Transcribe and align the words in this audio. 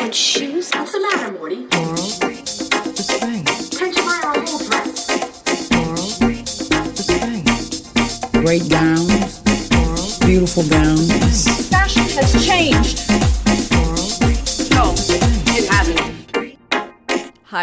Good 0.00 0.14
shoes? 0.14 0.70
What's 0.72 0.92
the 0.92 1.00
matter, 1.00 1.30
Morty? 1.32 1.66
Coral, 1.66 1.94
the 1.94 3.02
spring. 3.02 3.44
Can't 3.44 3.94
you 3.94 4.02
buy 4.02 4.20
our 4.24 4.40
whole 4.40 4.58
dress? 4.58 5.06
Coral, 5.68 6.08
the 6.96 7.02
spring. 7.04 8.42
great 8.42 8.66
gowns, 8.70 9.40
Coral, 9.68 10.26
beautiful 10.26 10.64
gowns. 10.70 11.68
Fashion 11.68 12.04
has 12.16 12.46
changed. 12.46 12.89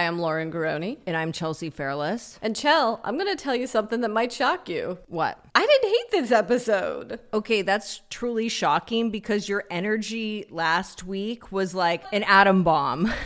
I'm 0.07 0.19
Lauren 0.19 0.53
Garroni. 0.53 0.99
And 1.05 1.17
I'm 1.17 1.33
Chelsea 1.33 1.69
Fairless. 1.69 2.39
And 2.41 2.55
Chell, 2.55 3.01
I'm 3.03 3.17
going 3.17 3.27
to 3.27 3.35
tell 3.35 3.53
you 3.53 3.67
something 3.67 3.99
that 3.99 4.09
might 4.09 4.31
shock 4.31 4.69
you. 4.69 4.99
What? 5.07 5.37
I 5.53 5.65
didn't 5.65 5.89
hate 5.89 6.11
this 6.11 6.31
episode. 6.31 7.19
Okay, 7.33 7.61
that's 7.61 7.99
truly 8.09 8.47
shocking 8.47 9.11
because 9.11 9.49
your 9.49 9.65
energy 9.69 10.45
last 10.49 11.03
week 11.03 11.51
was 11.51 11.75
like 11.75 12.05
an 12.13 12.23
atom 12.23 12.63
bomb. 12.63 13.11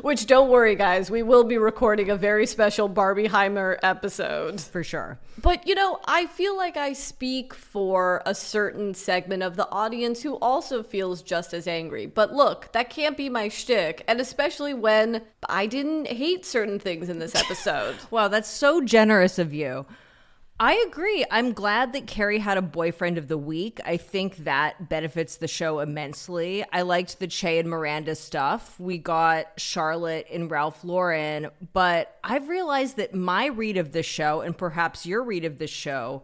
Which, 0.00 0.26
don't 0.26 0.48
worry, 0.48 0.74
guys, 0.74 1.10
we 1.10 1.22
will 1.22 1.44
be 1.44 1.58
recording 1.58 2.08
a 2.08 2.16
very 2.16 2.46
special 2.46 2.88
Barbieheimer 2.88 3.78
episode. 3.82 4.58
For 4.58 4.82
sure. 4.82 5.18
But, 5.42 5.66
you 5.66 5.74
know, 5.74 6.00
I 6.06 6.26
feel 6.26 6.56
like 6.56 6.78
I 6.78 6.94
speak 6.94 7.52
for 7.52 8.22
a 8.24 8.34
certain 8.34 8.94
segment 8.94 9.42
of 9.42 9.56
the 9.56 9.68
audience 9.70 10.22
who 10.22 10.36
also 10.36 10.82
feels 10.82 11.20
just 11.20 11.52
as 11.52 11.66
angry. 11.66 12.06
But 12.06 12.32
look, 12.32 12.72
that 12.72 12.88
can't 12.88 13.18
be 13.18 13.28
my 13.28 13.48
shtick. 13.48 14.02
And 14.08 14.18
especially 14.18 14.72
when 14.72 15.22
I 15.46 15.66
didn't 15.66 16.06
hate 16.22 16.46
certain 16.46 16.78
things 16.78 17.08
in 17.08 17.18
this 17.18 17.34
episode. 17.34 17.96
Wow, 18.12 18.28
that's 18.28 18.48
so 18.48 18.80
generous 18.80 19.38
of 19.40 19.52
you. 19.52 19.86
I 20.60 20.74
agree. 20.86 21.24
I'm 21.30 21.52
glad 21.52 21.94
that 21.94 22.06
Carrie 22.06 22.38
had 22.38 22.58
a 22.58 22.62
boyfriend 22.62 23.18
of 23.18 23.26
the 23.26 23.38
week. 23.38 23.80
I 23.84 23.96
think 23.96 24.36
that 24.44 24.88
benefits 24.88 25.38
the 25.38 25.48
show 25.48 25.80
immensely. 25.80 26.64
I 26.72 26.82
liked 26.82 27.18
the 27.18 27.26
Che 27.26 27.58
and 27.58 27.68
Miranda 27.68 28.14
stuff. 28.14 28.78
We 28.78 28.98
got 28.98 29.46
Charlotte 29.56 30.26
and 30.30 30.48
Ralph 30.48 30.84
Lauren, 30.84 31.48
but 31.72 32.16
I've 32.22 32.48
realized 32.48 32.98
that 32.98 33.14
my 33.14 33.46
read 33.46 33.76
of 33.76 33.90
the 33.90 34.04
show 34.04 34.42
and 34.42 34.56
perhaps 34.56 35.04
your 35.06 35.24
read 35.24 35.44
of 35.44 35.58
the 35.58 35.66
show 35.66 36.22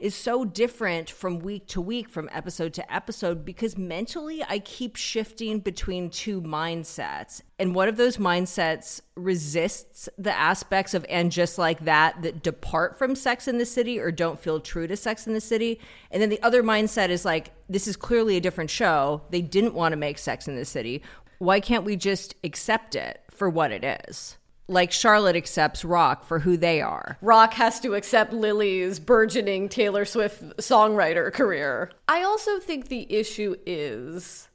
is 0.00 0.14
so 0.14 0.44
different 0.44 1.10
from 1.10 1.40
week 1.40 1.66
to 1.68 1.80
week, 1.80 2.08
from 2.08 2.30
episode 2.32 2.72
to 2.74 2.94
episode, 2.94 3.44
because 3.44 3.76
mentally 3.76 4.42
I 4.48 4.60
keep 4.60 4.96
shifting 4.96 5.60
between 5.60 6.10
two 6.10 6.40
mindsets. 6.40 7.42
And 7.58 7.74
one 7.74 7.88
of 7.88 7.96
those 7.96 8.16
mindsets 8.16 9.00
resists 9.16 10.08
the 10.16 10.32
aspects 10.32 10.94
of 10.94 11.04
and 11.08 11.30
just 11.30 11.58
like 11.58 11.84
that 11.84 12.22
that 12.22 12.42
depart 12.42 12.98
from 12.98 13.14
Sex 13.14 13.46
in 13.48 13.58
the 13.58 13.66
City 13.66 13.98
or 13.98 14.10
don't 14.10 14.38
feel 14.38 14.60
true 14.60 14.86
to 14.86 14.96
Sex 14.96 15.26
in 15.26 15.34
the 15.34 15.40
City. 15.40 15.80
And 16.10 16.22
then 16.22 16.30
the 16.30 16.42
other 16.42 16.62
mindset 16.62 17.10
is 17.10 17.24
like, 17.24 17.52
this 17.68 17.86
is 17.86 17.96
clearly 17.96 18.36
a 18.36 18.40
different 18.40 18.70
show. 18.70 19.22
They 19.30 19.42
didn't 19.42 19.74
want 19.74 19.92
to 19.92 19.96
make 19.96 20.16
Sex 20.18 20.48
in 20.48 20.56
the 20.56 20.64
City. 20.64 21.02
Why 21.38 21.60
can't 21.60 21.84
we 21.84 21.96
just 21.96 22.34
accept 22.42 22.94
it 22.94 23.22
for 23.30 23.50
what 23.50 23.72
it 23.72 23.84
is? 24.08 24.37
Like 24.68 24.92
Charlotte 24.92 25.34
accepts 25.34 25.84
Rock 25.84 26.24
for 26.26 26.40
who 26.40 26.56
they 26.56 26.82
are. 26.82 27.16
Rock 27.22 27.54
has 27.54 27.80
to 27.80 27.94
accept 27.94 28.32
Lily's 28.34 29.00
burgeoning 29.00 29.68
Taylor 29.68 30.04
Swift 30.04 30.42
songwriter 30.58 31.32
career. 31.32 31.90
I 32.06 32.22
also 32.22 32.58
think 32.58 32.88
the 32.88 33.10
issue 33.12 33.56
is, 33.64 34.48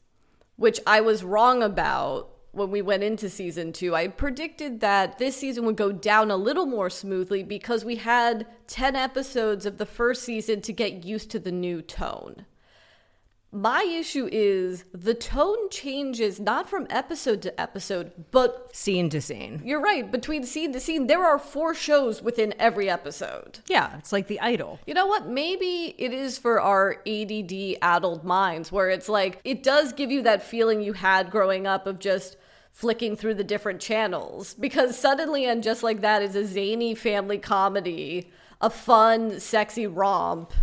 which 0.56 0.80
I 0.86 1.02
was 1.02 1.24
wrong 1.24 1.64
about 1.64 2.30
when 2.54 2.70
we 2.70 2.84
went 2.84 3.02
into 3.02 3.30
season 3.30 3.74
two, 3.74 3.96
I 3.96 4.08
predicted 4.08 4.80
that 4.82 5.18
this 5.18 5.36
season 5.36 5.66
would 5.66 5.76
go 5.76 5.92
down 5.92 6.30
a 6.30 6.38
little 6.38 6.68
more 6.68 6.90
smoothly 6.90 7.42
because 7.42 7.84
we 7.84 7.96
had 7.96 8.46
10 8.68 8.96
episodes 8.96 9.66
of 9.66 9.80
the 9.80 9.88
first 9.88 10.22
season 10.22 10.62
to 10.62 10.72
get 10.72 11.04
used 11.04 11.32
to 11.32 11.40
the 11.40 11.52
new 11.52 11.82
tone. 11.82 12.46
My 13.54 13.84
issue 13.84 14.28
is 14.32 14.84
the 14.94 15.14
tone 15.14 15.70
changes 15.70 16.40
not 16.40 16.68
from 16.68 16.88
episode 16.90 17.44
to 17.44 17.62
episode, 17.62 18.12
but 18.32 18.76
Scene 18.76 19.12
to 19.12 19.22
scene. 19.22 19.62
you're 19.64 19.80
right, 19.80 20.12
between 20.12 20.44
scene 20.44 20.74
to 20.74 20.80
scene, 20.80 21.06
there 21.06 21.24
are 21.24 21.38
four 21.38 21.76
shows 21.76 22.20
within 22.20 22.56
every 22.58 22.90
episode. 22.90 23.60
Yeah, 23.68 23.96
it's 24.00 24.12
like 24.12 24.26
the 24.26 24.40
idol. 24.40 24.80
You 24.88 24.96
know 24.96 25.06
what? 25.06 25.28
Maybe 25.28 25.94
it 26.00 26.12
is 26.12 26.40
for 26.40 26.60
our 26.60 26.98
ADD 27.06 27.78
addled 27.84 28.24
minds 28.24 28.72
where 28.72 28.90
it's 28.90 29.08
like, 29.08 29.40
it 29.44 29.62
does 29.62 29.94
give 29.94 30.10
you 30.10 30.24
that 30.24 30.42
feeling 30.42 30.82
you 30.82 30.94
had 30.94 31.30
growing 31.30 31.68
up 31.68 31.86
of 31.86 32.00
just 32.00 32.38
flicking 32.72 33.16
through 33.16 33.36
the 33.36 33.44
different 33.44 33.80
channels. 33.80 34.56
Because 34.56 34.98
suddenly, 34.98 35.46
and 35.46 35.62
just 35.62 35.84
like 35.84 36.02
that, 36.02 36.24
is 36.24 36.36
a 36.36 36.44
zany 36.44 36.96
family 36.96 37.38
comedy, 37.38 38.32
a 38.60 38.72
fun, 38.72 39.40
sexy 39.40 39.86
romp, 39.86 40.54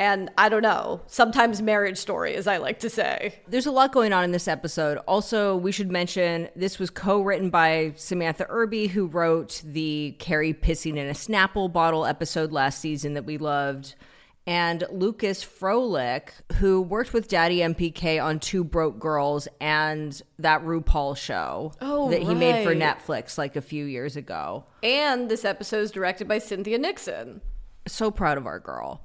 and 0.00 0.30
I 0.38 0.48
don't 0.48 0.62
know, 0.62 1.02
sometimes 1.08 1.60
marriage 1.60 1.98
story, 1.98 2.34
as 2.34 2.46
I 2.46 2.56
like 2.56 2.78
to 2.80 2.88
say. 2.88 3.34
There's 3.46 3.66
a 3.66 3.70
lot 3.70 3.92
going 3.92 4.14
on 4.14 4.24
in 4.24 4.32
this 4.32 4.48
episode. 4.48 4.96
Also, 5.06 5.54
we 5.56 5.72
should 5.72 5.90
mention 5.90 6.48
this 6.56 6.78
was 6.78 6.88
co 6.88 7.20
written 7.20 7.50
by 7.50 7.92
Samantha 7.96 8.46
Irby, 8.48 8.86
who 8.86 9.06
wrote 9.06 9.60
the 9.62 10.16
Carrie 10.18 10.54
pissing 10.54 10.96
in 10.96 11.06
a 11.06 11.12
Snapple 11.12 11.70
bottle 11.70 12.06
episode 12.06 12.50
last 12.50 12.80
season 12.80 13.12
that 13.12 13.26
we 13.26 13.36
loved, 13.36 13.94
and 14.46 14.84
Lucas 14.90 15.44
Froelich, 15.44 16.30
who 16.54 16.80
worked 16.80 17.12
with 17.12 17.28
Daddy 17.28 17.58
MPK 17.58 18.24
on 18.24 18.40
Two 18.40 18.64
Broke 18.64 18.98
Girls 18.98 19.48
and 19.60 20.18
that 20.38 20.64
RuPaul 20.64 21.14
show 21.14 21.72
Oh, 21.82 22.08
that 22.10 22.22
he 22.22 22.34
made 22.34 22.64
for. 22.64 22.74
Netflix 22.74 23.36
like 23.36 23.54
a 23.54 23.60
few 23.60 23.84
years 23.84 24.16
ago. 24.16 24.64
And 24.82 25.30
this 25.30 25.44
episode 25.44 25.82
is 25.82 25.90
directed 25.90 26.26
by 26.26 26.38
Cynthia 26.38 26.78
Nixon. 26.78 27.42
So 27.86 28.10
proud 28.10 28.38
of 28.38 28.46
our 28.46 28.58
girl. 28.58 29.02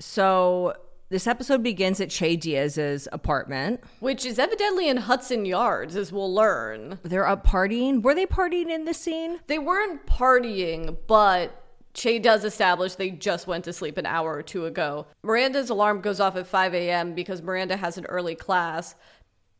So, 0.00 0.74
this 1.10 1.26
episode 1.26 1.62
begins 1.62 2.00
at 2.00 2.10
Che 2.10 2.36
Diaz's 2.36 3.08
apartment. 3.12 3.82
Which 4.00 4.26
is 4.26 4.38
evidently 4.38 4.88
in 4.88 4.98
Hudson 4.98 5.46
Yards, 5.46 5.96
as 5.96 6.12
we'll 6.12 6.32
learn. 6.32 6.98
They're 7.02 7.26
up 7.26 7.46
partying. 7.46 8.02
Were 8.02 8.14
they 8.14 8.26
partying 8.26 8.70
in 8.70 8.84
this 8.84 8.98
scene? 8.98 9.40
They 9.46 9.58
weren't 9.58 10.06
partying, 10.06 10.98
but 11.06 11.64
Che 11.94 12.18
does 12.18 12.44
establish 12.44 12.94
they 12.94 13.10
just 13.10 13.46
went 13.46 13.64
to 13.64 13.72
sleep 13.72 13.96
an 13.96 14.06
hour 14.06 14.34
or 14.34 14.42
two 14.42 14.66
ago. 14.66 15.06
Miranda's 15.22 15.70
alarm 15.70 16.00
goes 16.00 16.20
off 16.20 16.36
at 16.36 16.46
5 16.46 16.74
a.m. 16.74 17.14
because 17.14 17.42
Miranda 17.42 17.76
has 17.76 17.96
an 17.96 18.04
early 18.06 18.34
class. 18.34 18.94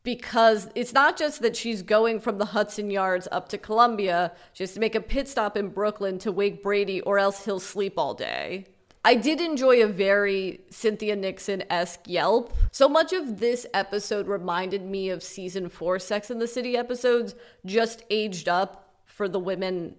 Because 0.04 0.68
it's 0.74 0.92
not 0.92 1.18
just 1.18 1.42
that 1.42 1.56
she's 1.56 1.82
going 1.82 2.20
from 2.20 2.38
the 2.38 2.44
Hudson 2.44 2.90
Yards 2.90 3.26
up 3.32 3.48
to 3.48 3.58
Columbia, 3.58 4.32
she 4.52 4.62
has 4.62 4.72
to 4.74 4.80
make 4.80 4.94
a 4.94 5.00
pit 5.00 5.28
stop 5.28 5.56
in 5.56 5.68
Brooklyn 5.68 6.18
to 6.20 6.30
wake 6.30 6.62
Brady, 6.62 7.00
or 7.00 7.18
else 7.18 7.44
he'll 7.44 7.58
sleep 7.58 7.94
all 7.96 8.14
day. 8.14 8.66
I 9.08 9.14
did 9.14 9.40
enjoy 9.40 9.82
a 9.82 9.86
very 9.86 10.60
Cynthia 10.68 11.16
Nixon 11.16 11.64
esque 11.70 12.06
yelp. 12.06 12.52
So 12.72 12.90
much 12.90 13.14
of 13.14 13.40
this 13.40 13.66
episode 13.72 14.28
reminded 14.28 14.82
me 14.82 15.08
of 15.08 15.22
season 15.22 15.70
four 15.70 15.98
Sex 15.98 16.30
in 16.30 16.40
the 16.40 16.46
City 16.46 16.76
episodes, 16.76 17.34
just 17.64 18.04
aged 18.10 18.50
up 18.50 18.96
for 19.06 19.26
the 19.26 19.38
women 19.38 19.94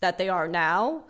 that 0.00 0.16
they 0.16 0.30
are 0.30 0.48
now. 0.48 1.04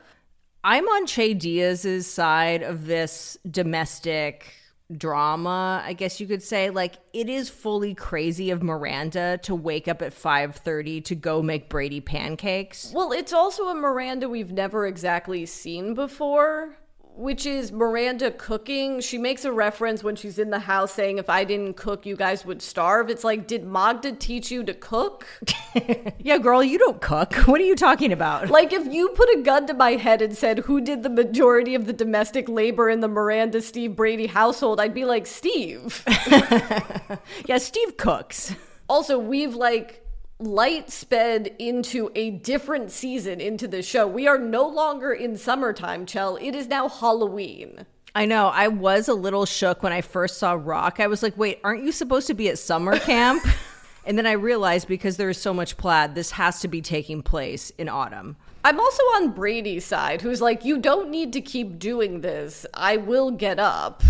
I'm 0.65 0.89
on 0.89 1.07
Che 1.07 1.35
Diaz's 1.35 2.09
side 2.09 2.65
of 2.65 2.89
this 2.89 3.39
domestic 3.49 4.53
drama, 4.91 5.85
I 5.87 5.93
guess 5.93 6.19
you 6.19 6.27
could 6.27 6.43
say. 6.43 6.71
Like 6.71 6.97
it 7.13 7.29
is 7.29 7.49
fully 7.49 7.95
crazy 7.95 8.51
of 8.51 8.61
Miranda 8.61 9.39
to 9.45 9.55
wake 9.55 9.87
up 9.87 10.03
at 10.03 10.13
5:30 10.13 11.01
to 11.05 11.15
go 11.15 11.43
make 11.43 11.69
Brady 11.69 12.01
pancakes. 12.01 12.91
Well, 12.93 13.13
it's 13.13 13.33
also 13.33 13.69
a 13.69 13.75
Miranda 13.77 14.29
we've 14.29 14.51
never 14.51 14.85
exactly 14.85 15.47
seen 15.47 15.95
before, 15.95 16.77
which 17.17 17.47
is 17.47 17.73
Miranda 17.73 18.31
cooking. 18.31 19.01
She 19.01 19.19
makes 19.19 19.45
a 19.45 19.53
reference 19.53 20.05
when 20.05 20.17
she's 20.17 20.39
in 20.39 20.51
the 20.51 20.59
house 20.59 20.93
saying, 20.93 21.19
If 21.19 21.31
I 21.31 21.45
didn't 21.45 21.77
cook, 21.77 22.05
you 22.07 22.15
guys 22.17 22.45
would 22.45 22.61
starve. 22.63 23.09
It's 23.11 23.25
like, 23.25 23.47
Did 23.47 23.65
Magda 23.65 24.13
teach 24.13 24.51
you 24.51 24.63
to 24.65 24.75
cook? 24.75 25.27
Yeah, 26.19 26.39
girl, 26.39 26.65
you 26.65 26.79
don't 26.79 27.01
cook. 27.01 27.35
What 27.47 27.61
are 27.61 27.65
you 27.65 27.77
talking 27.77 28.11
about? 28.13 28.51
Like, 28.51 28.73
if 28.73 28.87
you 28.93 29.11
put 29.11 29.29
a 29.37 29.43
gun 29.43 29.67
to 29.69 29.75
my 29.75 29.93
head 29.93 30.23
and 30.23 30.37
said, 30.37 30.61
Who 30.61 30.81
did 30.81 31.03
the 31.03 31.09
majority 31.11 31.75
of 31.75 31.87
the 31.87 31.93
domestic 31.93 32.49
labor 32.49 32.89
in 32.89 33.01
the 33.01 33.09
Miranda 33.09 33.61
Steve 33.61 33.95
Brady 33.95 34.27
household? 34.27 34.81
I'd 34.81 34.95
be 34.95 35.05
like, 35.05 35.27
Steve. 35.27 36.03
yeah, 37.47 37.59
Steve 37.59 37.97
cooks. 37.97 38.55
also, 38.89 39.19
we've 39.19 39.55
like 39.55 40.06
light 40.39 40.91
sped 40.91 41.55
into 41.59 42.11
a 42.15 42.31
different 42.31 42.91
season 42.91 43.41
into 43.41 43.67
the 43.67 43.83
show. 43.83 44.07
We 44.07 44.27
are 44.27 44.39
no 44.39 44.67
longer 44.67 45.13
in 45.13 45.37
summertime, 45.37 46.07
Chell. 46.07 46.37
It 46.37 46.55
is 46.55 46.69
now 46.69 46.89
Halloween. 46.89 47.87
I 48.15 48.27
know. 48.27 48.49
I 48.49 48.69
was 48.69 49.09
a 49.09 49.15
little 49.15 49.45
shook 49.47 49.83
when 49.83 49.93
I 49.93 50.01
first 50.01 50.39
saw 50.39 50.53
Rock. 50.53 51.01
I 51.01 51.07
was 51.07 51.23
like, 51.23 51.37
"Wait, 51.37 51.61
aren't 51.63 51.85
you 51.85 51.93
supposed 51.93 52.27
to 52.29 52.35
be 52.35 52.49
at 52.49 52.59
summer 52.59 52.99
camp?" 53.01 53.47
and 54.07 54.17
then 54.17 54.27
I 54.27 54.33
realized 54.33 54.89
because 54.89 55.17
there 55.17 55.29
is 55.29 55.39
so 55.39 55.53
much 55.53 55.77
plaid, 55.77 56.15
this 56.15 56.31
has 56.33 56.61
to 56.61 56.69
be 56.69 56.81
taking 56.81 57.23
place 57.23 57.71
in 57.71 57.89
autumn. 57.89 58.37
I'm 58.65 58.81
also 58.81 59.03
on 59.15 59.33
Brady's 59.33 59.85
side, 59.85 60.23
who's 60.23 60.41
like, 60.41 60.65
you 60.65 60.79
don't 60.79 61.11
need 61.11 61.33
to 61.35 61.41
keep 61.41 61.79
doing 61.79 62.21
this. 62.21 62.67
I 62.75 62.97
will 62.97 63.31
get 63.31 63.61
up. 63.61 64.03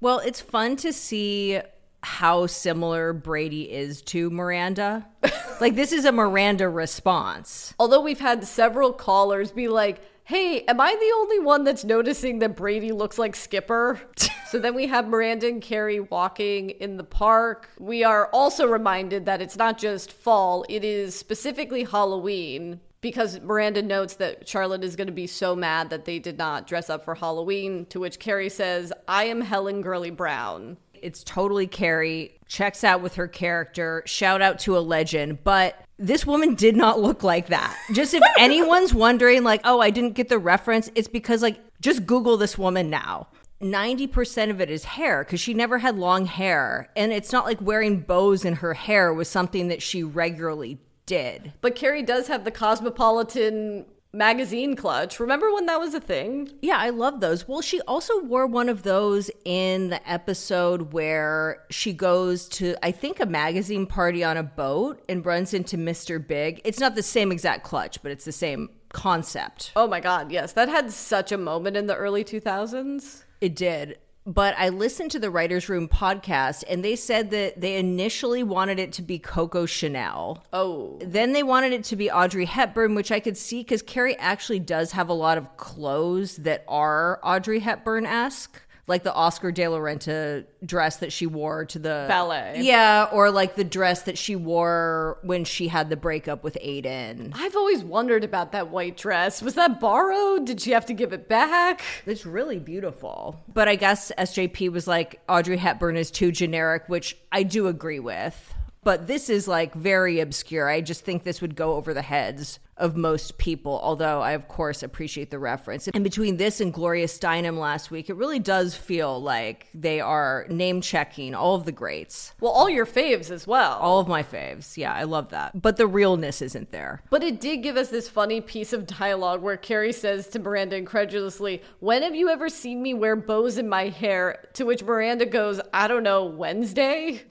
Well, 0.00 0.18
it's 0.18 0.40
fun 0.40 0.76
to 0.76 0.92
see 0.92 1.60
how 2.02 2.46
similar 2.46 3.12
Brady 3.12 3.70
is 3.70 4.02
to 4.02 4.30
Miranda. 4.30 5.06
like 5.60 5.74
this 5.74 5.92
is 5.92 6.04
a 6.04 6.12
Miranda 6.12 6.68
response. 6.68 7.74
Although 7.78 8.00
we've 8.00 8.20
had 8.20 8.46
several 8.46 8.92
callers 8.92 9.50
be 9.50 9.68
like, 9.68 10.00
hey, 10.24 10.62
am 10.62 10.80
I 10.80 10.92
the 10.92 11.12
only 11.16 11.38
one 11.38 11.64
that's 11.64 11.84
noticing 11.84 12.40
that 12.40 12.56
Brady 12.56 12.92
looks 12.92 13.18
like 13.18 13.36
Skipper? 13.36 14.00
So 14.48 14.60
then 14.60 14.76
we 14.76 14.86
have 14.86 15.08
Miranda 15.08 15.48
and 15.48 15.60
Carrie 15.60 15.98
walking 15.98 16.70
in 16.70 16.98
the 16.98 17.04
park. 17.04 17.68
We 17.80 18.04
are 18.04 18.30
also 18.32 18.68
reminded 18.68 19.26
that 19.26 19.42
it's 19.42 19.56
not 19.56 19.76
just 19.76 20.12
fall, 20.12 20.64
it 20.68 20.84
is 20.84 21.16
specifically 21.16 21.82
Halloween 21.82 22.78
because 23.00 23.40
Miranda 23.40 23.82
notes 23.82 24.14
that 24.14 24.48
Charlotte 24.48 24.84
is 24.84 24.96
going 24.96 25.06
to 25.06 25.12
be 25.12 25.26
so 25.26 25.54
mad 25.54 25.90
that 25.90 26.04
they 26.04 26.18
did 26.18 26.38
not 26.38 26.66
dress 26.66 26.88
up 26.88 27.04
for 27.04 27.14
Halloween, 27.14 27.86
to 27.86 28.00
which 28.00 28.18
Carrie 28.18 28.48
says, 28.48 28.92
I 29.06 29.24
am 29.24 29.40
Helen 29.40 29.80
Gurley 29.80 30.10
Brown. 30.10 30.76
It's 31.02 31.22
totally 31.24 31.66
Carrie, 31.66 32.38
checks 32.46 32.84
out 32.84 33.00
with 33.00 33.14
her 33.16 33.28
character, 33.28 34.02
shout 34.06 34.42
out 34.42 34.58
to 34.60 34.76
a 34.76 34.80
legend, 34.80 35.42
but 35.44 35.82
this 35.98 36.26
woman 36.26 36.54
did 36.54 36.76
not 36.76 37.00
look 37.00 37.22
like 37.22 37.48
that. 37.48 37.76
Just 37.92 38.14
if 38.14 38.22
anyone's 38.38 38.94
wondering, 38.94 39.42
like, 39.44 39.60
oh, 39.64 39.80
I 39.80 39.90
didn't 39.90 40.12
get 40.12 40.28
the 40.28 40.38
reference, 40.38 40.90
it's 40.94 41.08
because, 41.08 41.42
like, 41.42 41.58
just 41.80 42.06
Google 42.06 42.36
this 42.36 42.58
woman 42.58 42.90
now. 42.90 43.28
90% 43.60 44.50
of 44.50 44.60
it 44.60 44.70
is 44.70 44.84
hair 44.84 45.24
because 45.24 45.40
she 45.40 45.54
never 45.54 45.78
had 45.78 45.96
long 45.96 46.26
hair. 46.26 46.90
And 46.94 47.12
it's 47.12 47.32
not 47.32 47.46
like 47.46 47.60
wearing 47.60 48.00
bows 48.00 48.44
in 48.44 48.56
her 48.56 48.74
hair 48.74 49.14
was 49.14 49.28
something 49.28 49.68
that 49.68 49.82
she 49.82 50.02
regularly 50.02 50.78
did. 51.06 51.52
But 51.60 51.74
Carrie 51.74 52.02
does 52.02 52.28
have 52.28 52.44
the 52.44 52.50
Cosmopolitan 52.50 53.86
magazine 54.12 54.76
clutch. 54.76 55.20
Remember 55.20 55.52
when 55.52 55.66
that 55.66 55.80
was 55.80 55.94
a 55.94 56.00
thing? 56.00 56.50
Yeah, 56.62 56.78
I 56.78 56.90
love 56.90 57.20
those. 57.20 57.46
Well, 57.46 57.60
she 57.60 57.80
also 57.82 58.20
wore 58.22 58.46
one 58.46 58.68
of 58.68 58.82
those 58.82 59.30
in 59.44 59.88
the 59.88 60.10
episode 60.10 60.92
where 60.92 61.62
she 61.70 61.92
goes 61.92 62.48
to, 62.50 62.76
I 62.82 62.92
think, 62.92 63.20
a 63.20 63.26
magazine 63.26 63.86
party 63.86 64.24
on 64.24 64.36
a 64.36 64.42
boat 64.42 65.04
and 65.08 65.24
runs 65.24 65.52
into 65.52 65.76
Mr. 65.76 66.24
Big. 66.24 66.60
It's 66.64 66.80
not 66.80 66.94
the 66.94 67.02
same 67.02 67.30
exact 67.30 67.64
clutch, 67.64 68.02
but 68.02 68.10
it's 68.10 68.24
the 68.24 68.32
same 68.32 68.70
concept. 68.90 69.72
Oh 69.76 69.86
my 69.86 70.00
god, 70.00 70.32
yes. 70.32 70.52
That 70.52 70.68
had 70.68 70.90
such 70.92 71.32
a 71.32 71.38
moment 71.38 71.76
in 71.76 71.86
the 71.86 71.96
early 71.96 72.24
2000s. 72.24 73.24
It 73.40 73.54
did. 73.54 73.98
But 74.26 74.56
I 74.58 74.70
listened 74.70 75.12
to 75.12 75.20
the 75.20 75.30
Writers 75.30 75.68
Room 75.68 75.88
podcast 75.88 76.64
and 76.68 76.84
they 76.84 76.96
said 76.96 77.30
that 77.30 77.60
they 77.60 77.76
initially 77.76 78.42
wanted 78.42 78.80
it 78.80 78.92
to 78.94 79.02
be 79.02 79.20
Coco 79.20 79.66
Chanel. 79.66 80.44
Oh. 80.52 80.98
Then 81.00 81.32
they 81.32 81.44
wanted 81.44 81.72
it 81.72 81.84
to 81.84 81.96
be 81.96 82.10
Audrey 82.10 82.44
Hepburn, 82.44 82.96
which 82.96 83.12
I 83.12 83.20
could 83.20 83.36
see 83.36 83.60
because 83.60 83.82
Carrie 83.82 84.18
actually 84.18 84.58
does 84.58 84.90
have 84.92 85.08
a 85.08 85.14
lot 85.14 85.38
of 85.38 85.56
clothes 85.56 86.36
that 86.38 86.64
are 86.66 87.20
Audrey 87.22 87.60
Hepburn 87.60 88.04
esque. 88.04 88.60
Like 88.88 89.02
the 89.02 89.12
Oscar 89.12 89.50
de 89.50 89.66
la 89.66 89.78
Renta 89.78 90.44
dress 90.64 90.98
that 90.98 91.12
she 91.12 91.26
wore 91.26 91.64
to 91.66 91.78
the 91.78 92.06
Ballet. 92.08 92.60
Yeah, 92.62 93.08
or 93.12 93.30
like 93.30 93.56
the 93.56 93.64
dress 93.64 94.02
that 94.02 94.16
she 94.16 94.36
wore 94.36 95.18
when 95.22 95.44
she 95.44 95.68
had 95.68 95.90
the 95.90 95.96
breakup 95.96 96.44
with 96.44 96.56
Aiden. 96.64 97.32
I've 97.34 97.56
always 97.56 97.82
wondered 97.82 98.22
about 98.22 98.52
that 98.52 98.70
white 98.70 98.96
dress. 98.96 99.42
Was 99.42 99.54
that 99.54 99.80
borrowed? 99.80 100.46
Did 100.46 100.60
she 100.60 100.70
have 100.70 100.86
to 100.86 100.94
give 100.94 101.12
it 101.12 101.28
back? 101.28 101.82
It's 102.06 102.24
really 102.24 102.60
beautiful. 102.60 103.42
But 103.52 103.66
I 103.66 103.74
guess 103.74 104.12
SJP 104.16 104.70
was 104.70 104.86
like, 104.86 105.20
Audrey 105.28 105.56
Hepburn 105.56 105.96
is 105.96 106.10
too 106.10 106.30
generic, 106.30 106.84
which 106.88 107.16
I 107.32 107.42
do 107.42 107.66
agree 107.66 108.00
with. 108.00 108.54
But 108.86 109.08
this 109.08 109.28
is 109.28 109.48
like 109.48 109.74
very 109.74 110.20
obscure. 110.20 110.68
I 110.68 110.80
just 110.80 111.04
think 111.04 111.24
this 111.24 111.40
would 111.40 111.56
go 111.56 111.74
over 111.74 111.92
the 111.92 112.02
heads 112.02 112.60
of 112.76 112.94
most 112.94 113.36
people, 113.36 113.80
although 113.82 114.20
I, 114.20 114.30
of 114.30 114.46
course, 114.46 114.84
appreciate 114.84 115.32
the 115.32 115.40
reference. 115.40 115.88
And 115.88 116.04
between 116.04 116.36
this 116.36 116.60
and 116.60 116.72
Gloria 116.72 117.06
Steinem 117.06 117.58
last 117.58 117.90
week, 117.90 118.08
it 118.08 118.14
really 118.14 118.38
does 118.38 118.76
feel 118.76 119.20
like 119.20 119.66
they 119.74 119.98
are 119.98 120.46
name 120.50 120.80
checking 120.82 121.34
all 121.34 121.56
of 121.56 121.64
the 121.64 121.72
greats. 121.72 122.32
Well, 122.40 122.52
all 122.52 122.70
your 122.70 122.86
faves 122.86 123.32
as 123.32 123.44
well. 123.44 123.76
All 123.78 123.98
of 123.98 124.06
my 124.06 124.22
faves. 124.22 124.76
Yeah, 124.76 124.94
I 124.94 125.02
love 125.02 125.30
that. 125.30 125.60
But 125.60 125.78
the 125.78 125.88
realness 125.88 126.40
isn't 126.40 126.70
there. 126.70 127.02
But 127.10 127.24
it 127.24 127.40
did 127.40 127.64
give 127.64 127.76
us 127.76 127.88
this 127.88 128.08
funny 128.08 128.40
piece 128.40 128.72
of 128.72 128.86
dialogue 128.86 129.42
where 129.42 129.56
Carrie 129.56 129.92
says 129.92 130.28
to 130.28 130.38
Miranda 130.38 130.76
incredulously, 130.76 131.60
When 131.80 132.04
have 132.04 132.14
you 132.14 132.28
ever 132.28 132.48
seen 132.48 132.82
me 132.82 132.94
wear 132.94 133.16
bows 133.16 133.58
in 133.58 133.68
my 133.68 133.88
hair? 133.88 134.46
To 134.52 134.64
which 134.64 134.84
Miranda 134.84 135.26
goes, 135.26 135.60
I 135.74 135.88
don't 135.88 136.04
know, 136.04 136.24
Wednesday? 136.24 137.24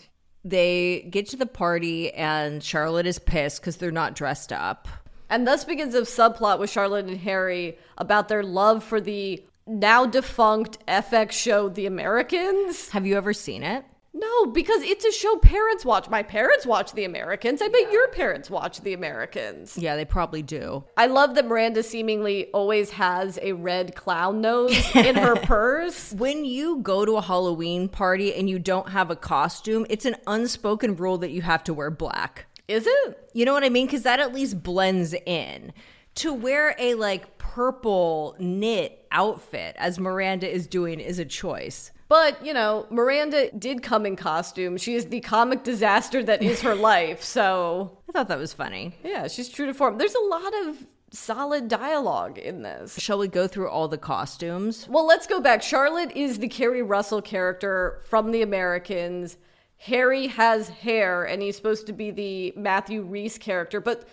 They 0.45 1.07
get 1.09 1.27
to 1.29 1.37
the 1.37 1.47
party, 1.47 2.13
and 2.13 2.63
Charlotte 2.63 3.07
is 3.07 3.17
pissed 3.17 3.61
because 3.61 3.77
they're 3.77 3.89
not 3.89 4.13
dressed 4.13 4.53
up. 4.53 4.87
And 5.27 5.47
thus 5.47 5.65
begins 5.65 5.95
a 5.95 6.01
subplot 6.01 6.59
with 6.59 6.69
Charlotte 6.69 7.07
and 7.07 7.17
Harry 7.17 7.79
about 7.97 8.27
their 8.27 8.43
love 8.43 8.83
for 8.83 9.01
the 9.01 9.43
now 9.65 10.05
defunct 10.05 10.77
FX 10.85 11.31
show 11.31 11.67
The 11.67 11.87
Americans. 11.87 12.89
Have 12.89 13.07
you 13.07 13.17
ever 13.17 13.33
seen 13.33 13.63
it? 13.63 13.85
No, 14.17 14.45
because 14.45 14.81
it's 14.81 15.03
a 15.03 15.11
show 15.11 15.35
parents 15.35 15.83
watch. 15.83 16.09
My 16.09 16.23
parents 16.23 16.65
watch 16.65 16.93
The 16.93 17.03
Americans. 17.03 17.61
I 17.61 17.67
bet 17.67 17.91
your 17.91 18.07
parents 18.07 18.49
watch 18.49 18.79
The 18.79 18.93
Americans. 18.93 19.77
Yeah, 19.77 19.97
they 19.97 20.05
probably 20.05 20.41
do. 20.41 20.85
I 20.95 21.07
love 21.07 21.35
that 21.35 21.45
Miranda 21.45 21.83
seemingly 21.83 22.45
always 22.53 22.91
has 22.91 23.37
a 23.41 23.51
red 23.51 23.93
clown 23.93 24.39
nose 24.39 24.95
in 24.95 25.15
her 25.15 25.35
purse. 25.43 26.13
When 26.13 26.45
you 26.45 26.77
go 26.77 27.03
to 27.03 27.17
a 27.17 27.21
Halloween 27.21 27.89
party 27.89 28.33
and 28.33 28.49
you 28.49 28.57
don't 28.57 28.87
have 28.89 29.11
a 29.11 29.17
costume, 29.17 29.85
it's 29.89 30.05
an 30.05 30.15
unspoken 30.27 30.95
rule 30.95 31.17
that 31.17 31.31
you 31.31 31.41
have 31.41 31.65
to 31.65 31.73
wear 31.73 31.91
black. 31.91 32.45
Is 32.69 32.87
it? 32.87 33.29
You 33.33 33.43
know 33.43 33.51
what 33.51 33.65
I 33.65 33.69
mean? 33.69 33.85
Because 33.85 34.03
that 34.03 34.21
at 34.21 34.33
least 34.33 34.63
blends 34.63 35.13
in. 35.25 35.73
To 36.15 36.31
wear 36.33 36.73
a 36.79 36.93
like 36.93 37.37
purple 37.37 38.37
knit 38.39 39.05
outfit, 39.11 39.75
as 39.77 39.99
Miranda 39.99 40.49
is 40.49 40.67
doing, 40.67 41.01
is 41.01 41.19
a 41.19 41.25
choice. 41.25 41.91
But, 42.07 42.45
you 42.45 42.53
know, 42.53 42.85
Miranda 42.89 43.49
did 43.57 43.81
come 43.81 44.05
in 44.05 44.15
costume. 44.15 44.77
She 44.77 44.93
is 44.95 45.07
the 45.07 45.21
comic 45.21 45.63
disaster 45.63 46.23
that 46.23 46.43
is 46.43 46.61
her 46.61 46.75
life. 46.93 47.23
So, 47.23 47.97
I 48.07 48.11
thought 48.11 48.27
that 48.27 48.37
was 48.37 48.53
funny. 48.53 48.95
yeah, 49.03 49.27
she's 49.27 49.49
true 49.49 49.65
to 49.65 49.73
form. 49.73 49.97
There's 49.97 50.13
a 50.15 50.19
lot 50.21 50.53
of 50.67 50.85
solid 51.11 51.67
dialogue 51.67 52.37
in 52.37 52.61
this. 52.61 52.99
Shall 52.99 53.17
we 53.17 53.27
go 53.27 53.47
through 53.47 53.69
all 53.69 53.87
the 53.87 53.97
costumes? 53.97 54.87
Well, 54.89 55.07
let's 55.07 55.25
go 55.27 55.39
back. 55.39 55.63
Charlotte 55.63 56.11
is 56.15 56.39
the 56.39 56.47
Keri 56.47 56.83
Russell 56.83 57.21
character 57.21 58.01
from 58.07 58.31
The 58.31 58.41
Americans. 58.41 59.37
Harry 59.77 60.27
has 60.27 60.69
hair, 60.69 61.23
and 61.23 61.41
he's 61.41 61.55
supposed 61.55 61.87
to 61.87 61.93
be 61.93 62.11
the 62.11 62.53
Matthew 62.55 63.01
Rhys 63.01 63.37
character. 63.37 63.79
But 63.81 64.07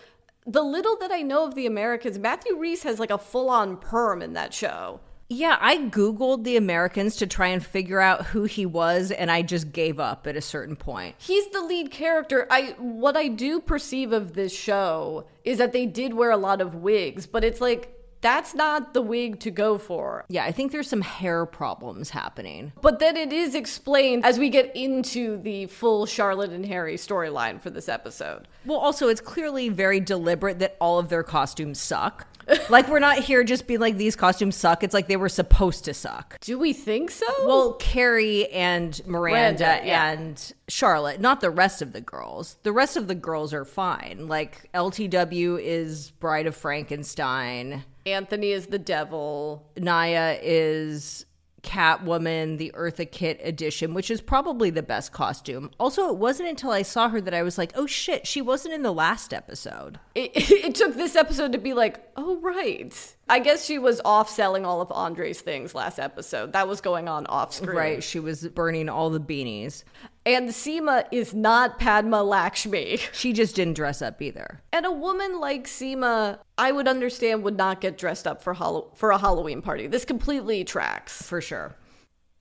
the 0.45 0.63
little 0.63 0.97
that 0.97 1.11
I 1.11 1.21
know 1.21 1.45
of 1.45 1.55
The 1.55 1.65
Americans, 1.65 2.17
Matthew 2.19 2.57
Rhys 2.57 2.83
has 2.83 2.99
like 2.99 3.11
a 3.11 3.17
full 3.17 3.49
on 3.49 3.77
perm 3.77 4.21
in 4.21 4.33
that 4.33 4.53
show. 4.53 4.99
Yeah, 5.33 5.57
I 5.59 5.77
Googled 5.77 6.43
the 6.43 6.57
Americans 6.57 7.15
to 7.15 7.27
try 7.27 7.47
and 7.47 7.65
figure 7.65 7.99
out 7.99 8.27
who 8.27 8.43
he 8.43 8.67
was, 8.67 9.09
and 9.09 9.31
I 9.31 9.41
just 9.41 9.71
gave 9.71 9.99
up 9.99 10.27
at 10.27 10.35
a 10.35 10.41
certain 10.41 10.75
point. 10.75 11.15
He's 11.17 11.47
the 11.47 11.61
lead 11.61 11.89
character. 11.89 12.45
I 12.51 12.75
what 12.77 13.17
I 13.17 13.29
do 13.29 13.59
perceive 13.59 14.11
of 14.11 14.33
this 14.33 14.53
show 14.53 15.25
is 15.43 15.57
that 15.57 15.73
they 15.73 15.87
did 15.87 16.13
wear 16.13 16.29
a 16.29 16.37
lot 16.37 16.61
of 16.61 16.75
wigs, 16.75 17.25
but 17.25 17.43
it's 17.43 17.59
like 17.59 17.99
that's 18.21 18.55
not 18.55 18.93
the 18.93 19.01
wig 19.01 19.39
to 19.41 19.51
go 19.51 19.77
for. 19.77 20.23
Yeah, 20.29 20.45
I 20.45 20.51
think 20.51 20.71
there's 20.71 20.87
some 20.87 21.01
hair 21.01 21.45
problems 21.45 22.11
happening. 22.11 22.71
But 22.81 22.99
then 22.99 23.17
it 23.17 23.33
is 23.33 23.53
explained 23.53 24.23
as 24.23 24.39
we 24.39 24.49
get 24.49 24.73
into 24.75 25.41
the 25.41 25.65
full 25.65 26.05
Charlotte 26.05 26.51
and 26.51 26.65
Harry 26.65 26.95
storyline 26.95 27.59
for 27.59 27.69
this 27.69 27.89
episode. 27.89 28.47
Well, 28.65 28.77
also, 28.77 29.09
it's 29.09 29.19
clearly 29.19 29.67
very 29.67 29.99
deliberate 29.99 30.59
that 30.59 30.77
all 30.79 30.99
of 30.99 31.09
their 31.09 31.23
costumes 31.23 31.81
suck. 31.81 32.27
like, 32.69 32.87
we're 32.87 32.99
not 32.99 33.19
here 33.19 33.43
just 33.43 33.67
being 33.67 33.79
like, 33.79 33.97
these 33.97 34.15
costumes 34.15 34.55
suck. 34.55 34.83
It's 34.83 34.93
like 34.93 35.07
they 35.07 35.17
were 35.17 35.29
supposed 35.29 35.85
to 35.85 35.93
suck. 35.93 36.39
Do 36.41 36.59
we 36.59 36.73
think 36.73 37.11
so? 37.11 37.25
Well, 37.45 37.73
Carrie 37.73 38.47
and 38.49 38.99
Miranda, 39.05 39.63
Miranda, 39.63 39.87
yeah. 39.87 40.11
and 40.11 40.53
Charlotte, 40.67 41.19
not 41.19 41.41
the 41.41 41.49
rest 41.49 41.81
of 41.81 41.93
the 41.93 42.01
girls. 42.01 42.57
The 42.63 42.71
rest 42.71 42.97
of 42.97 43.07
the 43.07 43.15
girls 43.15 43.53
are 43.53 43.65
fine. 43.65 44.27
Like, 44.27 44.69
LTW 44.73 45.59
is 45.61 46.11
Bride 46.11 46.47
of 46.47 46.55
Frankenstein. 46.55 47.83
Anthony 48.05 48.51
is 48.51 48.67
the 48.67 48.79
devil. 48.79 49.65
Naya 49.77 50.37
is 50.41 51.25
Catwoman, 51.63 52.57
the 52.57 52.71
Eartha 52.75 53.09
Kitt 53.09 53.39
edition, 53.43 53.93
which 53.93 54.11
is 54.11 54.21
probably 54.21 54.69
the 54.69 54.83
best 54.83 55.11
costume. 55.11 55.71
Also, 55.79 56.09
it 56.09 56.17
wasn't 56.17 56.49
until 56.49 56.71
I 56.71 56.81
saw 56.81 57.09
her 57.09 57.21
that 57.21 57.33
I 57.33 57.41
was 57.41 57.57
like, 57.57 57.71
oh 57.75 57.87
shit, 57.87 58.27
she 58.27 58.41
wasn't 58.41 58.75
in 58.75 58.83
the 58.83 58.93
last 58.93 59.33
episode. 59.33 59.99
It, 60.13 60.31
it 60.35 60.75
took 60.75 60.95
this 60.95 61.15
episode 61.15 61.53
to 61.53 61.57
be 61.57 61.73
like, 61.73 62.07
oh, 62.15 62.37
right. 62.41 63.15
I 63.29 63.39
guess 63.39 63.63
she 63.65 63.79
was 63.79 64.01
off 64.03 64.29
selling 64.29 64.65
all 64.65 64.81
of 64.81 64.91
Andre's 64.91 65.39
things 65.39 65.73
last 65.73 65.97
episode. 65.97 66.51
That 66.53 66.67
was 66.67 66.81
going 66.81 67.07
on 67.07 67.25
off 67.27 67.53
screen. 67.53 67.77
Right, 67.77 68.03
she 68.03 68.19
was 68.19 68.45
burning 68.49 68.89
all 68.89 69.09
the 69.09 69.19
beanies. 69.19 69.83
And 70.25 70.49
Seema 70.49 71.05
is 71.11 71.33
not 71.33 71.79
Padma 71.79 72.21
Lakshmi. 72.23 72.99
She 73.13 73.31
just 73.33 73.55
didn't 73.55 73.75
dress 73.75 74.01
up 74.01 74.21
either. 74.21 74.61
And 74.73 74.85
a 74.85 74.91
woman 74.91 75.39
like 75.39 75.67
Seema, 75.67 76.39
I 76.57 76.71
would 76.73 76.87
understand, 76.87 77.43
would 77.43 77.57
not 77.57 77.79
get 77.81 77.97
dressed 77.97 78.27
up 78.27 78.41
for 78.41 78.53
Hall- 78.53 78.91
for 78.95 79.11
a 79.11 79.17
Halloween 79.17 79.61
party. 79.61 79.87
This 79.87 80.03
completely 80.05 80.63
tracks. 80.65 81.21
For 81.21 81.39
sure. 81.41 81.75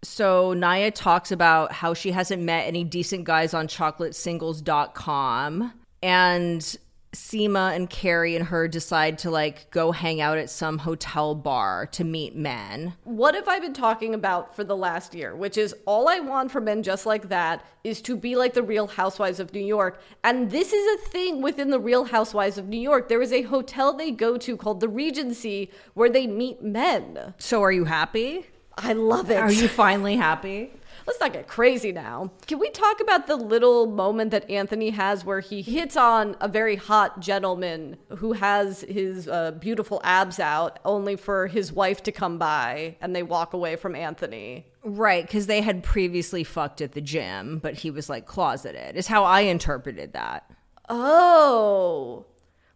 So 0.02 0.52
Naya 0.52 0.90
talks 0.90 1.30
about 1.30 1.70
how 1.72 1.94
she 1.94 2.10
hasn't 2.10 2.42
met 2.42 2.66
any 2.66 2.82
decent 2.82 3.22
guys 3.24 3.54
on 3.54 3.68
chocolatesingles.com 3.68 5.72
and 6.02 6.76
Seema 7.14 7.76
and 7.76 7.90
Carrie 7.90 8.35
and 8.37 8.47
her 8.47 8.66
decide 8.66 9.19
to 9.19 9.31
like 9.31 9.71
go 9.71 9.92
hang 9.92 10.21
out 10.23 10.38
at 10.38 10.49
some 10.49 10.78
hotel 10.78 11.35
bar 11.35 11.87
to 11.92 12.04
meet 12.04 12.35
men. 12.35 12.95
What 13.04 13.35
have 13.35 13.49
I 13.49 13.59
been 13.61 13.75
talking 13.75 14.14
about 14.14 14.57
for 14.57 14.64
the 14.64 14.76
last 14.76 15.14
year? 15.14 15.37
Which 15.37 15.59
is 15.59 15.75
all 15.85 16.09
I 16.09 16.21
want 16.21 16.50
for 16.50 16.61
men 16.61 16.83
just 16.83 17.04
like 17.04 17.28
that 17.28 17.66
is 17.85 18.00
to 18.02 18.16
be 18.16 18.35
like 18.35 18.54
the 18.54 18.62
Real 18.62 18.87
Housewives 18.87 19.40
of 19.40 19.52
New 19.52 19.64
York. 19.64 20.02
And 20.25 20.50
this 20.50 20.73
is 20.73 21.00
a 21.00 21.09
thing 21.09 21.42
within 21.42 21.71
the 21.71 21.81
Real 21.81 22.04
Housewives 22.04 22.57
of 22.57 22.69
New 22.69 22.81
York. 22.81 23.09
There 23.09 23.23
is 23.23 23.33
a 23.33 23.42
hotel 23.42 23.92
they 23.92 24.11
go 24.11 24.38
to 24.38 24.57
called 24.57 24.81
the 24.81 24.88
Regency 24.88 25.71
where 25.92 26.09
they 26.09 26.26
meet 26.26 26.62
men. 26.62 27.35
So 27.37 27.62
are 27.62 27.73
you 27.73 27.85
happy? 27.85 28.47
I 28.78 28.95
love 28.95 29.31
it. 29.31 29.37
Are 29.37 29.52
you 29.52 29.69
finally 29.69 30.16
happy? 30.16 30.73
Let's 31.06 31.21
not 31.21 31.32
get 31.32 31.49
crazy 31.49 31.92
now. 31.92 32.30
Can 32.47 32.59
we 32.59 32.71
talk 32.71 33.00
about 33.00 33.26
the 33.26 33.37
little 33.37 33.87
moment 33.87 34.30
that 34.30 34.49
Anthony 34.50 34.90
has 34.90 35.25
where 35.25 35.40
he 35.40 35.62
hits 35.62 35.97
on 35.97 36.37
a 36.40 36.49
very 36.49 36.76
hot 36.76 37.21
gentleman 37.21 37.97
who 38.18 38.32
has 38.32 38.82
his 38.82 39.28
uh, 39.28 39.52
beautiful 39.52 40.00
abs 40.04 40.38
out 40.38 40.78
only 40.85 41.16
for 41.16 41.47
his 41.47 41.73
wife 41.73 42.02
to 42.04 42.12
come 42.12 42.38
by 42.38 42.97
and 43.00 43.14
they 43.14 43.23
walk 43.23 43.52
away 43.52 43.76
from 43.76 43.94
Anthony? 43.94 44.66
Right, 44.85 45.25
because 45.25 45.47
they 45.47 45.61
had 45.61 45.82
previously 45.82 46.44
fucked 46.44 46.80
at 46.80 46.92
the 46.92 47.00
gym, 47.00 47.59
but 47.59 47.75
he 47.75 47.90
was 47.90 48.09
like 48.09 48.26
closeted, 48.26 48.97
is 48.97 49.06
how 49.06 49.25
I 49.25 49.42
interpreted 49.42 50.12
that. 50.12 50.50
Oh. 50.88 52.26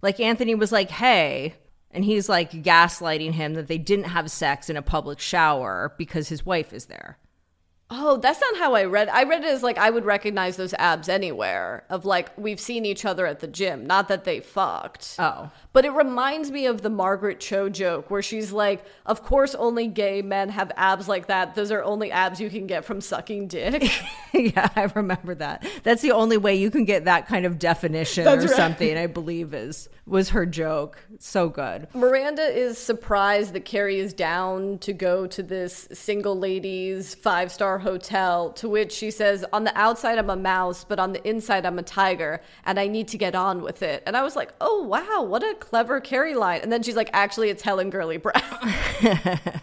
Like 0.02 0.21
Anthony 0.21 0.54
was 0.54 0.71
like, 0.71 0.90
hey, 0.90 1.54
and 1.90 2.04
he's 2.04 2.28
like 2.28 2.52
gaslighting 2.52 3.33
him 3.33 3.54
that 3.54 3.66
they 3.66 3.78
didn't 3.78 4.04
have 4.04 4.30
sex 4.30 4.71
in 4.71 4.76
a 4.76 4.83
public 4.83 5.18
shower 5.18 5.95
because 5.99 6.28
his 6.28 6.47
wife 6.47 6.73
is 6.73 6.87
there. 6.87 7.18
Oh, 7.88 8.16
that's 8.16 8.40
not 8.40 8.57
how 8.57 8.75
I 8.75 8.85
read. 8.85 9.09
I 9.09 9.23
read 9.23 9.45
it 9.45 9.49
as 9.49 9.62
like 9.62 9.78
I 9.78 9.90
would 9.90 10.05
recognize 10.05 10.57
those 10.57 10.75
abs 10.75 11.09
anywhere. 11.09 11.85
Of 11.88 12.05
like 12.05 12.37
we've 12.37 12.59
seen 12.59 12.85
each 12.85 13.05
other 13.05 13.26
at 13.26 13.38
the 13.38 13.47
gym, 13.47 13.87
not 13.87 14.09
that 14.09 14.25
they 14.25 14.40
fucked. 14.40 15.14
Oh. 15.21 15.50
But 15.73 15.85
it 15.85 15.90
reminds 15.90 16.50
me 16.50 16.66
of 16.66 16.83
the 16.83 16.90
Margaret 16.90 17.38
Cho 17.38 17.69
joke 17.69 18.11
where 18.11 18.23
she's 18.23 18.50
like, 18.50 18.85
"Of 19.05 19.23
course, 19.23 19.55
only 19.55 19.87
gay 19.87 20.21
men 20.21 20.49
have 20.49 20.73
abs 20.76 21.07
like 21.07 21.28
that. 21.28 21.55
Those 21.55 21.71
are 21.71 21.85
only 21.85 22.11
abs 22.11 22.40
you 22.40 22.50
can 22.50 22.66
get 22.66 22.85
from 22.85 23.00
sucking 23.00 23.47
dick." 23.47 23.88
yeah, 24.33 24.69
I 24.75 24.90
remember 24.97 25.37
that. 25.37 25.64
That's 25.85 26.02
the 26.02 26.12
only 26.12 26.38
way 26.38 26.57
you 26.57 26.73
can 26.73 26.87
get 26.87 27.05
that 27.05 27.28
kind 27.28 27.47
of 27.47 27.57
definition 27.59 28.25
That's 28.25 28.45
or 28.45 28.49
right. 28.49 28.57
something, 28.57 28.97
I 28.99 29.07
believe 29.07 29.55
is 29.55 29.88
was 30.07 30.31
her 30.31 30.47
joke. 30.47 30.99
So 31.19 31.49
good. 31.49 31.88
Miranda 31.95 32.43
is 32.43 32.78
surprised 32.78 33.52
that 33.55 33.64
Carrie 33.64 33.99
is 33.99 34.12
down 34.12 34.78
to 34.78 34.93
go 34.93 35.26
to 35.26 35.43
this 35.43 35.88
single 35.93 36.38
ladies 36.38 37.14
five 37.14 37.50
star 37.50 37.75
hotel, 37.78 38.50
to 38.52 38.68
which 38.68 38.92
she 38.92 39.11
says, 39.11 39.45
On 39.52 39.64
the 39.64 39.76
outside, 39.76 40.18
I'm 40.18 40.30
a 40.30 40.37
mouse, 40.37 40.85
but 40.85 40.99
on 40.99 41.12
the 41.12 41.28
inside, 41.28 41.66
I'm 41.66 41.78
a 41.78 41.83
tiger, 41.83 42.40
and 42.64 42.78
I 42.78 42.87
need 42.87 43.09
to 43.09 43.18
get 43.18 43.35
on 43.35 43.62
with 43.62 43.83
it. 43.83 44.02
And 44.06 44.16
I 44.16 44.23
was 44.23 44.37
like, 44.37 44.52
Oh, 44.61 44.83
wow, 44.83 45.23
what 45.23 45.42
a 45.42 45.54
clever 45.54 46.00
Carrie 46.00 46.35
line. 46.35 46.61
And 46.62 46.73
then 46.73 46.83
she's 46.83 46.97
like, 46.97 47.11
Actually, 47.12 47.50
it's 47.50 47.62
Helen 47.62 47.90
Gurley 47.90 48.18
Brown. 48.18 48.35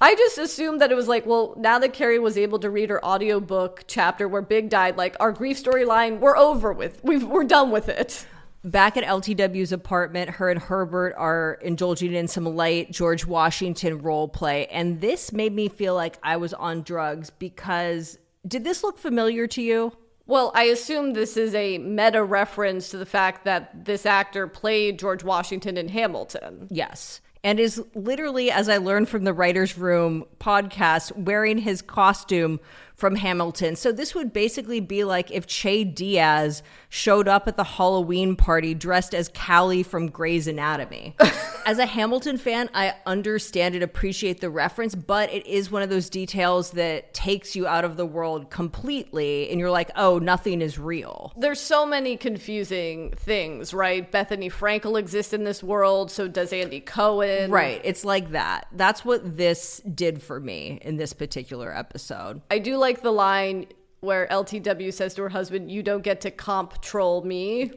I 0.00 0.14
just 0.14 0.38
assumed 0.38 0.80
that 0.80 0.90
it 0.90 0.94
was 0.94 1.08
like, 1.08 1.26
well, 1.26 1.54
now 1.56 1.78
that 1.78 1.92
Carrie 1.92 2.18
was 2.18 2.36
able 2.36 2.58
to 2.58 2.70
read 2.70 2.90
her 2.90 3.04
audiobook 3.04 3.84
chapter 3.86 4.26
where 4.28 4.42
Big 4.42 4.68
died, 4.68 4.96
like 4.96 5.16
our 5.20 5.32
grief 5.32 5.62
storyline, 5.62 6.18
we're 6.18 6.36
over 6.36 6.72
with. 6.72 7.02
We've, 7.04 7.24
we're 7.24 7.44
done 7.44 7.70
with 7.70 7.88
it. 7.88 8.26
Back 8.66 8.96
at 8.96 9.04
LTW's 9.04 9.70
apartment, 9.70 10.28
her 10.28 10.50
and 10.50 10.60
Herbert 10.60 11.14
are 11.16 11.56
indulging 11.62 12.12
in 12.12 12.26
some 12.26 12.44
light 12.44 12.90
George 12.90 13.24
Washington 13.24 14.02
role 14.02 14.26
play. 14.26 14.66
And 14.66 15.00
this 15.00 15.32
made 15.32 15.54
me 15.54 15.68
feel 15.68 15.94
like 15.94 16.18
I 16.24 16.36
was 16.36 16.52
on 16.52 16.82
drugs 16.82 17.30
because 17.30 18.18
did 18.44 18.64
this 18.64 18.82
look 18.82 18.98
familiar 18.98 19.46
to 19.46 19.62
you? 19.62 19.92
Well, 20.26 20.50
I 20.56 20.64
assume 20.64 21.12
this 21.12 21.36
is 21.36 21.54
a 21.54 21.78
meta 21.78 22.24
reference 22.24 22.88
to 22.88 22.96
the 22.96 23.06
fact 23.06 23.44
that 23.44 23.84
this 23.84 24.04
actor 24.04 24.48
played 24.48 24.98
George 24.98 25.22
Washington 25.22 25.76
in 25.76 25.88
Hamilton. 25.88 26.66
Yes. 26.68 27.20
And 27.44 27.60
is 27.60 27.80
literally, 27.94 28.50
as 28.50 28.68
I 28.68 28.78
learned 28.78 29.08
from 29.08 29.22
the 29.22 29.32
Writer's 29.32 29.78
Room 29.78 30.24
podcast, 30.40 31.16
wearing 31.16 31.58
his 31.58 31.82
costume 31.82 32.58
from 32.96 33.16
Hamilton. 33.16 33.76
So 33.76 33.92
this 33.92 34.14
would 34.14 34.32
basically 34.32 34.80
be 34.80 35.04
like 35.04 35.30
if 35.30 35.46
Che 35.46 35.84
Diaz 35.84 36.62
showed 36.88 37.28
up 37.28 37.46
at 37.46 37.58
the 37.58 37.64
Halloween 37.64 38.36
party 38.36 38.74
dressed 38.74 39.14
as 39.14 39.28
Callie 39.28 39.82
from 39.82 40.08
Grey's 40.08 40.48
Anatomy. 40.48 41.14
as 41.66 41.78
a 41.78 41.84
Hamilton 41.84 42.38
fan, 42.38 42.70
I 42.72 42.94
understand 43.04 43.74
and 43.74 43.84
appreciate 43.84 44.40
the 44.40 44.48
reference, 44.48 44.94
but 44.94 45.30
it 45.30 45.46
is 45.46 45.70
one 45.70 45.82
of 45.82 45.90
those 45.90 46.08
details 46.08 46.70
that 46.70 47.12
takes 47.12 47.54
you 47.54 47.66
out 47.66 47.84
of 47.84 47.98
the 47.98 48.06
world 48.06 48.50
completely. 48.50 49.50
And 49.50 49.60
you're 49.60 49.70
like, 49.70 49.90
oh, 49.94 50.18
nothing 50.18 50.62
is 50.62 50.78
real. 50.78 51.34
There's 51.36 51.60
so 51.60 51.84
many 51.84 52.16
confusing 52.16 53.10
things, 53.10 53.74
right? 53.74 54.10
Bethenny 54.10 54.50
Frankel 54.50 54.98
exists 54.98 55.34
in 55.34 55.44
this 55.44 55.62
world, 55.62 56.10
so 56.10 56.28
does 56.28 56.50
Andy 56.50 56.80
Cohen. 56.80 57.50
Right. 57.50 57.82
It's 57.84 58.06
like 58.06 58.30
that. 58.30 58.68
That's 58.72 59.04
what 59.04 59.36
this 59.36 59.82
did 59.94 60.22
for 60.22 60.40
me 60.40 60.78
in 60.80 60.96
this 60.96 61.12
particular 61.12 61.76
episode. 61.76 62.40
I 62.50 62.58
do 62.58 62.78
like 62.78 62.85
the 63.02 63.12
line 63.12 63.66
where 64.00 64.26
LTW 64.28 64.92
says 64.92 65.14
to 65.14 65.22
her 65.22 65.28
husband, 65.28 65.70
You 65.70 65.82
don't 65.82 66.02
get 66.02 66.20
to 66.22 66.30
comp 66.30 66.80
troll 66.82 67.24
me. 67.24 67.72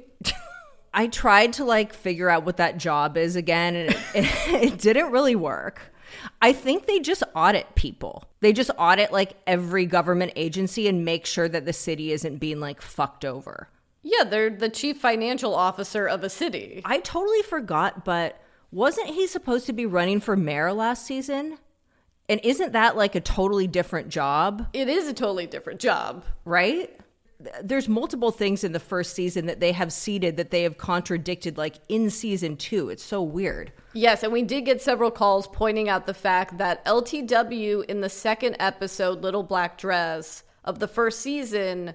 I 0.94 1.08
tried 1.08 1.54
to 1.54 1.66
like 1.66 1.94
figure 1.94 2.30
out 2.30 2.46
what 2.46 2.58
that 2.58 2.78
job 2.78 3.18
is 3.18 3.36
again, 3.36 3.76
and 3.76 3.90
it, 3.92 3.98
it, 4.16 4.26
it 4.64 4.80
didn't 4.80 5.12
really 5.12 5.36
work. 5.36 5.94
I 6.42 6.54
think 6.54 6.86
they 6.86 7.00
just 7.00 7.24
audit 7.36 7.76
people. 7.76 8.24
They 8.40 8.54
just 8.54 8.72
audit 8.78 9.12
like 9.12 9.34
every 9.46 9.86
government 9.86 10.34
agency 10.36 10.88
and 10.88 11.06
make 11.06 11.26
sure 11.26 11.48
that 11.48 11.66
the 11.66 11.74
city 11.74 12.12
isn't 12.12 12.38
being 12.38 12.60
like 12.60 12.82
fucked 12.82 13.26
over. 13.26 13.70
Yeah, 14.02 14.24
they're 14.24 14.50
the 14.50 14.70
chief 14.70 14.98
financial 14.98 15.54
officer 15.54 16.08
of 16.08 16.24
a 16.24 16.30
city. 16.30 16.82
I 16.86 17.00
totally 17.00 17.42
forgot, 17.44 18.06
but 18.06 18.42
wasn't 18.72 19.10
he 19.10 19.28
supposed 19.28 19.66
to 19.66 19.74
be 19.74 19.86
running 19.86 20.20
for 20.20 20.36
mayor 20.36 20.72
last 20.74 21.06
season? 21.06 21.58
And 22.30 22.40
isn't 22.44 22.74
that 22.74 22.96
like 22.96 23.16
a 23.16 23.20
totally 23.20 23.68
different 23.68 24.10
job? 24.10 24.68
It 24.72 24.88
is 24.88 25.08
a 25.08 25.14
totally 25.14 25.48
different 25.48 25.80
job. 25.82 26.24
right? 26.46 26.96
There's 27.64 27.88
multiple 27.88 28.32
things 28.32 28.66
in 28.66 28.74
the 28.74 28.82
first 28.82 29.14
season 29.14 29.46
that 29.46 29.62
they 29.62 29.72
have 29.72 29.94
seeded 29.94 30.36
that 30.38 30.52
they 30.52 30.64
have 30.64 30.78
contradicted, 30.78 31.58
like 31.58 31.76
in 31.88 32.10
season 32.10 32.58
two. 32.58 32.90
It's 32.90 33.04
so 33.04 33.24
weird. 33.24 33.72
Yes, 33.94 34.24
and 34.24 34.34
we 34.34 34.42
did 34.44 34.66
get 34.66 34.82
several 34.82 35.10
calls 35.10 35.48
pointing 35.48 35.88
out 35.88 36.06
the 36.06 36.14
fact 36.14 36.58
that 36.58 36.84
LTW 36.86 37.86
in 37.86 38.02
the 38.02 38.10
second 38.10 38.58
episode, 38.60 39.22
Little 39.22 39.44
Black 39.44 39.78
Dress, 39.78 40.44
of 40.66 40.80
the 40.80 40.88
first 40.88 41.22
season, 41.22 41.94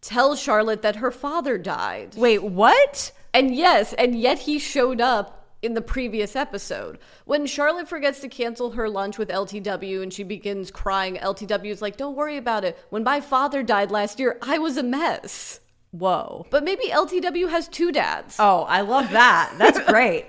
tells 0.00 0.40
Charlotte 0.40 0.82
that 0.82 0.96
her 0.96 1.10
father 1.10 1.58
died. 1.58 2.14
Wait, 2.16 2.44
what? 2.44 3.10
And 3.34 3.56
yes, 3.56 3.92
and 3.94 4.18
yet 4.18 4.38
he 4.38 4.60
showed 4.60 5.00
up 5.00 5.45
in 5.66 5.74
the 5.74 5.82
previous 5.82 6.34
episode. 6.34 6.98
When 7.26 7.44
Charlotte 7.44 7.88
forgets 7.88 8.20
to 8.20 8.28
cancel 8.28 8.70
her 8.70 8.88
lunch 8.88 9.18
with 9.18 9.28
LTW 9.28 10.02
and 10.02 10.12
she 10.12 10.22
begins 10.22 10.70
crying, 10.70 11.16
LTW 11.16 11.70
is 11.70 11.82
like, 11.82 11.98
Don't 11.98 12.16
worry 12.16 12.38
about 12.38 12.64
it. 12.64 12.78
When 12.88 13.04
my 13.04 13.20
father 13.20 13.62
died 13.62 13.90
last 13.90 14.18
year, 14.18 14.38
I 14.40 14.56
was 14.58 14.78
a 14.78 14.82
mess. 14.82 15.60
Whoa. 15.90 16.46
But 16.50 16.64
maybe 16.64 16.88
LTW 16.88 17.48
has 17.50 17.68
two 17.68 17.90
dads. 17.92 18.36
Oh, 18.38 18.62
I 18.62 18.82
love 18.82 19.10
that. 19.10 19.54
That's 19.58 19.80
great. 19.90 20.26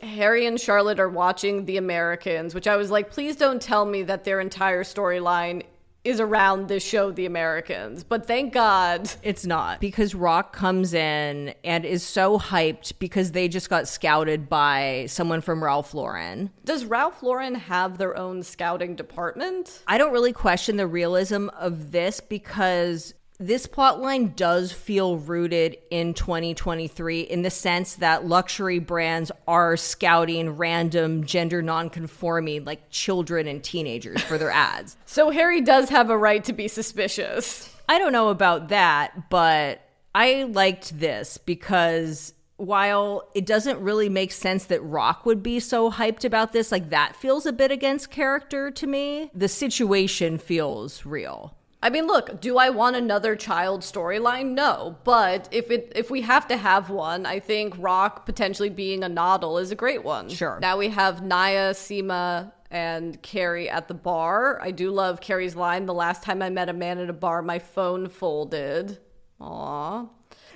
Harry 0.00 0.46
and 0.46 0.60
Charlotte 0.60 1.00
are 1.00 1.08
watching 1.08 1.64
The 1.66 1.76
Americans, 1.76 2.54
which 2.54 2.66
I 2.66 2.76
was 2.76 2.90
like, 2.90 3.10
please 3.10 3.36
don't 3.36 3.60
tell 3.60 3.84
me 3.84 4.02
that 4.04 4.24
their 4.24 4.40
entire 4.40 4.84
storyline 4.84 5.62
is 6.08 6.20
around 6.20 6.68
this 6.68 6.82
show, 6.82 7.10
The 7.10 7.26
Americans. 7.26 8.02
But 8.02 8.26
thank 8.26 8.52
God. 8.52 9.10
It's 9.22 9.44
not 9.44 9.80
because 9.80 10.14
Rock 10.14 10.52
comes 10.52 10.94
in 10.94 11.54
and 11.64 11.84
is 11.84 12.02
so 12.02 12.38
hyped 12.38 12.98
because 12.98 13.32
they 13.32 13.48
just 13.48 13.68
got 13.68 13.86
scouted 13.86 14.48
by 14.48 15.06
someone 15.08 15.40
from 15.40 15.62
Ralph 15.62 15.92
Lauren. 15.92 16.50
Does 16.64 16.84
Ralph 16.84 17.22
Lauren 17.22 17.54
have 17.54 17.98
their 17.98 18.16
own 18.16 18.42
scouting 18.42 18.96
department? 18.96 19.82
I 19.86 19.98
don't 19.98 20.12
really 20.12 20.32
question 20.32 20.76
the 20.76 20.86
realism 20.86 21.48
of 21.58 21.92
this 21.92 22.20
because 22.20 23.14
this 23.40 23.66
plot 23.66 24.00
line 24.00 24.32
does 24.34 24.72
feel 24.72 25.16
rooted 25.16 25.78
in 25.90 26.12
2023 26.12 27.20
in 27.20 27.42
the 27.42 27.50
sense 27.50 27.94
that 27.96 28.26
luxury 28.26 28.80
brands 28.80 29.30
are 29.46 29.76
scouting 29.76 30.50
random 30.56 31.24
gender 31.24 31.62
nonconforming 31.62 32.64
like 32.64 32.90
children 32.90 33.46
and 33.46 33.62
teenagers 33.62 34.20
for 34.22 34.38
their 34.38 34.50
ads. 34.52 34.96
So 35.06 35.30
Harry 35.30 35.60
does 35.60 35.88
have 35.88 36.10
a 36.10 36.18
right 36.18 36.42
to 36.44 36.52
be 36.52 36.66
suspicious. 36.66 37.74
I 37.88 37.98
don't 37.98 38.12
know 38.12 38.28
about 38.28 38.68
that, 38.70 39.30
but 39.30 39.82
I 40.14 40.42
liked 40.42 40.98
this 40.98 41.38
because 41.38 42.34
while 42.56 43.30
it 43.36 43.46
doesn't 43.46 43.78
really 43.78 44.08
make 44.08 44.32
sense 44.32 44.64
that 44.64 44.82
Rock 44.82 45.24
would 45.24 45.44
be 45.44 45.60
so 45.60 45.92
hyped 45.92 46.24
about 46.24 46.52
this, 46.52 46.72
like 46.72 46.90
that 46.90 47.14
feels 47.14 47.46
a 47.46 47.52
bit 47.52 47.70
against 47.70 48.10
character 48.10 48.72
to 48.72 48.86
me. 48.88 49.30
The 49.32 49.48
situation 49.48 50.38
feels 50.38 51.06
real. 51.06 51.54
I 51.80 51.90
mean, 51.90 52.06
look, 52.06 52.40
do 52.40 52.58
I 52.58 52.70
want 52.70 52.96
another 52.96 53.36
child 53.36 53.82
storyline? 53.82 54.50
No, 54.50 54.96
but 55.04 55.48
if 55.52 55.70
it 55.70 55.92
if 55.94 56.10
we 56.10 56.22
have 56.22 56.48
to 56.48 56.56
have 56.56 56.90
one, 56.90 57.24
I 57.24 57.38
think 57.38 57.74
Rock 57.78 58.26
potentially 58.26 58.68
being 58.68 59.04
a 59.04 59.08
nodel 59.08 59.58
is 59.58 59.70
a 59.70 59.76
great 59.76 60.02
one. 60.02 60.28
Sure. 60.28 60.58
Now 60.60 60.76
we 60.76 60.88
have 60.88 61.22
Naya, 61.22 61.72
Seema, 61.74 62.52
and 62.70 63.22
Carrie 63.22 63.70
at 63.70 63.86
the 63.86 63.94
bar. 63.94 64.60
I 64.60 64.72
do 64.72 64.90
love 64.90 65.20
Carrie's 65.20 65.54
line. 65.54 65.86
The 65.86 65.94
last 65.94 66.22
time 66.24 66.42
I 66.42 66.50
met 66.50 66.68
a 66.68 66.72
man 66.72 66.98
at 66.98 67.10
a 67.10 67.14
bar, 67.14 67.42
my 67.42 67.60
phone 67.60 68.08
folded. 68.08 68.98
Aw. 69.40 70.06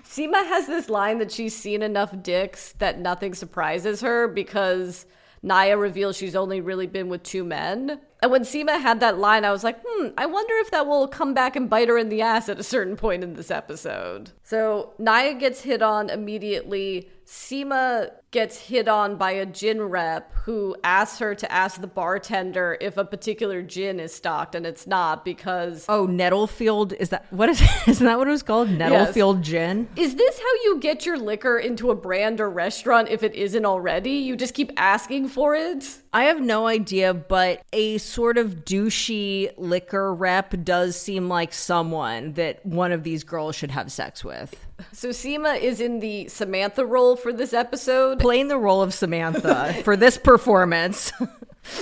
Seema 0.05 0.45
has 0.47 0.67
this 0.67 0.89
line 0.89 1.19
that 1.19 1.31
she's 1.31 1.57
seen 1.57 1.83
enough 1.83 2.21
dicks 2.23 2.73
that 2.79 2.99
nothing 2.99 3.35
surprises 3.35 4.01
her 4.01 4.27
because 4.27 5.07
Naya 5.43 5.77
reveals 5.77 6.17
she's 6.17 6.37
only 6.37 6.61
really 6.61 6.87
been 6.87 7.09
with 7.09 7.23
two 7.23 7.45
men. 7.45 8.01
And 8.23 8.31
when 8.31 8.43
Seema 8.43 8.81
had 8.81 9.01
that 9.01 9.19
line, 9.19 9.45
I 9.45 9.51
was 9.51 9.65
like, 9.65 9.81
hmm, 9.85 10.09
I 10.17 10.27
wonder 10.27 10.55
if 10.59 10.71
that 10.71 10.87
will 10.87 11.09
come 11.09 11.35
back 11.35 11.57
and 11.57 11.69
bite 11.69 11.89
her 11.89 11.99
in 11.99 12.09
the 12.09 12.23
ass 12.23 12.49
at 12.49 12.61
a 12.61 12.63
certain 12.63 12.97
point 12.97 13.25
in 13.25 13.35
this 13.35 13.51
episode. 13.51 14.31
So 14.45 14.93
Naya 14.99 15.35
gets 15.35 15.63
hit 15.63 15.83
on 15.83 16.09
immediately. 16.09 17.11
Seema 17.33 18.11
gets 18.31 18.59
hit 18.59 18.89
on 18.89 19.17
by 19.17 19.31
a 19.31 19.47
gin 19.47 19.81
rep 19.81 20.35
who 20.45 20.77
asks 20.85 21.19
her 21.19 21.35
to 21.35 21.51
ask 21.51 21.81
the 21.81 21.87
bartender 21.87 22.77
if 22.79 22.99
a 22.99 23.07
particular 23.07 23.63
gin 23.63 23.99
is 23.99 24.15
stocked, 24.15 24.55
and 24.55 24.67
it's 24.67 24.87
not 24.87 25.25
because. 25.25 25.87
Oh, 25.89 26.05
Nettlefield 26.05 26.93
is 26.93 27.09
that 27.09 27.25
what 27.31 27.49
is 27.49 27.63
isn't 27.89 28.05
that 28.05 28.19
what 28.19 28.29
it 28.29 28.33
was 28.33 28.43
called? 28.43 28.69
Nettlefield 28.69 29.41
gin. 29.43 29.89
Is 29.97 30.15
this 30.17 30.39
how 30.39 30.55
you 30.65 30.79
get 30.79 31.07
your 31.07 31.17
liquor 31.17 31.57
into 31.57 31.91
a 31.91 31.95
brand 31.95 32.39
or 32.39 32.51
restaurant 32.51 33.09
if 33.09 33.23
it 33.23 33.35
isn't 33.35 33.65
already? 33.65 34.11
You 34.11 34.37
just 34.37 34.53
keep 34.53 34.71
asking 34.77 35.29
for 35.29 35.55
it? 35.55 36.02
I 36.15 36.25
have 36.25 36.41
no 36.41 36.67
idea, 36.67 37.15
but 37.15 37.63
a 37.73 37.97
sort 37.99 38.37
of 38.37 38.65
douchey 38.67 39.51
liquor 39.57 40.15
rep 40.15 40.55
does 40.63 41.01
seem 41.01 41.29
like 41.29 41.55
someone 41.55 42.35
that 42.35 42.65
one 42.67 42.93
of 42.93 43.03
these 43.03 43.25
girls 43.25 43.57
should 43.57 43.71
have 43.71 43.91
sex 43.91 44.23
with. 44.23 44.55
So 44.93 45.09
Seema 45.09 45.59
is 45.59 45.81
in 45.81 46.01
the 46.01 46.29
Samantha 46.29 46.85
role 46.85 47.17
for 47.17 47.33
this 47.33 47.55
episode. 47.55 48.19
Playing 48.19 48.49
the 48.49 48.59
role 48.59 48.83
of 48.83 48.93
Samantha 48.93 49.81
for 49.85 49.97
this 49.97 50.19
performance. 50.19 51.13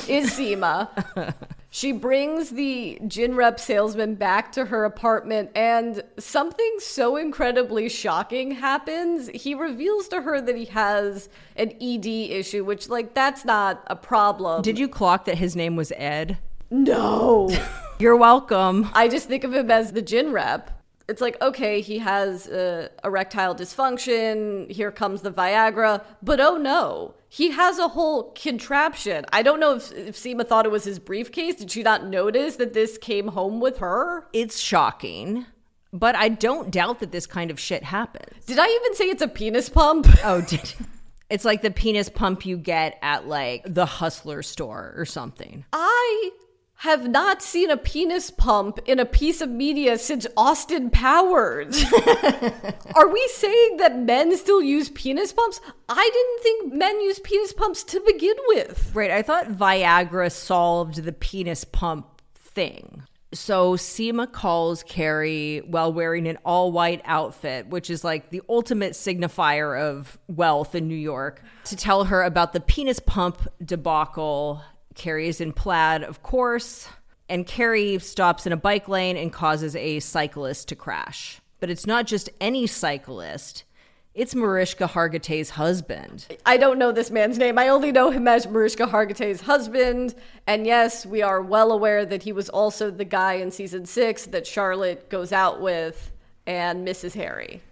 is 0.06 0.30
Seema. 0.30 1.34
She 1.72 1.92
brings 1.92 2.50
the 2.50 2.98
gin 3.06 3.36
rep 3.36 3.60
salesman 3.60 4.16
back 4.16 4.50
to 4.52 4.66
her 4.66 4.84
apartment, 4.84 5.50
and 5.54 6.02
something 6.18 6.76
so 6.80 7.16
incredibly 7.16 7.88
shocking 7.88 8.50
happens. 8.50 9.28
He 9.28 9.54
reveals 9.54 10.08
to 10.08 10.22
her 10.22 10.40
that 10.40 10.56
he 10.56 10.64
has 10.66 11.28
an 11.54 11.72
ED 11.80 12.06
issue, 12.06 12.64
which, 12.64 12.88
like, 12.88 13.14
that's 13.14 13.44
not 13.44 13.84
a 13.86 13.94
problem. 13.94 14.62
Did 14.62 14.80
you 14.80 14.88
clock 14.88 15.26
that 15.26 15.38
his 15.38 15.54
name 15.54 15.76
was 15.76 15.92
Ed? 15.96 16.38
No. 16.70 17.56
You're 18.00 18.16
welcome. 18.16 18.88
I 18.92 19.06
just 19.06 19.28
think 19.28 19.44
of 19.44 19.54
him 19.54 19.70
as 19.70 19.92
the 19.92 20.02
gin 20.02 20.32
rep. 20.32 20.72
It's 21.08 21.20
like, 21.20 21.40
okay, 21.40 21.80
he 21.80 21.98
has 21.98 22.48
uh, 22.48 22.88
erectile 23.04 23.54
dysfunction. 23.54 24.70
Here 24.70 24.90
comes 24.90 25.22
the 25.22 25.30
Viagra. 25.30 26.02
But 26.22 26.40
oh 26.40 26.56
no, 26.56 27.14
he 27.32 27.52
has 27.52 27.78
a 27.78 27.86
whole 27.86 28.32
contraption. 28.32 29.24
I 29.32 29.42
don't 29.42 29.60
know 29.60 29.76
if, 29.76 29.92
if 29.92 30.16
Seema 30.16 30.46
thought 30.46 30.66
it 30.66 30.72
was 30.72 30.82
his 30.82 30.98
briefcase. 30.98 31.54
Did 31.54 31.70
she 31.70 31.84
not 31.84 32.04
notice 32.04 32.56
that 32.56 32.74
this 32.74 32.98
came 32.98 33.28
home 33.28 33.60
with 33.60 33.78
her? 33.78 34.26
It's 34.32 34.58
shocking, 34.58 35.46
but 35.92 36.16
I 36.16 36.28
don't 36.28 36.72
doubt 36.72 36.98
that 36.98 37.12
this 37.12 37.28
kind 37.28 37.52
of 37.52 37.60
shit 37.60 37.84
happens. 37.84 38.44
Did 38.46 38.58
I 38.58 38.66
even 38.66 38.94
say 38.96 39.04
it's 39.04 39.22
a 39.22 39.28
penis 39.28 39.68
pump? 39.68 40.08
Oh, 40.24 40.40
did 40.40 40.74
It's 41.30 41.44
like 41.44 41.62
the 41.62 41.70
penis 41.70 42.08
pump 42.08 42.44
you 42.44 42.56
get 42.56 42.98
at 43.00 43.28
like 43.28 43.62
the 43.64 43.86
hustler 43.86 44.42
store 44.42 44.92
or 44.96 45.04
something. 45.04 45.64
I 45.72 46.30
have 46.80 47.06
not 47.06 47.42
seen 47.42 47.70
a 47.70 47.76
penis 47.76 48.30
pump 48.30 48.78
in 48.86 48.98
a 48.98 49.04
piece 49.04 49.42
of 49.42 49.50
media 49.50 49.98
since 49.98 50.26
Austin 50.34 50.88
Powers. 50.88 51.84
Are 52.94 53.06
we 53.06 53.28
saying 53.34 53.76
that 53.76 53.98
men 53.98 54.34
still 54.38 54.62
use 54.62 54.88
penis 54.88 55.30
pumps? 55.30 55.60
I 55.90 56.10
didn't 56.10 56.42
think 56.42 56.72
men 56.72 56.98
use 57.02 57.18
penis 57.18 57.52
pumps 57.52 57.84
to 57.84 58.00
begin 58.06 58.34
with. 58.48 58.92
Right. 58.94 59.10
I 59.10 59.20
thought 59.20 59.48
Viagra 59.48 60.32
solved 60.32 61.04
the 61.04 61.12
penis 61.12 61.64
pump 61.64 62.22
thing. 62.34 63.02
So 63.34 63.74
Seema 63.74 64.32
calls 64.32 64.82
Carrie 64.82 65.58
while 65.66 65.92
wearing 65.92 66.26
an 66.26 66.38
all 66.46 66.72
white 66.72 67.02
outfit, 67.04 67.66
which 67.66 67.90
is 67.90 68.04
like 68.04 68.30
the 68.30 68.40
ultimate 68.48 68.92
signifier 68.92 69.78
of 69.78 70.18
wealth 70.28 70.74
in 70.74 70.88
New 70.88 70.94
York, 70.94 71.42
to 71.64 71.76
tell 71.76 72.04
her 72.04 72.22
about 72.22 72.54
the 72.54 72.60
penis 72.60 73.00
pump 73.00 73.46
debacle. 73.62 74.62
Carrie 75.00 75.28
is 75.28 75.40
in 75.40 75.54
plaid, 75.54 76.02
of 76.02 76.22
course, 76.22 76.86
and 77.26 77.46
Carrie 77.46 77.98
stops 78.00 78.44
in 78.46 78.52
a 78.52 78.56
bike 78.56 78.86
lane 78.86 79.16
and 79.16 79.32
causes 79.32 79.74
a 79.74 79.98
cyclist 79.98 80.68
to 80.68 80.76
crash. 80.76 81.40
But 81.58 81.70
it's 81.70 81.86
not 81.86 82.06
just 82.06 82.28
any 82.38 82.66
cyclist. 82.66 83.64
It's 84.12 84.34
Mariska 84.34 84.86
Hargitay's 84.88 85.48
husband. 85.48 86.26
I 86.44 86.58
don't 86.58 86.78
know 86.78 86.92
this 86.92 87.10
man's 87.10 87.38
name. 87.38 87.58
I 87.58 87.68
only 87.68 87.92
know 87.92 88.10
him 88.10 88.28
as 88.28 88.46
Mariska 88.46 88.88
Hargitay's 88.88 89.40
husband. 89.40 90.14
And 90.46 90.66
yes, 90.66 91.06
we 91.06 91.22
are 91.22 91.40
well 91.40 91.72
aware 91.72 92.04
that 92.04 92.24
he 92.24 92.32
was 92.34 92.50
also 92.50 92.90
the 92.90 93.06
guy 93.06 93.34
in 93.34 93.50
season 93.50 93.86
six 93.86 94.26
that 94.26 94.46
Charlotte 94.46 95.08
goes 95.08 95.32
out 95.32 95.62
with 95.62 96.12
and 96.46 96.86
Mrs. 96.86 97.14
Harry. 97.14 97.62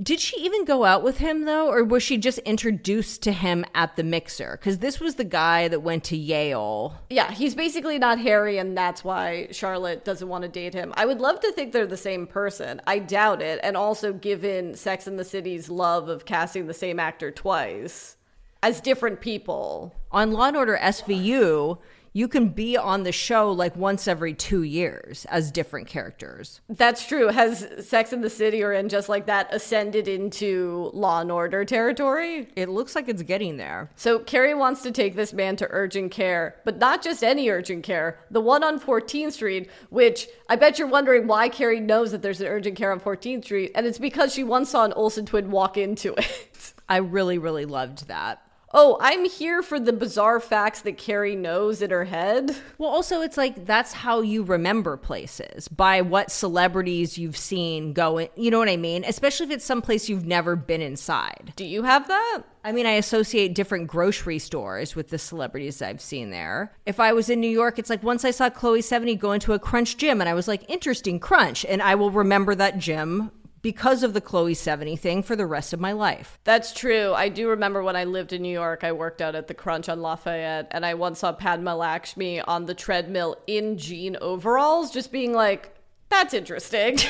Did 0.00 0.20
she 0.20 0.36
even 0.36 0.64
go 0.64 0.84
out 0.84 1.02
with 1.02 1.18
him 1.18 1.44
though, 1.44 1.68
or 1.68 1.82
was 1.82 2.02
she 2.02 2.18
just 2.18 2.38
introduced 2.40 3.22
to 3.22 3.32
him 3.32 3.64
at 3.74 3.96
the 3.96 4.04
mixer? 4.04 4.52
Because 4.52 4.78
this 4.78 5.00
was 5.00 5.16
the 5.16 5.24
guy 5.24 5.66
that 5.68 5.80
went 5.80 6.04
to 6.04 6.16
Yale. 6.16 6.94
Yeah, 7.10 7.32
he's 7.32 7.54
basically 7.54 7.98
not 7.98 8.20
Harry, 8.20 8.58
and 8.58 8.76
that's 8.76 9.02
why 9.02 9.48
Charlotte 9.50 10.04
doesn't 10.04 10.28
want 10.28 10.42
to 10.42 10.48
date 10.48 10.74
him. 10.74 10.92
I 10.96 11.04
would 11.04 11.20
love 11.20 11.40
to 11.40 11.52
think 11.52 11.72
they're 11.72 11.86
the 11.86 11.96
same 11.96 12.26
person. 12.26 12.80
I 12.86 13.00
doubt 13.00 13.42
it. 13.42 13.58
And 13.62 13.76
also, 13.76 14.12
given 14.12 14.74
Sex 14.74 15.06
and 15.06 15.18
the 15.18 15.24
City's 15.24 15.68
love 15.68 16.08
of 16.08 16.24
casting 16.24 16.66
the 16.66 16.74
same 16.74 17.00
actor 17.00 17.30
twice 17.30 18.16
as 18.62 18.80
different 18.80 19.20
people. 19.20 19.94
On 20.10 20.32
Law 20.32 20.48
and 20.48 20.56
Order 20.56 20.78
SVU, 20.80 21.78
you 22.18 22.26
can 22.26 22.48
be 22.48 22.76
on 22.76 23.04
the 23.04 23.12
show 23.12 23.52
like 23.52 23.76
once 23.76 24.08
every 24.08 24.34
two 24.34 24.64
years 24.64 25.24
as 25.26 25.52
different 25.52 25.86
characters. 25.86 26.60
That's 26.68 27.06
true. 27.06 27.28
Has 27.28 27.64
Sex 27.86 28.12
and 28.12 28.24
the 28.24 28.28
City 28.28 28.60
or 28.60 28.72
in 28.72 28.88
just 28.88 29.08
like 29.08 29.26
that 29.26 29.54
ascended 29.54 30.08
into 30.08 30.90
Law 30.94 31.20
and 31.20 31.30
Order 31.30 31.64
territory? 31.64 32.48
It 32.56 32.70
looks 32.70 32.96
like 32.96 33.08
it's 33.08 33.22
getting 33.22 33.56
there. 33.56 33.88
So 33.94 34.18
Carrie 34.18 34.52
wants 34.52 34.82
to 34.82 34.90
take 34.90 35.14
this 35.14 35.32
man 35.32 35.54
to 35.56 35.68
urgent 35.70 36.10
care, 36.10 36.56
but 36.64 36.78
not 36.78 37.02
just 37.02 37.22
any 37.22 37.48
urgent 37.50 37.84
care, 37.84 38.18
the 38.32 38.40
one 38.40 38.64
on 38.64 38.80
14th 38.80 39.34
Street, 39.34 39.70
which 39.90 40.26
I 40.48 40.56
bet 40.56 40.76
you're 40.76 40.88
wondering 40.88 41.28
why 41.28 41.48
Carrie 41.48 41.78
knows 41.78 42.10
that 42.10 42.22
there's 42.22 42.40
an 42.40 42.48
urgent 42.48 42.76
care 42.76 42.90
on 42.90 42.98
14th 42.98 43.44
Street, 43.44 43.70
and 43.76 43.86
it's 43.86 43.98
because 43.98 44.34
she 44.34 44.42
once 44.42 44.70
saw 44.70 44.84
an 44.84 44.92
Olsen 44.94 45.24
twin 45.24 45.52
walk 45.52 45.76
into 45.76 46.14
it. 46.14 46.74
I 46.88 46.96
really, 46.96 47.38
really 47.38 47.64
loved 47.64 48.08
that. 48.08 48.42
Oh, 48.72 48.98
I'm 49.00 49.24
here 49.24 49.62
for 49.62 49.80
the 49.80 49.92
bizarre 49.92 50.40
facts 50.40 50.82
that 50.82 50.98
Carrie 50.98 51.36
knows 51.36 51.80
in 51.80 51.90
her 51.90 52.04
head. 52.04 52.54
Well, 52.76 52.90
also, 52.90 53.22
it's 53.22 53.36
like 53.36 53.64
that's 53.64 53.92
how 53.92 54.20
you 54.20 54.42
remember 54.42 54.96
places 54.96 55.68
by 55.68 56.02
what 56.02 56.30
celebrities 56.30 57.16
you've 57.16 57.36
seen 57.36 57.92
going. 57.92 58.28
You 58.36 58.50
know 58.50 58.58
what 58.58 58.68
I 58.68 58.76
mean? 58.76 59.04
Especially 59.04 59.46
if 59.46 59.52
it's 59.52 59.64
someplace 59.64 60.08
you've 60.08 60.26
never 60.26 60.54
been 60.54 60.82
inside. 60.82 61.54
Do 61.56 61.64
you 61.64 61.82
have 61.84 62.08
that? 62.08 62.42
I 62.64 62.72
mean, 62.72 62.84
I 62.84 62.92
associate 62.92 63.54
different 63.54 63.86
grocery 63.86 64.38
stores 64.38 64.94
with 64.94 65.08
the 65.08 65.18
celebrities 65.18 65.80
I've 65.80 66.02
seen 66.02 66.30
there. 66.30 66.76
If 66.84 67.00
I 67.00 67.14
was 67.14 67.30
in 67.30 67.40
New 67.40 67.48
York, 67.48 67.78
it's 67.78 67.88
like 67.88 68.02
once 68.02 68.24
I 68.24 68.30
saw 68.30 68.50
Chloe 68.50 68.82
Sevigny 68.82 69.18
go 69.18 69.32
into 69.32 69.54
a 69.54 69.58
Crunch 69.58 69.96
gym 69.96 70.20
and 70.20 70.28
I 70.28 70.34
was 70.34 70.48
like, 70.48 70.68
interesting 70.68 71.18
Crunch. 71.18 71.64
And 71.64 71.80
I 71.80 71.94
will 71.94 72.10
remember 72.10 72.54
that 72.56 72.78
gym 72.78 73.30
because 73.68 74.02
of 74.02 74.14
the 74.14 74.20
Chloe 74.22 74.54
Sevigny 74.54 74.98
thing 74.98 75.22
for 75.22 75.36
the 75.36 75.44
rest 75.44 75.74
of 75.74 75.78
my 75.78 75.92
life. 75.92 76.38
That's 76.44 76.72
true. 76.72 77.12
I 77.12 77.28
do 77.28 77.50
remember 77.50 77.82
when 77.82 77.96
I 77.96 78.04
lived 78.04 78.32
in 78.32 78.40
New 78.40 78.50
York, 78.50 78.82
I 78.82 78.92
worked 78.92 79.20
out 79.20 79.34
at 79.34 79.46
the 79.46 79.52
Crunch 79.52 79.90
on 79.90 80.00
Lafayette, 80.00 80.68
and 80.70 80.86
I 80.86 80.94
once 80.94 81.18
saw 81.18 81.32
Padma 81.32 81.76
Lakshmi 81.76 82.40
on 82.40 82.64
the 82.64 82.72
treadmill 82.72 83.36
in 83.46 83.76
jean 83.76 84.16
overalls, 84.22 84.90
just 84.90 85.12
being 85.12 85.34
like, 85.34 85.74
that's 86.08 86.32
interesting. 86.32 86.96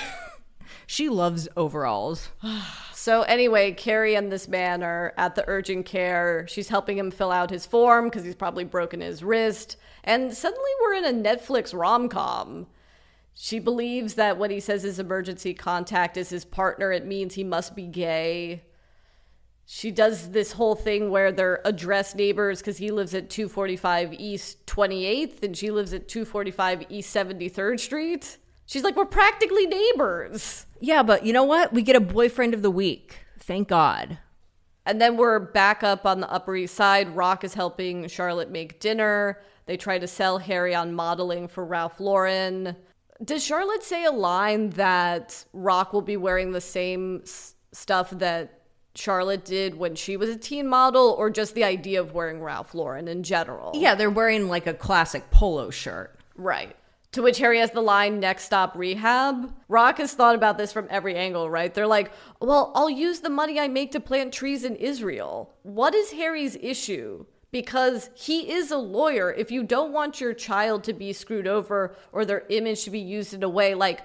She 0.91 1.09
loves 1.09 1.49
overalls. 1.57 2.31
So 2.93 3.23
anyway, 3.23 3.73
Carrie 3.73 4.17
and 4.17 4.31
this 4.31 4.49
man 4.49 4.83
are 4.83 5.15
at 5.17 5.35
the 5.35 5.45
urgent 5.47 5.87
care. 5.87 6.47
She's 6.49 6.69
helping 6.69 6.99
him 6.99 7.13
fill 7.13 7.31
out 7.31 7.49
his 7.49 7.65
form 7.65 8.07
because 8.07 8.25
he's 8.25 8.35
probably 8.35 8.65
broken 8.65 9.01
his 9.01 9.23
wrist. 9.23 9.77
And 10.03 10.35
suddenly 10.37 10.71
we're 10.83 10.95
in 10.95 11.05
a 11.05 11.13
Netflix 11.13 11.73
rom-com. 11.73 12.67
She 13.41 13.61
believes 13.61 14.15
that 14.15 14.37
when 14.37 14.51
he 14.51 14.59
says 14.59 14.83
his 14.83 14.99
emergency 14.99 15.55
contact 15.55 16.17
is 16.17 16.29
his 16.29 16.45
partner, 16.45 16.91
it 16.91 17.07
means 17.07 17.35
he 17.35 17.45
must 17.45 17.77
be 17.77 17.87
gay. 17.87 18.65
She 19.65 19.93
does 19.93 20.31
this 20.31 20.51
whole 20.51 20.75
thing 20.75 21.09
where 21.09 21.31
they're 21.31 21.61
address 21.65 22.17
neighbors 22.17 22.59
because 22.59 22.79
he 22.79 22.91
lives 22.91 23.15
at 23.15 23.31
245 23.31 24.15
East 24.15 24.67
28th 24.67 25.45
and 25.45 25.57
she 25.57 25.71
lives 25.71 25.95
at 25.95 26.09
245 26.09 26.87
East 26.89 27.15
73rd 27.15 27.79
Street. 27.79 28.39
She's 28.67 28.83
like, 28.83 28.97
we're 28.97 29.05
practically 29.05 29.67
neighbors. 29.67 30.67
Yeah, 30.81 31.05
but 31.05 31.25
you 31.25 31.33
know 31.33 31.45
what? 31.45 31.73
We 31.73 31.83
get 31.83 31.95
a 31.95 32.01
boyfriend 32.01 32.55
of 32.55 32.63
the 32.63 32.73
week. 32.73 33.21
Thank 33.39 33.69
God. 33.69 34.19
And 34.85 35.01
then 35.01 35.17
we're 35.17 35.39
back 35.39 35.85
up 35.85 36.07
on 36.07 36.19
the 36.19 36.31
Upper 36.33 36.57
East 36.57 36.75
Side. 36.75 37.15
Rock 37.15 37.45
is 37.45 37.55
helping 37.55 38.09
Charlotte 38.09 38.51
make 38.51 38.81
dinner. 38.81 39.41
They 39.67 39.77
try 39.77 40.01
to 40.01 40.09
sell 40.09 40.39
Harry 40.39 40.75
on 40.75 40.93
modeling 40.93 41.47
for 41.47 41.65
Ralph 41.65 42.01
Lauren. 42.01 42.75
Does 43.25 43.45
Charlotte 43.45 43.83
say 43.83 44.05
a 44.05 44.11
line 44.13 44.71
that 44.71 45.45
Rock 45.53 45.93
will 45.93 46.03
be 46.03 46.17
wearing 46.17 46.53
the 46.53 46.61
same 46.61 47.21
s- 47.25 47.55
stuff 47.73 48.11
that 48.11 48.63
Charlotte 48.95 49.45
did 49.45 49.77
when 49.77 49.95
she 49.95 50.17
was 50.17 50.29
a 50.31 50.37
teen 50.37 50.67
model, 50.69 51.15
or 51.19 51.31
just 51.31 51.55
the 51.55 51.65
idea 51.65 52.01
of 52.01 52.13
wearing 52.15 52.41
Ralph 52.43 52.75
Lauren 52.75 53.09
in 53.09 53.23
general? 53.23 53.73
Yeah, 53.75 53.95
they're 53.95 54.11
wearing 54.11 54.49
like 54.49 54.67
a 54.67 54.75
classic 54.75 55.31
polo 55.31 55.71
shirt. 55.71 56.19
Right. 56.37 56.77
To 57.13 57.23
which 57.23 57.39
Harry 57.39 57.59
has 57.59 57.71
the 57.71 57.81
line, 57.81 58.21
next 58.21 58.45
stop 58.45 58.77
rehab. 58.77 59.53
Rock 59.69 59.99
has 59.99 60.13
thought 60.13 60.35
about 60.35 60.59
this 60.59 60.73
from 60.73 60.87
every 60.91 61.17
angle, 61.17 61.49
right? 61.49 61.73
They're 61.73 61.87
like, 61.87 62.13
well, 62.41 62.71
I'll 62.75 62.91
use 62.91 63.21
the 63.21 63.31
money 63.31 63.59
I 63.59 63.67
make 63.67 63.93
to 63.93 64.01
plant 64.01 64.33
trees 64.33 64.63
in 64.63 64.77
Israel. 64.77 65.55
What 65.63 65.95
is 65.95 66.13
Harry's 66.13 66.57
issue? 66.61 67.25
Because 67.51 68.11
he 68.15 68.51
is 68.53 68.71
a 68.71 68.79
lawyer. 68.79 69.33
If 69.33 69.51
you 69.51 69.63
don't 69.63 69.93
want 69.93 70.21
your 70.21 70.35
child 70.35 70.85
to 70.85 70.93
be 70.93 71.13
screwed 71.13 71.47
over 71.47 71.95
or 72.13 72.25
their 72.25 72.45
image 72.49 72.85
to 72.85 72.91
be 72.91 72.99
used 72.99 73.35
in 73.35 73.43
a 73.43 73.49
way, 73.49 73.75
like, 73.75 74.03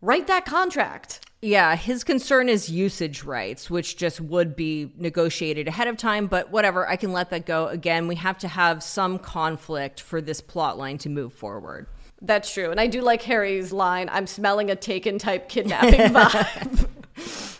write 0.00 0.26
that 0.26 0.44
contract. 0.44 1.20
Yeah, 1.42 1.76
his 1.76 2.04
concern 2.04 2.48
is 2.48 2.70
usage 2.70 3.22
rights, 3.22 3.68
which 3.68 3.98
just 3.98 4.18
would 4.18 4.56
be 4.56 4.90
negotiated 4.96 5.68
ahead 5.68 5.88
of 5.88 5.98
time, 5.98 6.26
but 6.26 6.50
whatever, 6.50 6.88
I 6.88 6.96
can 6.96 7.12
let 7.12 7.28
that 7.30 7.44
go. 7.44 7.66
Again, 7.66 8.08
we 8.08 8.14
have 8.14 8.38
to 8.38 8.48
have 8.48 8.82
some 8.82 9.18
conflict 9.18 10.00
for 10.00 10.22
this 10.22 10.40
plot 10.40 10.78
line 10.78 10.96
to 10.98 11.10
move 11.10 11.34
forward. 11.34 11.86
That's 12.22 12.50
true. 12.52 12.70
And 12.70 12.80
I 12.80 12.86
do 12.86 13.02
like 13.02 13.20
Harry's 13.22 13.72
line 13.72 14.08
I'm 14.10 14.26
smelling 14.26 14.70
a 14.70 14.76
taken 14.76 15.18
type 15.18 15.50
kidnapping 15.50 16.00
vibe. 16.14 16.88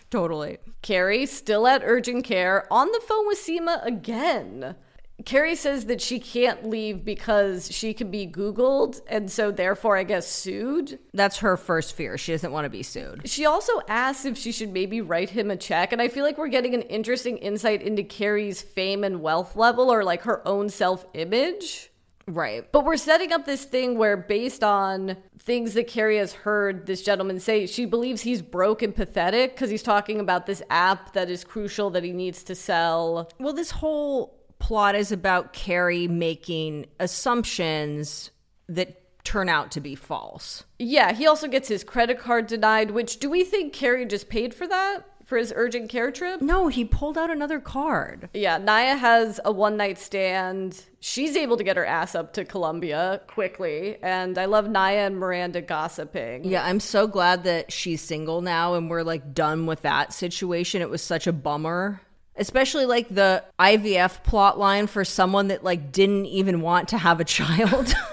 Totally. 0.09 0.57
Carrie, 0.81 1.25
still 1.25 1.67
at 1.67 1.81
urgent 1.83 2.25
care, 2.25 2.71
on 2.71 2.91
the 2.91 3.01
phone 3.07 3.27
with 3.27 3.37
Seema 3.37 3.85
again. 3.85 4.75
Carrie 5.25 5.55
says 5.55 5.85
that 5.85 6.01
she 6.01 6.19
can't 6.19 6.69
leave 6.69 7.03
because 7.03 7.71
she 7.71 7.93
can 7.93 8.11
be 8.11 8.27
Googled 8.27 9.01
and 9.07 9.31
so 9.31 9.51
therefore, 9.51 9.97
I 9.97 10.03
guess, 10.03 10.27
sued. 10.27 10.99
That's 11.13 11.37
her 11.39 11.57
first 11.57 11.95
fear. 11.95 12.17
She 12.17 12.31
doesn't 12.31 12.51
want 12.51 12.65
to 12.65 12.69
be 12.69 12.83
sued. 12.83 13.27
She 13.27 13.45
also 13.45 13.81
asks 13.87 14.25
if 14.25 14.37
she 14.37 14.51
should 14.51 14.71
maybe 14.71 15.01
write 15.01 15.31
him 15.31 15.49
a 15.49 15.57
check. 15.57 15.91
And 15.91 16.01
I 16.01 16.07
feel 16.07 16.23
like 16.23 16.37
we're 16.37 16.47
getting 16.47 16.75
an 16.75 16.83
interesting 16.83 17.37
insight 17.37 17.81
into 17.81 18.03
Carrie's 18.03 18.61
fame 18.61 19.03
and 19.03 19.21
wealth 19.21 19.55
level 19.55 19.91
or 19.91 20.03
like 20.03 20.21
her 20.21 20.47
own 20.47 20.69
self 20.69 21.05
image. 21.13 21.91
Right. 22.27 22.71
But 22.71 22.85
we're 22.85 22.97
setting 22.97 23.31
up 23.31 23.45
this 23.45 23.65
thing 23.65 23.97
where, 23.97 24.17
based 24.17 24.63
on 24.63 25.17
things 25.37 25.75
that 25.75 25.87
Carrie 25.87 26.17
has 26.17 26.33
heard 26.33 26.87
this 26.87 27.03
gentleman 27.03 27.39
say, 27.39 27.67
she 27.67 27.85
believes 27.85 28.21
he's 28.21 28.41
broke 28.41 28.81
and 28.81 28.95
pathetic 28.95 29.53
because 29.53 29.69
he's 29.69 29.83
talking 29.83 30.19
about 30.19 30.47
this 30.47 30.63
app 30.71 31.13
that 31.13 31.29
is 31.29 31.43
crucial 31.43 31.91
that 31.91 32.03
he 32.03 32.11
needs 32.11 32.43
to 32.43 32.55
sell. 32.55 33.29
Well, 33.39 33.53
this 33.53 33.69
whole 33.69 34.44
plot 34.59 34.95
is 34.95 35.11
about 35.11 35.53
Carrie 35.53 36.07
making 36.07 36.87
assumptions 36.99 38.31
that 38.67 39.01
turn 39.25 39.49
out 39.49 39.71
to 39.71 39.81
be 39.81 39.95
false. 39.95 40.63
Yeah, 40.79 41.11
he 41.11 41.27
also 41.27 41.47
gets 41.47 41.67
his 41.67 41.83
credit 41.83 42.19
card 42.19 42.47
denied, 42.47 42.91
which 42.91 43.19
do 43.19 43.29
we 43.29 43.43
think 43.43 43.73
Carrie 43.73 44.05
just 44.05 44.29
paid 44.29 44.53
for 44.53 44.67
that? 44.67 44.99
For 45.25 45.39
his 45.39 45.51
urgent 45.55 45.89
care 45.89 46.11
trip? 46.11 46.39
No, 46.39 46.67
he 46.67 46.85
pulled 46.85 47.17
out 47.17 47.31
another 47.31 47.59
card. 47.59 48.29
Yeah, 48.35 48.59
Naya 48.59 48.95
has 48.95 49.39
a 49.43 49.51
one 49.51 49.75
night 49.75 49.97
stand. 49.97 50.83
She's 50.99 51.35
able 51.35 51.57
to 51.57 51.63
get 51.63 51.77
her 51.77 51.85
ass 51.85 52.13
up 52.13 52.33
to 52.33 52.45
Columbia 52.45 53.21
quickly. 53.25 53.97
And 54.03 54.37
I 54.37 54.45
love 54.45 54.69
Naya 54.69 55.07
and 55.07 55.17
Miranda 55.17 55.63
gossiping. 55.63 56.43
Yeah, 56.43 56.63
I'm 56.63 56.79
so 56.79 57.07
glad 57.07 57.43
that 57.45 57.71
she's 57.71 58.01
single 58.01 58.41
now 58.41 58.75
and 58.75 58.87
we're 58.87 59.01
like 59.01 59.33
done 59.33 59.65
with 59.65 59.81
that 59.81 60.13
situation. 60.13 60.83
It 60.83 60.91
was 60.91 61.01
such 61.01 61.25
a 61.25 61.33
bummer. 61.33 62.01
Especially 62.37 62.85
like 62.85 63.07
the 63.07 63.43
IVF 63.59 64.23
plot 64.23 64.59
line 64.59 64.87
for 64.87 65.05
someone 65.05 65.47
that 65.47 65.63
like 65.63 65.91
didn't 65.91 66.25
even 66.25 66.61
want 66.61 66.89
to 66.89 66.97
have 66.97 67.19
a 67.19 67.25
child. 67.25 67.93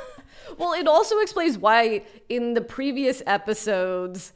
Well, 0.59 0.75
it 0.75 0.87
also 0.87 1.19
explains 1.19 1.59
why 1.59 2.03
in 2.29 2.55
the 2.55 2.61
previous 2.61 3.23
episodes, 3.27 4.33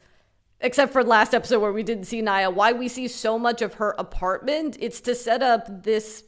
except 0.59 0.91
for 0.91 1.03
last 1.03 1.33
episode 1.33 1.59
where 1.59 1.71
we 1.71 1.83
didn't 1.83 2.05
see 2.05 2.21
Naya, 2.21 2.49
why 2.49 2.73
we 2.73 2.87
see 2.87 3.07
so 3.07 3.37
much 3.37 3.61
of 3.61 3.75
her 3.75 3.95
apartment. 3.97 4.77
It's 4.79 4.99
to 5.01 5.15
set 5.15 5.41
up 5.41 5.83
this 5.83 6.23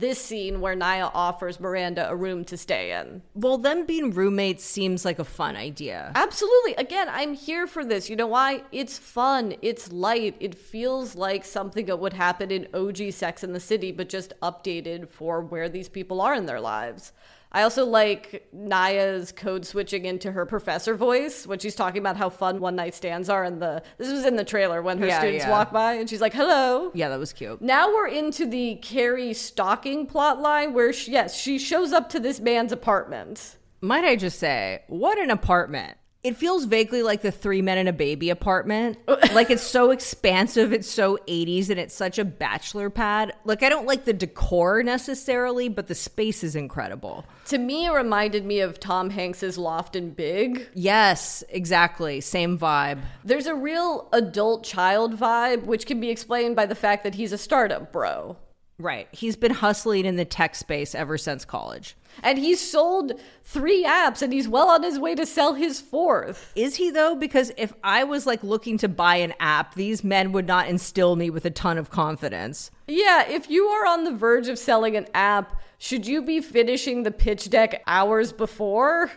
this 0.00 0.20
scene 0.20 0.60
where 0.60 0.74
Naya 0.74 1.10
offers 1.14 1.60
Miranda 1.60 2.08
a 2.10 2.16
room 2.16 2.44
to 2.46 2.56
stay 2.56 2.92
in. 2.92 3.22
well, 3.34 3.58
them 3.58 3.86
being 3.86 4.10
roommates 4.10 4.64
seems 4.64 5.04
like 5.04 5.18
a 5.18 5.24
fun 5.24 5.56
idea. 5.56 6.12
Absolutely. 6.14 6.74
Again, 6.74 7.08
I'm 7.10 7.34
here 7.34 7.66
for 7.66 7.84
this. 7.84 8.10
You 8.10 8.16
know 8.16 8.26
why? 8.26 8.62
It's 8.72 8.98
fun. 8.98 9.54
It's 9.62 9.92
light. 9.92 10.36
It 10.40 10.54
feels 10.54 11.14
like 11.14 11.44
something 11.44 11.86
that 11.86 11.98
would 11.98 12.14
happen 12.14 12.50
in 12.50 12.66
OG 12.74 13.12
Sex 13.12 13.44
in 13.44 13.52
the 13.52 13.60
City, 13.60 13.92
but 13.92 14.08
just 14.08 14.32
updated 14.42 15.08
for 15.08 15.40
where 15.40 15.68
these 15.68 15.88
people 15.88 16.20
are 16.20 16.34
in 16.34 16.46
their 16.46 16.60
lives. 16.60 17.12
I 17.52 17.62
also 17.62 17.84
like 17.84 18.46
Naya's 18.52 19.32
code 19.32 19.66
switching 19.66 20.04
into 20.04 20.30
her 20.30 20.46
professor 20.46 20.94
voice 20.94 21.46
when 21.46 21.58
she's 21.58 21.74
talking 21.74 21.98
about 22.00 22.16
how 22.16 22.30
fun 22.30 22.60
one 22.60 22.76
night 22.76 22.94
stands 22.94 23.28
are. 23.28 23.42
And 23.42 23.60
the 23.60 23.82
this 23.98 24.10
was 24.12 24.24
in 24.24 24.36
the 24.36 24.44
trailer 24.44 24.82
when 24.82 24.98
her 24.98 25.06
Yeah, 25.06 25.18
students 25.18 25.44
yeah. 25.44 25.50
walk 25.50 25.72
by 25.72 25.94
and 25.94 26.08
she's 26.08 26.20
like, 26.20 26.32
"Hello." 26.32 26.92
Yeah, 26.94 27.08
that 27.08 27.18
was 27.18 27.32
cute. 27.32 27.60
Now 27.60 27.88
we're 27.88 28.06
into 28.08 28.46
the 28.46 28.76
Carrie 28.76 29.34
stalking 29.34 30.06
plot 30.06 30.40
line 30.40 30.74
where 30.74 30.92
she, 30.92 31.10
yes, 31.12 31.36
she 31.36 31.58
shows 31.58 31.92
up 31.92 32.08
to 32.10 32.20
this 32.20 32.38
man's 32.38 32.70
apartment. 32.70 33.56
Might 33.80 34.04
I 34.04 34.14
just 34.14 34.38
say, 34.38 34.82
what 34.88 35.18
an 35.18 35.30
apartment. 35.30 35.96
It 36.22 36.36
feels 36.36 36.66
vaguely 36.66 37.02
like 37.02 37.22
the 37.22 37.30
three 37.30 37.62
men 37.62 37.78
and 37.78 37.88
a 37.88 37.94
baby 37.94 38.28
apartment. 38.28 38.98
like 39.32 39.50
it's 39.50 39.62
so 39.62 39.90
expansive, 39.90 40.72
it's 40.72 40.88
so 40.88 41.16
80s, 41.26 41.70
and 41.70 41.80
it's 41.80 41.94
such 41.94 42.18
a 42.18 42.24
bachelor 42.26 42.90
pad. 42.90 43.32
Like 43.44 43.62
I 43.62 43.70
don't 43.70 43.86
like 43.86 44.04
the 44.04 44.12
decor 44.12 44.82
necessarily, 44.82 45.70
but 45.70 45.86
the 45.86 45.94
space 45.94 46.44
is 46.44 46.54
incredible. 46.54 47.24
To 47.46 47.58
me, 47.58 47.86
it 47.86 47.92
reminded 47.92 48.44
me 48.44 48.60
of 48.60 48.78
Tom 48.78 49.08
Hanks's 49.08 49.56
Loft 49.56 49.96
and 49.96 50.14
Big. 50.14 50.68
Yes, 50.74 51.42
exactly. 51.48 52.20
Same 52.20 52.58
vibe. 52.58 53.00
There's 53.24 53.46
a 53.46 53.54
real 53.54 54.08
adult 54.12 54.62
child 54.62 55.16
vibe, 55.16 55.64
which 55.64 55.86
can 55.86 56.00
be 56.00 56.10
explained 56.10 56.54
by 56.54 56.66
the 56.66 56.74
fact 56.74 57.04
that 57.04 57.14
he's 57.14 57.32
a 57.32 57.38
startup 57.38 57.92
bro. 57.92 58.36
Right. 58.78 59.08
He's 59.12 59.36
been 59.36 59.52
hustling 59.52 60.06
in 60.06 60.16
the 60.16 60.24
tech 60.24 60.54
space 60.54 60.94
ever 60.94 61.18
since 61.18 61.44
college. 61.44 61.96
And 62.22 62.38
he's 62.38 62.60
sold 62.60 63.12
three 63.44 63.84
apps 63.84 64.22
and 64.22 64.32
he's 64.32 64.48
well 64.48 64.68
on 64.68 64.82
his 64.82 64.98
way 64.98 65.14
to 65.14 65.26
sell 65.26 65.54
his 65.54 65.80
fourth. 65.80 66.52
Is 66.54 66.76
he 66.76 66.90
though? 66.90 67.14
Because 67.14 67.52
if 67.56 67.72
I 67.82 68.04
was 68.04 68.26
like 68.26 68.42
looking 68.42 68.78
to 68.78 68.88
buy 68.88 69.16
an 69.16 69.34
app, 69.40 69.74
these 69.74 70.04
men 70.04 70.32
would 70.32 70.46
not 70.46 70.68
instill 70.68 71.16
me 71.16 71.30
with 71.30 71.44
a 71.44 71.50
ton 71.50 71.78
of 71.78 71.90
confidence. 71.90 72.70
Yeah, 72.86 73.26
if 73.28 73.48
you 73.50 73.66
are 73.66 73.86
on 73.86 74.04
the 74.04 74.12
verge 74.12 74.48
of 74.48 74.58
selling 74.58 74.96
an 74.96 75.06
app, 75.14 75.60
should 75.78 76.06
you 76.06 76.22
be 76.22 76.40
finishing 76.40 77.02
the 77.02 77.10
pitch 77.10 77.48
deck 77.48 77.82
hours 77.86 78.32
before? 78.32 79.10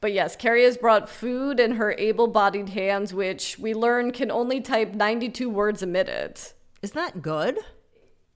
But 0.00 0.12
yes, 0.12 0.36
Carrie 0.36 0.64
has 0.64 0.76
brought 0.76 1.08
food 1.08 1.58
in 1.58 1.72
her 1.72 1.94
able 1.98 2.28
bodied 2.28 2.68
hands, 2.70 3.12
which 3.12 3.58
we 3.58 3.74
learn 3.74 4.12
can 4.12 4.30
only 4.30 4.60
type 4.60 4.94
92 4.94 5.48
words 5.48 5.82
a 5.82 5.86
minute. 5.86 6.54
Isn't 6.82 6.94
that 6.94 7.22
good? 7.22 7.58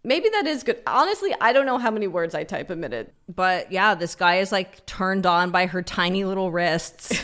Maybe 0.02 0.28
that 0.30 0.46
is 0.46 0.62
good. 0.62 0.80
Honestly, 0.86 1.34
I 1.40 1.52
don't 1.52 1.66
know 1.66 1.78
how 1.78 1.90
many 1.90 2.06
words 2.06 2.34
I 2.34 2.44
type 2.44 2.70
a 2.70 2.76
minute. 2.76 3.12
But 3.28 3.70
yeah, 3.70 3.94
this 3.94 4.14
guy 4.14 4.36
is 4.36 4.50
like 4.50 4.84
turned 4.86 5.26
on 5.26 5.50
by 5.50 5.66
her 5.66 5.82
tiny 5.82 6.24
little 6.24 6.50
wrists. 6.50 7.22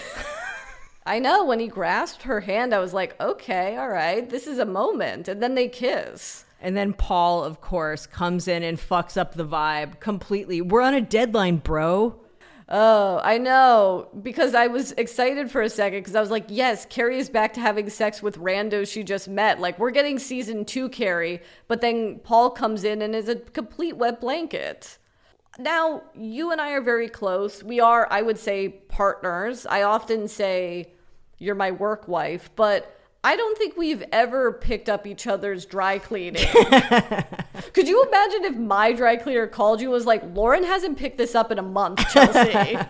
I 1.06 1.18
know 1.20 1.44
when 1.44 1.60
he 1.60 1.68
grasped 1.68 2.24
her 2.24 2.40
hand, 2.40 2.74
I 2.74 2.80
was 2.80 2.92
like, 2.92 3.18
okay, 3.20 3.76
all 3.76 3.88
right, 3.88 4.28
this 4.28 4.46
is 4.46 4.58
a 4.58 4.66
moment. 4.66 5.28
And 5.28 5.42
then 5.42 5.54
they 5.54 5.68
kiss. 5.68 6.44
and 6.60 6.76
then 6.76 6.92
Paul, 6.92 7.44
of 7.44 7.60
course, 7.60 8.06
comes 8.06 8.48
in 8.48 8.62
and 8.62 8.76
fucks 8.76 9.16
up 9.16 9.34
the 9.34 9.46
vibe 9.46 10.00
completely. 10.00 10.60
We're 10.60 10.82
on 10.82 10.94
a 10.94 11.00
deadline, 11.00 11.58
bro. 11.58 12.20
Oh, 12.68 13.20
I 13.22 13.38
know. 13.38 14.08
Because 14.22 14.54
I 14.54 14.66
was 14.66 14.92
excited 14.92 15.50
for 15.50 15.62
a 15.62 15.70
second 15.70 16.00
because 16.00 16.16
I 16.16 16.20
was 16.20 16.30
like, 16.30 16.46
yes, 16.48 16.84
Carrie 16.86 17.18
is 17.18 17.30
back 17.30 17.54
to 17.54 17.60
having 17.60 17.88
sex 17.90 18.22
with 18.22 18.38
randos 18.38 18.90
she 18.90 19.04
just 19.04 19.28
met. 19.28 19.60
Like, 19.60 19.78
we're 19.78 19.90
getting 19.90 20.18
season 20.18 20.64
two 20.64 20.88
Carrie. 20.88 21.40
But 21.68 21.80
then 21.80 22.20
Paul 22.24 22.50
comes 22.50 22.82
in 22.82 23.02
and 23.02 23.14
is 23.14 23.28
a 23.28 23.36
complete 23.36 23.96
wet 23.96 24.20
blanket. 24.20 24.98
Now, 25.58 26.02
you 26.14 26.50
and 26.50 26.60
I 26.60 26.72
are 26.72 26.82
very 26.82 27.08
close. 27.08 27.62
We 27.62 27.80
are, 27.80 28.06
I 28.10 28.22
would 28.22 28.38
say, 28.38 28.68
partners. 28.68 29.64
I 29.64 29.82
often 29.82 30.28
say, 30.28 30.92
you're 31.38 31.54
my 31.54 31.70
work 31.70 32.08
wife, 32.08 32.50
but 32.56 32.95
I 33.26 33.34
don't 33.34 33.58
think 33.58 33.76
we've 33.76 34.04
ever 34.12 34.52
picked 34.52 34.88
up 34.88 35.04
each 35.04 35.26
other's 35.26 35.66
dry 35.66 35.98
cleaning. 35.98 36.46
Could 37.72 37.88
you 37.88 38.04
imagine 38.04 38.44
if 38.44 38.56
my 38.56 38.92
dry 38.92 39.16
cleaner 39.16 39.48
called 39.48 39.80
you 39.80 39.88
and 39.88 39.94
was 39.94 40.06
like, 40.06 40.22
Lauren 40.32 40.62
hasn't 40.62 40.96
picked 40.96 41.18
this 41.18 41.34
up 41.34 41.50
in 41.50 41.58
a 41.58 41.62
month, 41.62 42.08
Chelsea? 42.12 42.78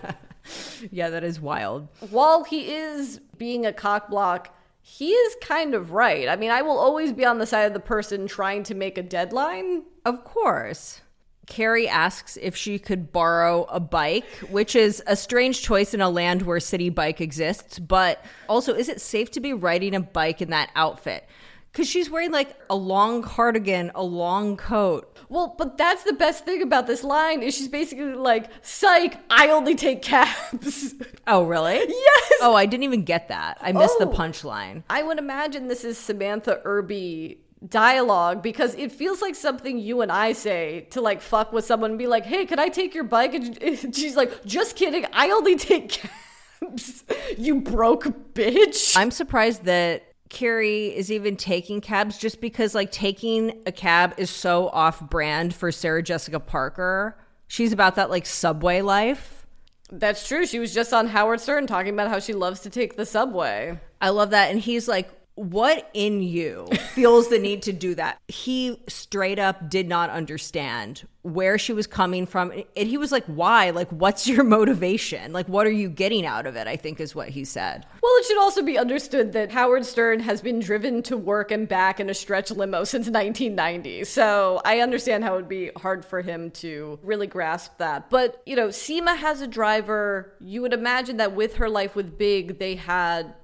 Yeah, 0.92 1.10
that 1.10 1.24
is 1.24 1.40
wild. 1.40 1.88
While 2.10 2.44
he 2.44 2.72
is 2.72 3.18
being 3.36 3.66
a 3.66 3.72
cockblock, 3.72 4.46
he 4.80 5.10
is 5.10 5.36
kind 5.40 5.74
of 5.74 5.90
right. 5.90 6.28
I 6.28 6.36
mean, 6.36 6.52
I 6.52 6.62
will 6.62 6.78
always 6.78 7.12
be 7.12 7.24
on 7.24 7.38
the 7.38 7.46
side 7.46 7.64
of 7.64 7.72
the 7.72 7.80
person 7.80 8.28
trying 8.28 8.62
to 8.64 8.74
make 8.76 8.96
a 8.96 9.02
deadline. 9.02 9.82
Of 10.04 10.22
course. 10.22 11.00
Carrie 11.46 11.88
asks 11.88 12.36
if 12.42 12.56
she 12.56 12.78
could 12.78 13.12
borrow 13.12 13.64
a 13.64 13.78
bike, 13.80 14.26
which 14.50 14.74
is 14.76 15.02
a 15.06 15.14
strange 15.16 15.62
choice 15.62 15.94
in 15.94 16.00
a 16.00 16.10
land 16.10 16.42
where 16.42 16.58
Citi 16.58 16.92
Bike 16.94 17.20
exists. 17.20 17.78
But 17.78 18.24
also, 18.48 18.74
is 18.74 18.88
it 18.88 19.00
safe 19.00 19.30
to 19.32 19.40
be 19.40 19.52
riding 19.52 19.94
a 19.94 20.00
bike 20.00 20.42
in 20.42 20.50
that 20.50 20.70
outfit? 20.74 21.26
Because 21.72 21.88
she's 21.88 22.08
wearing 22.08 22.32
like 22.32 22.56
a 22.70 22.74
long 22.74 23.22
cardigan, 23.22 23.92
a 23.94 24.02
long 24.02 24.56
coat. 24.56 25.14
Well, 25.28 25.54
but 25.58 25.76
that's 25.76 26.04
the 26.04 26.14
best 26.14 26.44
thing 26.46 26.62
about 26.62 26.86
this 26.86 27.04
line 27.04 27.42
is 27.42 27.54
she's 27.54 27.68
basically 27.68 28.14
like, 28.14 28.48
"Psych, 28.62 29.18
I 29.28 29.50
only 29.50 29.74
take 29.74 30.00
cabs." 30.02 30.94
Oh, 31.28 31.42
really? 31.44 31.74
yes. 31.78 32.32
Oh, 32.40 32.54
I 32.54 32.66
didn't 32.66 32.84
even 32.84 33.02
get 33.04 33.28
that. 33.28 33.58
I 33.60 33.72
missed 33.72 33.98
the 33.98 34.06
Oh. 34.08 34.12
punchline. 34.12 34.84
I 34.88 35.02
would 35.02 35.18
imagine 35.18 35.66
this 35.68 35.84
is 35.84 35.98
Samantha 35.98 36.60
Irby 36.64 37.38
dialogue 37.68 38.42
because 38.42 38.74
it 38.74 38.92
feels 38.92 39.22
like 39.22 39.34
something 39.34 39.78
you 39.78 40.00
and 40.02 40.12
I 40.12 40.32
say 40.32 40.86
to 40.90 41.00
like 41.00 41.20
fuck 41.20 41.52
with 41.52 41.64
someone 41.64 41.90
and 41.90 41.98
be 41.98 42.06
like, 42.06 42.24
"Hey, 42.24 42.46
can 42.46 42.58
I 42.58 42.68
take 42.68 42.94
your 42.94 43.04
bike?" 43.04 43.34
And 43.34 43.94
she's 43.94 44.16
like, 44.16 44.44
"Just 44.44 44.76
kidding. 44.76 45.06
I 45.12 45.30
only 45.30 45.56
take 45.56 45.88
cabs. 46.60 47.04
you 47.36 47.60
broke 47.60 48.04
bitch." 48.34 48.96
I'm 48.96 49.10
surprised 49.10 49.64
that 49.64 50.12
Carrie 50.28 50.94
is 50.96 51.12
even 51.12 51.36
taking 51.36 51.80
cabs 51.80 52.18
just 52.18 52.40
because 52.40 52.74
like 52.74 52.90
taking 52.90 53.62
a 53.66 53.72
cab 53.72 54.14
is 54.18 54.30
so 54.30 54.68
off 54.68 55.00
brand 55.08 55.54
for 55.54 55.70
Sarah 55.70 56.02
Jessica 56.02 56.40
Parker. 56.40 57.18
She's 57.48 57.72
about 57.72 57.94
that 57.96 58.10
like 58.10 58.26
subway 58.26 58.80
life. 58.82 59.46
That's 59.90 60.26
true. 60.26 60.46
She 60.46 60.58
was 60.58 60.74
just 60.74 60.92
on 60.92 61.06
Howard 61.06 61.40
Stern 61.40 61.68
talking 61.68 61.94
about 61.94 62.08
how 62.08 62.18
she 62.18 62.32
loves 62.32 62.60
to 62.60 62.70
take 62.70 62.96
the 62.96 63.06
subway. 63.06 63.78
I 64.00 64.08
love 64.08 64.30
that. 64.30 64.50
And 64.50 64.58
he's 64.58 64.88
like, 64.88 65.08
what 65.36 65.90
in 65.92 66.22
you 66.22 66.66
feels 66.94 67.28
the 67.28 67.38
need 67.38 67.62
to 67.62 67.72
do 67.72 67.94
that? 67.94 68.18
He 68.26 68.82
straight 68.88 69.38
up 69.38 69.68
did 69.68 69.86
not 69.86 70.08
understand 70.08 71.06
where 71.20 71.58
she 71.58 71.74
was 71.74 71.86
coming 71.86 72.24
from. 72.24 72.52
And 72.52 72.88
he 72.88 72.96
was 72.96 73.12
like, 73.12 73.24
why? 73.26 73.70
Like, 73.70 73.90
what's 73.90 74.26
your 74.26 74.44
motivation? 74.44 75.32
Like, 75.34 75.46
what 75.46 75.66
are 75.66 75.72
you 75.72 75.90
getting 75.90 76.24
out 76.24 76.46
of 76.46 76.56
it? 76.56 76.66
I 76.66 76.76
think 76.76 77.00
is 77.00 77.14
what 77.14 77.28
he 77.28 77.44
said. 77.44 77.84
Well, 78.02 78.12
it 78.16 78.24
should 78.24 78.38
also 78.38 78.62
be 78.62 78.78
understood 78.78 79.32
that 79.32 79.52
Howard 79.52 79.84
Stern 79.84 80.20
has 80.20 80.40
been 80.40 80.58
driven 80.58 81.02
to 81.02 81.18
work 81.18 81.50
and 81.50 81.68
back 81.68 82.00
in 82.00 82.08
a 82.08 82.14
stretch 82.14 82.50
limo 82.50 82.84
since 82.84 83.06
1990. 83.06 84.04
So 84.04 84.62
I 84.64 84.80
understand 84.80 85.22
how 85.22 85.34
it 85.34 85.36
would 85.36 85.48
be 85.48 85.70
hard 85.76 86.04
for 86.04 86.22
him 86.22 86.50
to 86.52 86.98
really 87.02 87.26
grasp 87.26 87.76
that. 87.76 88.08
But, 88.08 88.40
you 88.46 88.56
know, 88.56 88.68
Seema 88.68 89.16
has 89.16 89.42
a 89.42 89.46
driver. 89.46 90.32
You 90.40 90.62
would 90.62 90.72
imagine 90.72 91.18
that 91.18 91.34
with 91.34 91.56
her 91.56 91.68
life 91.68 91.94
with 91.94 92.16
Big, 92.16 92.58
they 92.58 92.76
had 92.76 93.34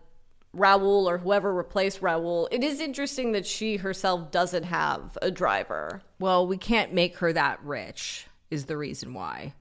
Raul 0.57 1.07
or 1.07 1.19
whoever 1.19 1.53
replaced 1.53 2.01
Raul. 2.01 2.47
It 2.51 2.63
is 2.63 2.81
interesting 2.81 3.33
that 3.33 3.47
she 3.47 3.77
herself 3.77 4.31
doesn't 4.31 4.65
have 4.65 5.17
a 5.23 5.31
driver. 5.31 6.03
Well, 6.19 6.47
we 6.47 6.59
can't 6.59 6.93
make 6.93 7.19
her 7.19 7.33
that 7.33 7.63
rich, 7.65 8.27
is 8.51 8.67
the 8.67 8.77
reason 8.77 9.15
why. 9.15 9.55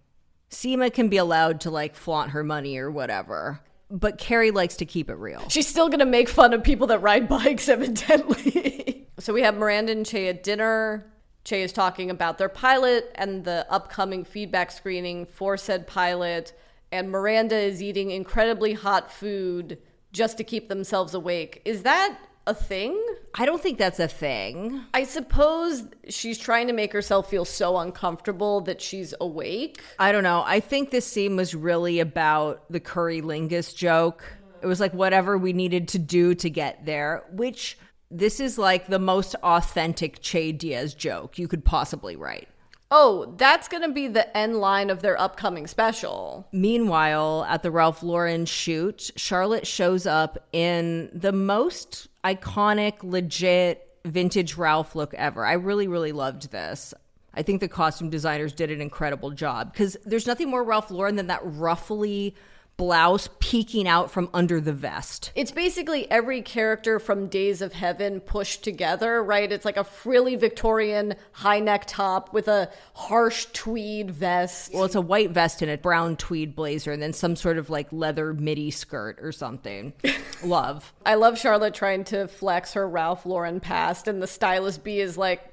Seema 0.49 0.93
can 0.93 1.07
be 1.07 1.17
allowed 1.17 1.61
to 1.61 1.71
like 1.71 1.95
flaunt 1.95 2.31
her 2.31 2.43
money 2.43 2.77
or 2.77 2.91
whatever. 2.91 3.61
But 3.89 4.17
Carrie 4.17 4.51
likes 4.51 4.77
to 4.77 4.85
keep 4.85 5.09
it 5.09 5.15
real. 5.15 5.47
She's 5.49 5.67
still 5.67 5.89
gonna 5.89 6.05
make 6.05 6.29
fun 6.29 6.53
of 6.53 6.63
people 6.63 6.87
that 6.87 6.99
ride 6.99 7.27
bikes, 7.27 7.69
evidently. 7.69 9.07
so 9.19 9.33
we 9.33 9.41
have 9.43 9.55
Miranda 9.55 9.93
and 9.93 10.05
Che 10.05 10.27
at 10.27 10.43
dinner. 10.43 11.05
Che 11.43 11.63
is 11.63 11.73
talking 11.73 12.09
about 12.09 12.37
their 12.37 12.49
pilot 12.49 13.11
and 13.15 13.43
the 13.43 13.65
upcoming 13.69 14.23
feedback 14.23 14.71
screening 14.71 15.25
for 15.25 15.57
said 15.57 15.87
pilot. 15.87 16.53
And 16.91 17.09
Miranda 17.09 17.55
is 17.55 17.81
eating 17.81 18.11
incredibly 18.11 18.73
hot 18.73 19.11
food 19.11 19.77
just 20.11 20.37
to 20.37 20.43
keep 20.43 20.69
themselves 20.69 21.13
awake. 21.13 21.61
Is 21.65 21.83
that 21.83 22.17
a 22.47 22.53
thing? 22.53 22.99
I 23.35 23.45
don't 23.45 23.61
think 23.61 23.77
that's 23.77 23.99
a 23.99 24.07
thing. 24.07 24.81
I 24.93 25.03
suppose 25.03 25.85
she's 26.09 26.37
trying 26.37 26.67
to 26.67 26.73
make 26.73 26.91
herself 26.91 27.29
feel 27.29 27.45
so 27.45 27.77
uncomfortable 27.77 28.61
that 28.61 28.81
she's 28.81 29.13
awake. 29.21 29.81
I 29.99 30.11
don't 30.11 30.23
know. 30.23 30.43
I 30.45 30.59
think 30.59 30.89
this 30.91 31.05
scene 31.05 31.35
was 31.35 31.53
really 31.53 31.99
about 31.99 32.63
the 32.69 32.79
curry 32.79 33.21
lingus 33.21 33.75
joke. 33.75 34.23
It 34.61 34.67
was 34.67 34.79
like 34.79 34.93
whatever 34.93 35.37
we 35.37 35.53
needed 35.53 35.87
to 35.89 35.99
do 35.99 36.35
to 36.35 36.49
get 36.49 36.85
there, 36.85 37.23
which 37.31 37.77
this 38.09 38.39
is 38.39 38.57
like 38.57 38.87
the 38.87 38.99
most 38.99 39.35
authentic 39.35 40.19
Che 40.21 40.51
Diaz 40.51 40.93
joke 40.93 41.39
you 41.39 41.47
could 41.47 41.63
possibly 41.63 42.15
write. 42.15 42.47
Oh, 42.93 43.33
that's 43.37 43.69
going 43.69 43.83
to 43.83 43.89
be 43.89 44.09
the 44.09 44.35
end 44.37 44.57
line 44.57 44.89
of 44.89 45.01
their 45.01 45.19
upcoming 45.19 45.65
special. 45.65 46.45
Meanwhile, 46.51 47.45
at 47.47 47.63
the 47.63 47.71
Ralph 47.71 48.03
Lauren 48.03 48.45
shoot, 48.45 49.11
Charlotte 49.15 49.65
shows 49.65 50.05
up 50.05 50.49
in 50.51 51.09
the 51.13 51.31
most 51.31 52.09
iconic, 52.25 53.01
legit 53.01 53.87
vintage 54.03 54.57
Ralph 54.57 54.93
look 54.93 55.13
ever. 55.13 55.45
I 55.45 55.53
really, 55.53 55.87
really 55.87 56.11
loved 56.11 56.51
this. 56.51 56.93
I 57.33 57.43
think 57.43 57.61
the 57.61 57.69
costume 57.69 58.09
designers 58.09 58.51
did 58.51 58.71
an 58.71 58.81
incredible 58.81 59.31
job 59.31 59.71
because 59.71 59.95
there's 60.05 60.27
nothing 60.27 60.49
more 60.49 60.63
Ralph 60.63 60.91
Lauren 60.91 61.15
than 61.15 61.27
that 61.27 61.39
ruffly 61.43 62.35
blouse 62.81 63.29
peeking 63.37 63.87
out 63.87 64.09
from 64.09 64.27
under 64.33 64.59
the 64.59 64.73
vest. 64.73 65.31
It's 65.35 65.51
basically 65.51 66.09
every 66.09 66.41
character 66.41 66.97
from 66.97 67.27
Days 67.27 67.61
of 67.61 67.73
Heaven 67.73 68.19
pushed 68.19 68.63
together, 68.63 69.23
right? 69.23 69.51
It's 69.51 69.65
like 69.65 69.77
a 69.77 69.83
frilly 69.83 70.35
Victorian 70.35 71.13
high 71.31 71.59
neck 71.59 71.83
top 71.85 72.33
with 72.33 72.47
a 72.47 72.71
harsh 72.95 73.45
tweed 73.53 74.09
vest. 74.09 74.73
Well, 74.73 74.83
it's 74.85 74.95
a 74.95 75.01
white 75.01 75.29
vest 75.29 75.61
and 75.61 75.69
a 75.69 75.77
brown 75.77 76.15
tweed 76.15 76.55
blazer, 76.55 76.91
and 76.91 76.99
then 76.99 77.13
some 77.13 77.35
sort 77.35 77.59
of 77.59 77.69
like 77.69 77.87
leather 77.91 78.33
midi 78.33 78.71
skirt 78.71 79.19
or 79.21 79.31
something. 79.31 79.93
Love. 80.43 80.91
I 81.05 81.13
love 81.13 81.37
Charlotte 81.37 81.75
trying 81.75 82.03
to 82.05 82.27
flex 82.27 82.73
her 82.73 82.89
Ralph 82.89 83.27
Lauren 83.27 83.59
past, 83.59 84.07
and 84.07 84.23
the 84.23 84.27
stylist 84.27 84.83
B 84.83 84.99
is 84.99 85.19
like, 85.19 85.43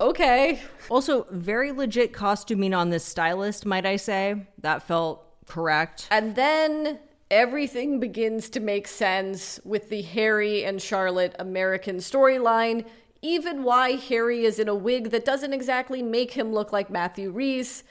okay. 0.00 0.60
Also, 0.88 1.26
very 1.32 1.72
legit 1.72 2.12
costuming 2.12 2.74
on 2.74 2.90
this 2.90 3.04
stylist, 3.04 3.66
might 3.66 3.84
I 3.84 3.96
say. 3.96 4.46
That 4.60 4.84
felt 4.84 5.25
correct. 5.46 6.08
And 6.10 6.34
then 6.36 6.98
everything 7.30 7.98
begins 8.00 8.48
to 8.50 8.60
make 8.60 8.86
sense 8.86 9.60
with 9.64 9.88
the 9.88 10.02
Harry 10.02 10.64
and 10.64 10.80
Charlotte 10.80 11.34
American 11.38 11.96
storyline, 11.96 12.84
even 13.22 13.64
why 13.64 13.92
Harry 13.92 14.44
is 14.44 14.58
in 14.58 14.68
a 14.68 14.74
wig 14.74 15.10
that 15.10 15.24
doesn't 15.24 15.52
exactly 15.52 16.02
make 16.02 16.32
him 16.32 16.52
look 16.52 16.72
like 16.72 16.90
Matthew 16.90 17.30
Rhys. 17.30 17.82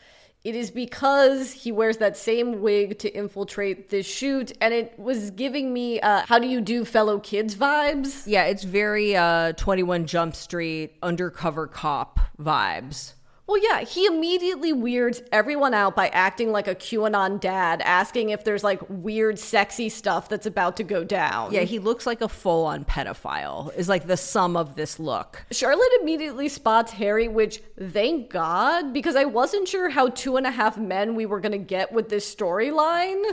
It 0.45 0.55
is 0.55 0.69
because 0.69 1.51
he 1.51 1.71
wears 1.71 1.97
that 1.97 2.15
same 2.15 2.61
wig 2.61 2.99
to 2.99 3.09
infiltrate 3.09 3.89
this 3.89 4.05
shoot, 4.05 4.51
and 4.61 4.75
it 4.75 4.93
was 4.99 5.31
giving 5.31 5.73
me 5.73 5.99
uh, 5.99 6.21
"How 6.27 6.37
do 6.37 6.45
you 6.47 6.61
do, 6.61 6.85
fellow 6.85 7.19
kids?" 7.19 7.55
vibes. 7.55 8.25
Yeah, 8.27 8.43
it's 8.43 8.63
very 8.63 9.15
uh 9.15 9.53
21 9.53 10.05
Jump 10.05 10.35
Street 10.35 10.97
undercover 11.01 11.65
cop 11.65 12.19
vibes. 12.39 13.13
Well, 13.47 13.61
yeah, 13.61 13.81
he 13.81 14.07
immediately 14.07 14.73
weirds 14.73 15.21
everyone 15.31 15.75
out 15.75 15.95
by 15.95 16.07
acting 16.07 16.51
like 16.51 16.67
a 16.67 16.73
QAnon 16.73 17.39
dad, 17.39 17.81
asking 17.81 18.29
if 18.29 18.43
there's 18.43 18.63
like 18.63 18.81
weird, 18.89 19.37
sexy 19.37 19.87
stuff 19.89 20.27
that's 20.29 20.47
about 20.47 20.77
to 20.77 20.83
go 20.83 21.03
down. 21.03 21.53
Yeah, 21.53 21.61
he 21.61 21.77
looks 21.77 22.07
like 22.07 22.21
a 22.21 22.27
full 22.27 22.65
on 22.65 22.85
pedophile, 22.85 23.75
is 23.75 23.87
like 23.87 24.07
the 24.07 24.17
sum 24.17 24.57
of 24.57 24.73
this 24.73 24.99
look. 24.99 25.45
Charlotte 25.51 25.91
immediately 26.01 26.49
spots 26.49 26.91
Harry, 26.93 27.27
which 27.27 27.61
thank 27.79 28.31
God, 28.31 28.91
because 28.93 29.15
I 29.15 29.25
wasn't 29.25 29.67
sure 29.67 29.89
how 29.89 30.09
two 30.09 30.37
and 30.37 30.47
a 30.47 30.51
half 30.51 30.77
men 30.79 31.13
we 31.13 31.27
were 31.27 31.39
going 31.39 31.51
to 31.51 31.59
get 31.59 31.91
with 31.91 32.09
this 32.09 32.33
storyline. 32.33 33.23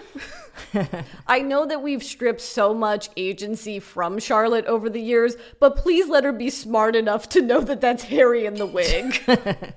I 1.26 1.40
know 1.40 1.64
that 1.64 1.82
we've 1.82 2.02
stripped 2.02 2.42
so 2.42 2.74
much 2.74 3.08
agency 3.16 3.80
from 3.80 4.18
Charlotte 4.18 4.66
over 4.66 4.90
the 4.90 5.00
years, 5.00 5.36
but 5.58 5.76
please 5.76 6.06
let 6.08 6.24
her 6.24 6.32
be 6.32 6.50
smart 6.50 6.94
enough 6.96 7.30
to 7.30 7.40
know 7.40 7.62
that 7.62 7.80
that's 7.80 8.04
Harry 8.04 8.44
in 8.44 8.54
the 8.54 8.66
wig. 8.66 9.22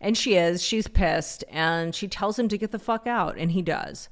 And 0.00 0.16
she 0.16 0.36
is, 0.36 0.62
she's 0.62 0.86
pissed, 0.86 1.44
and 1.48 1.94
she 1.94 2.06
tells 2.06 2.38
him 2.38 2.48
to 2.48 2.58
get 2.58 2.70
the 2.70 2.78
fuck 2.78 3.06
out, 3.06 3.36
and 3.36 3.52
he 3.52 3.62
does. 3.62 4.08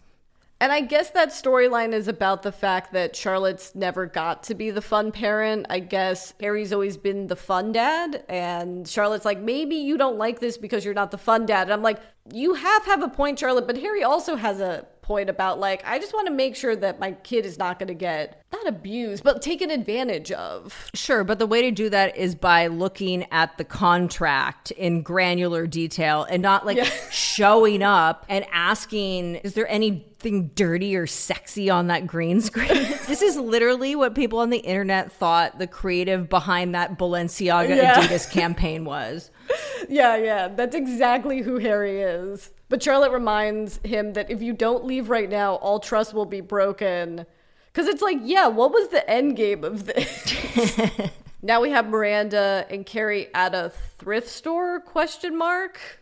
And 0.58 0.72
I 0.72 0.80
guess 0.80 1.10
that 1.10 1.28
storyline 1.28 1.92
is 1.92 2.08
about 2.08 2.42
the 2.42 2.50
fact 2.50 2.92
that 2.94 3.14
Charlotte's 3.14 3.74
never 3.74 4.06
got 4.06 4.42
to 4.44 4.54
be 4.54 4.70
the 4.70 4.80
fun 4.80 5.12
parent. 5.12 5.66
I 5.68 5.80
guess 5.80 6.32
Harry's 6.40 6.72
always 6.72 6.96
been 6.96 7.26
the 7.26 7.36
fun 7.36 7.72
dad, 7.72 8.24
and 8.28 8.88
Charlotte's 8.88 9.26
like, 9.26 9.38
maybe 9.38 9.76
you 9.76 9.98
don't 9.98 10.16
like 10.16 10.40
this 10.40 10.56
because 10.56 10.82
you're 10.82 10.94
not 10.94 11.10
the 11.10 11.18
fun 11.18 11.44
dad. 11.44 11.64
And 11.64 11.72
I'm 11.72 11.82
like, 11.82 12.00
you 12.32 12.54
have 12.54 12.86
have 12.86 13.02
a 13.02 13.08
point, 13.08 13.38
Charlotte, 13.38 13.66
but 13.66 13.76
Harry 13.76 14.02
also 14.02 14.34
has 14.34 14.60
a 14.60 14.86
point 15.06 15.30
about 15.30 15.60
like, 15.60 15.82
I 15.86 15.98
just 16.00 16.12
want 16.12 16.26
to 16.26 16.32
make 16.32 16.56
sure 16.56 16.74
that 16.74 16.98
my 16.98 17.12
kid 17.12 17.46
is 17.46 17.58
not 17.58 17.78
going 17.78 17.86
to 17.88 17.94
get 17.94 18.42
not 18.52 18.66
abused, 18.66 19.22
but 19.22 19.40
taken 19.40 19.70
advantage 19.70 20.32
of. 20.32 20.90
Sure, 20.94 21.22
but 21.24 21.38
the 21.38 21.46
way 21.46 21.62
to 21.62 21.70
do 21.70 21.88
that 21.90 22.16
is 22.16 22.34
by 22.34 22.66
looking 22.66 23.24
at 23.30 23.56
the 23.56 23.64
contract 23.64 24.70
in 24.72 25.02
granular 25.02 25.66
detail 25.66 26.24
and 26.28 26.42
not 26.42 26.66
like 26.66 26.76
Yeah. 26.76 26.84
showing 27.10 27.82
up 27.82 28.24
and 28.28 28.44
asking, 28.52 29.36
is 29.36 29.54
there 29.54 29.68
anything 29.68 30.50
dirty 30.54 30.96
or 30.96 31.06
sexy 31.06 31.70
on 31.70 31.86
that 31.86 32.06
green 32.06 32.40
screen? 32.40 32.68
this 33.06 33.22
is 33.22 33.36
literally 33.36 33.94
what 33.94 34.14
people 34.14 34.40
on 34.40 34.50
the 34.50 34.58
internet 34.58 35.12
thought 35.12 35.58
the 35.58 35.66
creative 35.68 36.28
behind 36.28 36.74
that 36.74 36.98
Balenciaga 36.98 37.76
Yeah. 37.76 37.94
Adidas 38.02 38.30
campaign 38.30 38.84
was. 38.84 39.30
Yeah, 39.88 40.16
yeah, 40.16 40.48
that's 40.48 40.74
exactly 40.74 41.42
who 41.42 41.58
Harry 41.58 42.00
is. 42.00 42.50
But 42.68 42.82
Charlotte 42.82 43.12
reminds 43.12 43.78
him 43.84 44.14
that 44.14 44.30
if 44.30 44.42
you 44.42 44.52
don't 44.52 44.84
leave 44.84 45.08
right 45.08 45.28
now, 45.28 45.54
all 45.56 45.78
trust 45.78 46.12
will 46.14 46.26
be 46.26 46.40
broken. 46.40 47.26
Because 47.72 47.88
it's 47.88 48.02
like, 48.02 48.18
yeah, 48.22 48.48
what 48.48 48.72
was 48.72 48.88
the 48.88 49.08
end 49.08 49.36
game 49.36 49.62
of 49.62 49.84
this? 49.84 50.80
now 51.42 51.60
we 51.60 51.70
have 51.70 51.88
Miranda 51.88 52.66
and 52.70 52.84
Carrie 52.84 53.28
at 53.34 53.54
a 53.54 53.70
thrift 53.98 54.28
store? 54.28 54.80
Question 54.80 55.36
mark. 55.36 56.00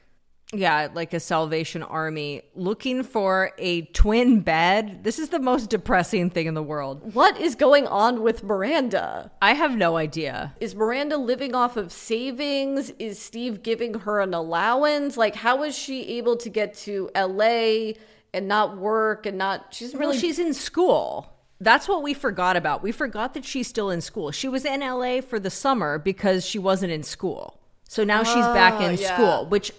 Yeah, 0.58 0.88
like 0.94 1.12
a 1.12 1.20
Salvation 1.20 1.82
Army 1.82 2.42
looking 2.54 3.02
for 3.02 3.52
a 3.58 3.82
twin 3.86 4.40
bed. 4.40 5.04
This 5.04 5.18
is 5.18 5.30
the 5.30 5.38
most 5.38 5.70
depressing 5.70 6.30
thing 6.30 6.46
in 6.46 6.54
the 6.54 6.62
world. 6.62 7.14
What 7.14 7.38
is 7.40 7.54
going 7.54 7.86
on 7.86 8.22
with 8.22 8.42
Miranda? 8.42 9.30
I 9.42 9.54
have 9.54 9.76
no 9.76 9.96
idea. 9.96 10.54
Is 10.60 10.74
Miranda 10.74 11.16
living 11.16 11.54
off 11.54 11.76
of 11.76 11.92
savings? 11.92 12.90
Is 12.98 13.18
Steve 13.18 13.62
giving 13.62 13.94
her 14.00 14.20
an 14.20 14.34
allowance? 14.34 15.16
Like, 15.16 15.34
how 15.34 15.62
is 15.62 15.76
she 15.76 16.02
able 16.18 16.36
to 16.38 16.48
get 16.48 16.74
to 16.78 17.10
LA 17.16 17.92
and 18.32 18.48
not 18.48 18.76
work 18.76 19.26
and 19.26 19.38
not? 19.38 19.74
She's 19.74 19.92
Well, 19.92 20.08
really. 20.08 20.18
she's 20.18 20.38
in 20.38 20.54
school. 20.54 21.30
That's 21.60 21.88
what 21.88 22.02
we 22.02 22.14
forgot 22.14 22.56
about. 22.56 22.82
We 22.82 22.92
forgot 22.92 23.34
that 23.34 23.44
she's 23.44 23.68
still 23.68 23.90
in 23.90 24.00
school. 24.00 24.30
She 24.32 24.48
was 24.48 24.64
in 24.64 24.80
LA 24.80 25.20
for 25.20 25.38
the 25.38 25.50
summer 25.50 25.98
because 25.98 26.44
she 26.44 26.58
wasn't 26.58 26.92
in 26.92 27.02
school. 27.02 27.60
So 27.88 28.02
now 28.02 28.22
she's 28.24 28.44
back 28.46 28.74
ah, 28.78 28.86
in 28.86 28.96
yeah. 28.96 29.14
school, 29.14 29.46
which 29.46 29.72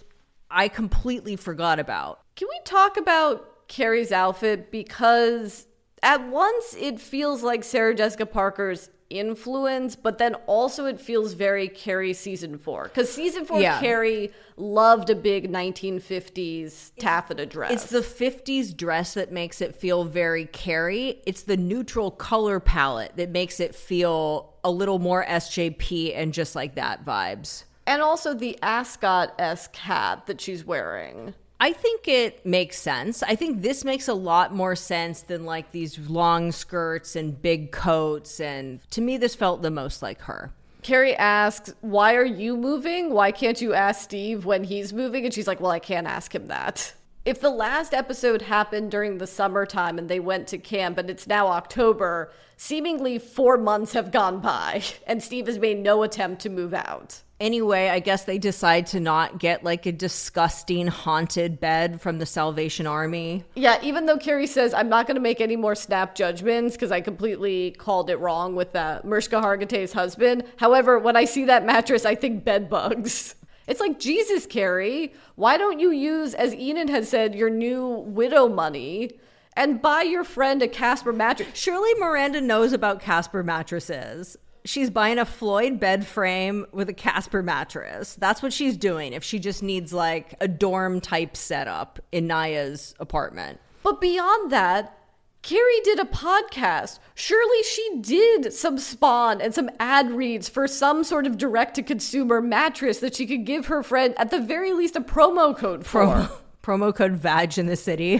I 0.50 0.68
completely 0.68 1.36
forgot 1.36 1.80
about. 1.80 2.20
Can 2.36 2.48
we 2.50 2.60
talk 2.66 2.98
about 2.98 3.68
Carrie's 3.68 4.12
outfit? 4.12 4.72
Because 4.72 5.68
at 6.04 6.28
once 6.28 6.76
it 6.80 7.00
feels 7.00 7.44
like 7.44 7.64
Sarah 7.64 7.96
Jessica 7.96 8.26
Parker's 8.26 8.90
influence, 9.10 9.96
but 9.96 10.18
then 10.18 10.36
also 10.48 10.86
it 10.86 11.00
feels 11.00 11.34
very 11.34 11.68
Carrie 11.68 12.14
season 12.14 12.58
four. 12.58 12.86
Because 12.86 13.12
season 13.12 13.46
four, 13.46 13.62
Yeah. 13.62 13.80
Carrie 13.80 14.32
loved 14.58 15.10
a 15.10 15.16
big 15.16 15.52
1950s 15.52 16.92
taffeta 17.00 17.46
dress. 17.46 17.72
It's 17.72 17.90
the 17.90 18.02
50s 18.02 18.76
dress 18.76 19.14
that 19.14 19.32
makes 19.32 19.62
it 19.62 19.76
feel 19.76 20.04
very 20.04 20.46
Carrie. 20.46 21.22
It's 21.26 21.44
the 21.44 21.58
neutral 21.58 22.12
color 22.12 22.60
palette 22.60 23.16
that 23.18 23.30
makes 23.30 23.60
it 23.60 23.76
feel 23.76 24.54
a 24.64 24.72
little 24.72 25.00
more 25.00 25.24
SJP 25.24 26.14
and 26.16 26.34
just 26.34 26.56
like 26.56 26.76
that 26.76 27.06
vibes. 27.06 27.66
And 27.88 28.02
also 28.02 28.34
the 28.34 28.58
ascot 28.62 29.34
esque 29.40 29.76
hat 29.76 30.26
that 30.28 30.42
she's 30.42 30.66
wearing. 30.66 31.34
I 31.60 31.72
think 31.72 32.08
it 32.08 32.46
makes 32.46 32.78
sense. 32.78 33.24
I 33.24 33.36
think 33.36 33.62
this 33.62 33.86
makes 33.86 34.08
a 34.08 34.14
lot 34.14 34.54
more 34.54 34.76
sense 34.76 35.22
than 35.22 35.46
like 35.46 35.72
these 35.72 35.98
long 35.98 36.52
skirts 36.52 37.16
and 37.16 37.42
big 37.42 37.72
coats. 37.72 38.40
And 38.40 38.80
to 38.92 39.02
me, 39.02 39.18
this 39.18 39.36
felt 39.36 39.62
the 39.62 39.72
most 39.72 40.02
like 40.02 40.22
her. 40.22 40.52
Carrie 40.84 41.16
asks, 41.16 41.74
Why 41.82 42.16
are 42.16 42.26
you 42.26 42.58
moving? 42.58 43.12
Why 43.14 43.32
can't 43.32 43.62
you 43.62 43.74
ask 43.74 44.04
Steve 44.04 44.46
when 44.46 44.66
he's 44.66 44.94
moving? 44.94 45.26
And 45.26 45.34
she's 45.34 45.48
like, 45.48 45.62
Well, 45.62 45.72
I 45.72 45.80
can't 45.80 46.08
ask 46.08 46.36
him 46.36 46.48
that. 46.48 46.94
If 47.24 47.42
the 47.42 47.50
last 47.50 47.96
episode 47.96 48.44
happened 48.44 48.92
during 48.92 49.18
the 49.18 49.26
summertime 49.26 49.98
and 49.98 50.08
they 50.08 50.20
went 50.20 50.48
to 50.50 50.60
camp 50.60 51.00
and 51.00 51.10
it's 51.10 51.26
now 51.26 51.48
October, 51.48 52.32
seemingly 52.58 53.18
four 53.18 53.58
months 53.58 53.94
have 53.94 54.12
gone 54.12 54.42
by 54.42 54.84
and 55.08 55.24
Steve 55.24 55.48
has 55.48 55.58
made 55.58 55.80
no 55.80 56.04
attempt 56.04 56.44
to 56.44 56.50
move 56.50 56.76
out. 56.76 57.24
Anyway, 57.40 57.90
I 57.90 58.00
guess 58.00 58.24
they 58.24 58.38
decide 58.38 58.88
to 58.88 59.00
not 59.02 59.40
get 59.40 59.64
like 59.64 59.86
a 59.86 59.92
disgusting 59.92 60.88
haunted 60.88 61.60
bed 61.60 62.00
from 62.00 62.20
the 62.20 62.26
Salvation 62.26 62.88
Army. 62.88 63.44
Yeah, 63.56 63.78
even 63.82 64.06
though 64.06 64.18
Carrie 64.18 64.48
says, 64.48 64.74
I'm 64.74 64.88
not 64.88 65.06
going 65.06 65.16
to 65.16 65.22
make 65.22 65.42
any 65.42 65.58
more 65.58 65.76
snap 65.76 66.16
judgments 66.16 66.76
because 66.76 66.92
I 66.94 67.02
completely 67.02 67.72
called 67.72 68.10
it 68.10 68.18
wrong 68.18 68.56
with 68.56 68.74
uh, 68.74 69.02
Mariska 69.04 69.42
Hargitay's 69.42 69.92
husband. 69.92 70.46
However, 70.56 70.98
when 70.98 71.18
I 71.18 71.26
see 71.26 71.44
that 71.46 71.66
mattress, 71.66 72.06
I 72.06 72.16
think 72.16 72.44
bed 72.44 72.70
bugs. 72.70 73.36
It's 73.68 73.80
like, 73.80 74.00
Jesus, 74.00 74.46
Carrie, 74.46 75.12
why 75.34 75.58
don't 75.58 75.80
you 75.80 75.90
use, 75.90 76.36
as 76.36 76.54
Enid 76.54 76.88
had 76.88 77.08
said, 77.08 77.34
your 77.34 77.50
new 77.50 77.88
widow 77.88 78.48
money 78.48 79.18
and 79.58 79.82
buy 79.82 80.04
your 80.04 80.24
friend 80.24 80.62
a 80.62 80.68
Casper 80.68 81.12
mattress? 81.12 81.48
Surely 81.56 81.92
Miranda 81.96 82.42
knows 82.42 82.74
about 82.74 83.02
Casper 83.02 83.42
mattresses. 83.42 84.38
She's 84.66 84.90
buying 84.90 85.20
a 85.20 85.26
Floyd 85.26 85.80
bed 85.80 86.08
frame 86.08 86.66
with 86.72 86.90
a 86.90 86.94
Casper 86.94 87.44
mattress. 87.44 88.16
That's 88.16 88.42
what 88.42 88.52
she's 88.52 88.76
doing 88.76 89.14
if 89.14 89.24
she 89.24 89.38
just 89.38 89.62
needs 89.62 89.94
like 89.94 90.34
a 90.42 90.48
dorm 90.48 91.00
type 91.02 91.38
setup 91.38 92.00
in 92.12 92.28
Naya's 92.28 92.96
apartment. 93.00 93.60
But 93.84 94.02
beyond 94.02 94.52
that, 94.52 94.98
Carrie 95.44 95.82
did 95.84 96.00
a 96.00 96.06
podcast. 96.06 96.98
Surely 97.14 97.62
she 97.62 98.00
did 98.02 98.52
some 98.52 98.80
spawn 98.80 99.40
and 99.40 99.54
some 99.54 99.70
ad 99.80 100.10
reads 100.10 100.50
for 100.50 100.68
some 100.68 101.04
sort 101.04 101.28
of 101.28 101.38
direct 101.38 101.76
to 101.76 101.84
consumer 101.84 102.42
mattress 102.42 102.98
that 102.98 103.16
she 103.16 103.28
could 103.28 103.46
give 103.46 103.68
her 103.68 103.84
friend, 103.84 104.16
at 104.18 104.32
the 104.32 104.42
very 104.42 104.74
least, 104.74 104.96
a 104.96 105.02
promo 105.02 105.56
code 105.56 105.86
for. 105.86 106.04
Promo, 106.04 106.32
promo 106.64 106.96
code 106.96 107.12
VAG 107.12 107.60
in 107.60 107.68
the 107.68 107.76
city. 107.76 108.20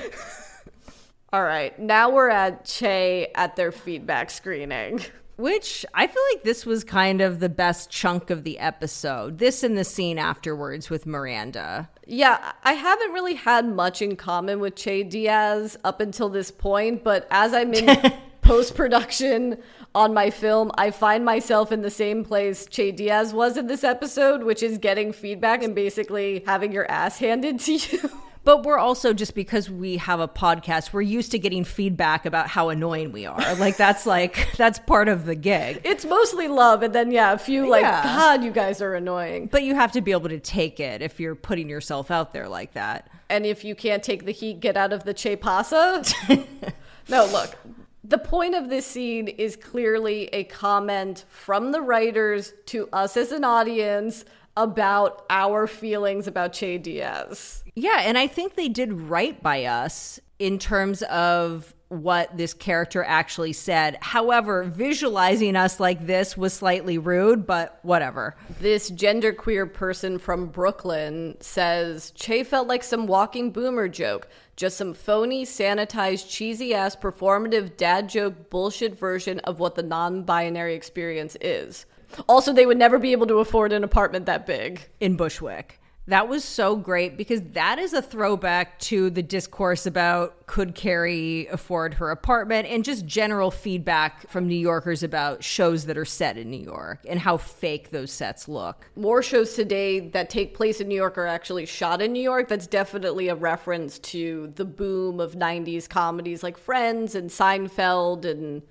All 1.34 1.42
right, 1.42 1.78
now 1.80 2.12
we're 2.12 2.30
at 2.30 2.66
Che 2.66 3.32
at 3.34 3.56
their 3.56 3.72
feedback 3.72 4.30
screening. 4.30 5.02
Which 5.38 5.86
I 5.94 6.08
feel 6.08 6.24
like 6.34 6.44
this 6.44 6.66
was 6.66 6.84
kind 6.84 7.20
of 7.20 7.40
the 7.40 7.50
best 7.50 7.90
chunk 7.90 8.30
of 8.30 8.44
the 8.44 8.58
episode. 8.58 9.38
This 9.38 9.64
and 9.64 9.78
the 9.78 9.84
scene 9.84 10.18
afterwards 10.18 10.90
with 10.90 11.06
Miranda. 11.06 11.90
Yeah, 12.08 12.54
I 12.64 12.74
haven't 12.74 13.12
really 13.12 13.36
had 13.36 13.68
much 13.68 14.02
in 14.02 14.16
common 14.16 14.60
with 14.60 14.76
Che 14.76 15.04
Diaz 15.04 15.78
up 15.84 16.00
until 16.00 16.30
this 16.30 16.52
point, 16.52 17.04
but 17.04 17.28
as 17.32 17.54
I'm 17.54 17.74
in 17.74 18.14
post 18.42 18.76
production 18.76 19.62
on 19.94 20.14
my 20.14 20.30
film, 20.30 20.72
I 20.78 20.92
find 20.92 21.26
myself 21.26 21.72
in 21.72 21.82
the 21.82 21.90
same 21.90 22.24
place 22.24 22.66
Che 22.66 22.92
Diaz 22.92 23.34
was 23.34 23.58
in 23.58 23.68
this 23.68 23.84
episode, 23.84 24.44
which 24.44 24.64
is 24.64 24.78
getting 24.78 25.12
feedback 25.12 25.64
and 25.64 25.76
basically 25.76 26.44
having 26.46 26.72
your 26.72 26.90
ass 26.90 27.18
handed 27.18 27.60
to 27.62 27.74
you. 27.74 28.10
But 28.46 28.64
we're 28.64 28.78
also 28.78 29.12
just 29.12 29.34
because 29.34 29.70
we 29.70 29.98
have 29.98 30.20
a 30.20 30.28
podcast, 30.28 30.94
we're 30.94 31.02
used 31.02 31.32
to 31.32 31.40
getting 31.40 31.64
feedback 31.64 32.28
about 32.28 32.48
how 32.48 32.70
annoying 32.70 33.12
we 33.12 33.26
are. 33.26 33.56
Like 33.56 33.76
that's 33.76 34.06
like 34.16 34.56
that's 34.56 34.80
part 34.80 35.08
of 35.08 35.26
the 35.26 35.36
gig. 35.36 35.82
It's 35.84 36.06
mostly 36.06 36.48
love, 36.48 36.84
and 36.84 36.94
then, 36.94 37.12
yeah, 37.12 37.34
a 37.34 37.38
few 37.40 37.68
like, 37.68 37.82
Yeah. 37.82 38.04
God, 38.04 38.44
you 38.44 38.52
guys 38.52 38.82
are 38.82 38.94
annoying. 38.94 39.48
But 39.48 39.64
you 39.64 39.74
have 39.76 39.92
to 39.94 40.02
be 40.02 40.12
able 40.12 40.30
to 40.30 40.40
take 40.40 40.80
it 40.80 41.02
if 41.02 41.20
you're 41.20 41.36
putting 41.36 41.68
yourself 41.68 42.12
out 42.12 42.34
there 42.34 42.48
like 42.48 42.74
that. 42.74 43.10
And 43.30 43.46
if 43.46 43.66
you 43.66 43.74
can't 43.74 44.04
take 44.04 44.26
the 44.26 44.32
heat, 44.32 44.60
get 44.60 44.78
out 44.78 44.94
of 44.94 45.04
the 45.04 45.14
Che 45.14 45.36
Pasa. 45.36 46.04
no, 47.10 47.26
look. 47.26 47.58
The 48.04 48.20
point 48.20 48.54
of 48.54 48.70
this 48.70 48.86
scene 48.86 49.28
is 49.28 49.56
clearly 49.56 50.28
a 50.28 50.44
comment 50.44 51.26
from 51.28 51.72
the 51.72 51.82
writers 51.82 52.54
to 52.68 52.88
us 52.94 53.18
as 53.18 53.32
an 53.32 53.44
audience 53.44 54.24
about 54.58 55.26
our 55.30 55.68
feelings 55.68 56.28
about 56.28 56.54
Che 56.54 56.78
Diaz. 56.78 57.64
Yeah, 57.76 58.02
and 58.02 58.18
I 58.18 58.28
think 58.28 58.56
they 58.56 58.70
did 58.70 58.94
right 58.94 59.42
by 59.42 59.66
us 59.66 60.20
in 60.40 60.60
terms 60.60 61.02
of 61.04 61.74
what 61.90 62.36
this 62.36 62.54
character 62.54 63.04
actually 63.04 63.54
said. 63.54 63.98
However, 64.02 64.64
visualizing 64.64 65.56
us 65.56 65.80
like 65.80 66.08
this 66.08 66.36
was 66.36 66.54
slightly 66.54 66.98
rude, 66.98 67.46
but 67.46 67.80
whatever. 67.84 68.36
This 68.60 68.90
genderqueer 68.90 69.72
person 69.72 70.18
from 70.18 70.48
Brooklyn 70.48 71.38
says 71.42 72.12
Che 72.12 72.44
felt 72.44 72.68
like 72.68 72.84
some 72.84 73.06
walking 73.08 73.52
boomer 73.52 73.88
joke, 73.88 74.28
just 74.56 74.78
some 74.78 74.94
phony, 74.94 75.46
sanitized, 75.46 76.30
cheesy 76.30 76.74
ass 76.74 76.96
performative 76.96 77.78
dad 77.78 78.10
joke 78.10 78.50
bullshit 78.50 78.98
version 78.98 79.40
of 79.42 79.60
what 79.60 79.76
the 79.76 79.84
non 79.84 80.24
binary 80.24 80.74
experience 80.74 81.38
is. 81.40 81.86
Also, 82.28 82.54
they 82.54 82.66
would 82.66 82.78
never 82.78 83.00
be 83.00 83.12
able 83.12 83.28
to 83.28 83.40
afford 83.40 83.74
an 83.74 83.84
apartment 83.84 84.26
that 84.26 84.46
big. 84.46 84.88
in 85.00 85.16
Bushwick. 85.16 85.80
That 86.08 86.28
was 86.28 86.44
so 86.44 86.76
great 86.76 87.18
because 87.18 87.42
that 87.54 87.80
is 87.80 87.94
a 87.94 88.02
throwback 88.02 88.78
to 88.82 89.10
the 89.10 89.24
discourse 89.24 89.88
about 89.88 90.46
could 90.46 90.76
Carrie 90.76 91.48
afford 91.48 91.96
her 91.96 92.12
apartment 92.12 92.68
and 92.68 92.86
just 92.86 93.08
general 93.08 93.50
feedback 93.50 94.30
from 94.30 94.48
New 94.48 94.56
Yorkers 94.56 95.02
about 95.02 95.44
shows 95.44 95.88
that 95.88 95.98
are 95.98 96.06
set 96.06 96.38
in 96.38 96.52
New 96.52 96.64
York 96.64 97.00
and 97.10 97.20
how 97.20 97.38
fake 97.38 97.90
those 97.90 98.12
sets 98.12 98.48
look. 98.48 98.88
More 98.96 99.24
shows 99.24 99.56
today 99.56 100.00
that 100.00 100.30
take 100.30 100.54
place 100.54 100.80
in 100.80 100.88
New 100.88 100.96
York 100.96 101.18
are 101.18 101.26
actually 101.26 101.66
shot 101.66 102.04
in 102.04 102.14
New 102.14 102.22
York. 102.22 102.50
That's 102.50 102.68
definitely 102.68 103.30
a 103.30 103.36
reference 103.36 103.98
to 104.00 104.54
the 104.56 104.66
boom 104.66 105.20
of 105.20 105.34
90s 105.34 105.90
comedies 105.90 106.44
like 106.44 106.60
Friends 106.60 107.16
and 107.16 107.32
Seinfeld 107.32 108.26
and 108.26 108.62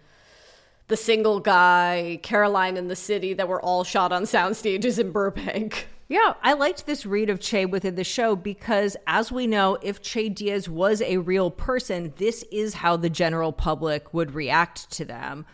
The 0.89 0.97
Single 0.97 1.41
Guy, 1.41 2.21
Caroline 2.23 2.77
in 2.77 2.89
the 2.89 2.97
City, 2.97 3.33
that 3.35 3.49
were 3.49 3.61
all 3.61 3.85
shot 3.85 4.13
on 4.13 4.27
sound 4.27 4.57
stages 4.57 4.99
in 4.99 5.13
Burbank. 5.13 5.89
Yeah, 6.09 6.35
I 6.43 6.53
liked 6.53 6.85
this 6.85 7.07
read 7.07 7.31
of 7.31 7.41
Che 7.41 7.65
within 7.65 7.95
the 7.95 8.05
show 8.05 8.37
because, 8.37 8.95
as 9.07 9.33
we 9.33 9.47
know, 9.47 9.79
if 9.83 10.03
Che 10.03 10.29
Diaz 10.29 10.69
was 10.69 11.01
a 11.01 11.17
real 11.17 11.51
person, 11.51 12.13
this 12.19 12.45
is 12.53 12.75
how 12.75 12.99
the 12.99 13.09
general 13.09 13.53
public 13.53 14.13
would 14.13 14.35
react 14.35 14.91
to 14.93 15.07
them. 15.07 15.47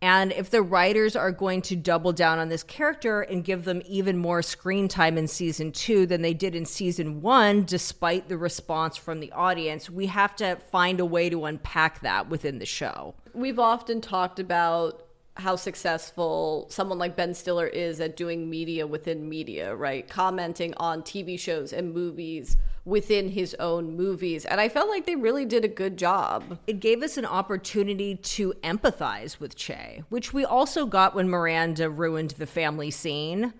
And 0.00 0.32
if 0.32 0.50
the 0.50 0.62
writers 0.62 1.16
are 1.16 1.32
going 1.32 1.62
to 1.62 1.76
double 1.76 2.12
down 2.12 2.38
on 2.38 2.48
this 2.48 2.62
character 2.62 3.22
and 3.22 3.42
give 3.42 3.64
them 3.64 3.82
even 3.86 4.16
more 4.16 4.42
screen 4.42 4.86
time 4.86 5.18
in 5.18 5.26
season 5.26 5.72
two 5.72 6.06
than 6.06 6.22
they 6.22 6.34
did 6.34 6.54
in 6.54 6.64
season 6.66 7.20
one, 7.20 7.64
despite 7.64 8.28
the 8.28 8.38
response 8.38 8.96
from 8.96 9.18
the 9.18 9.32
audience, 9.32 9.90
we 9.90 10.06
have 10.06 10.36
to 10.36 10.56
find 10.70 11.00
a 11.00 11.04
way 11.04 11.28
to 11.28 11.46
unpack 11.46 12.00
that 12.02 12.28
within 12.28 12.58
the 12.58 12.66
show. 12.66 13.14
We've 13.34 13.58
often 13.58 14.00
talked 14.00 14.38
about 14.38 15.07
how 15.38 15.54
successful 15.56 16.66
someone 16.68 16.98
like 16.98 17.16
Ben 17.16 17.32
Stiller 17.32 17.66
is 17.66 18.00
at 18.00 18.16
doing 18.16 18.50
media 18.50 18.86
within 18.86 19.28
media, 19.28 19.74
right? 19.74 20.08
Commenting 20.08 20.74
on 20.78 21.02
TV 21.02 21.38
shows 21.38 21.72
and 21.72 21.94
movies 21.94 22.56
within 22.84 23.28
his 23.28 23.54
own 23.60 23.96
movies. 23.96 24.44
And 24.44 24.60
I 24.60 24.68
felt 24.68 24.88
like 24.88 25.06
they 25.06 25.14
really 25.14 25.44
did 25.44 25.64
a 25.64 25.68
good 25.68 25.96
job. 25.96 26.58
It 26.66 26.80
gave 26.80 27.02
us 27.02 27.16
an 27.16 27.26
opportunity 27.26 28.16
to 28.16 28.54
empathize 28.64 29.38
with 29.38 29.54
Che, 29.54 30.02
which 30.08 30.32
we 30.32 30.44
also 30.44 30.86
got 30.86 31.14
when 31.14 31.28
Miranda 31.28 31.88
ruined 31.88 32.30
the 32.32 32.46
family 32.46 32.90
scene 32.90 33.52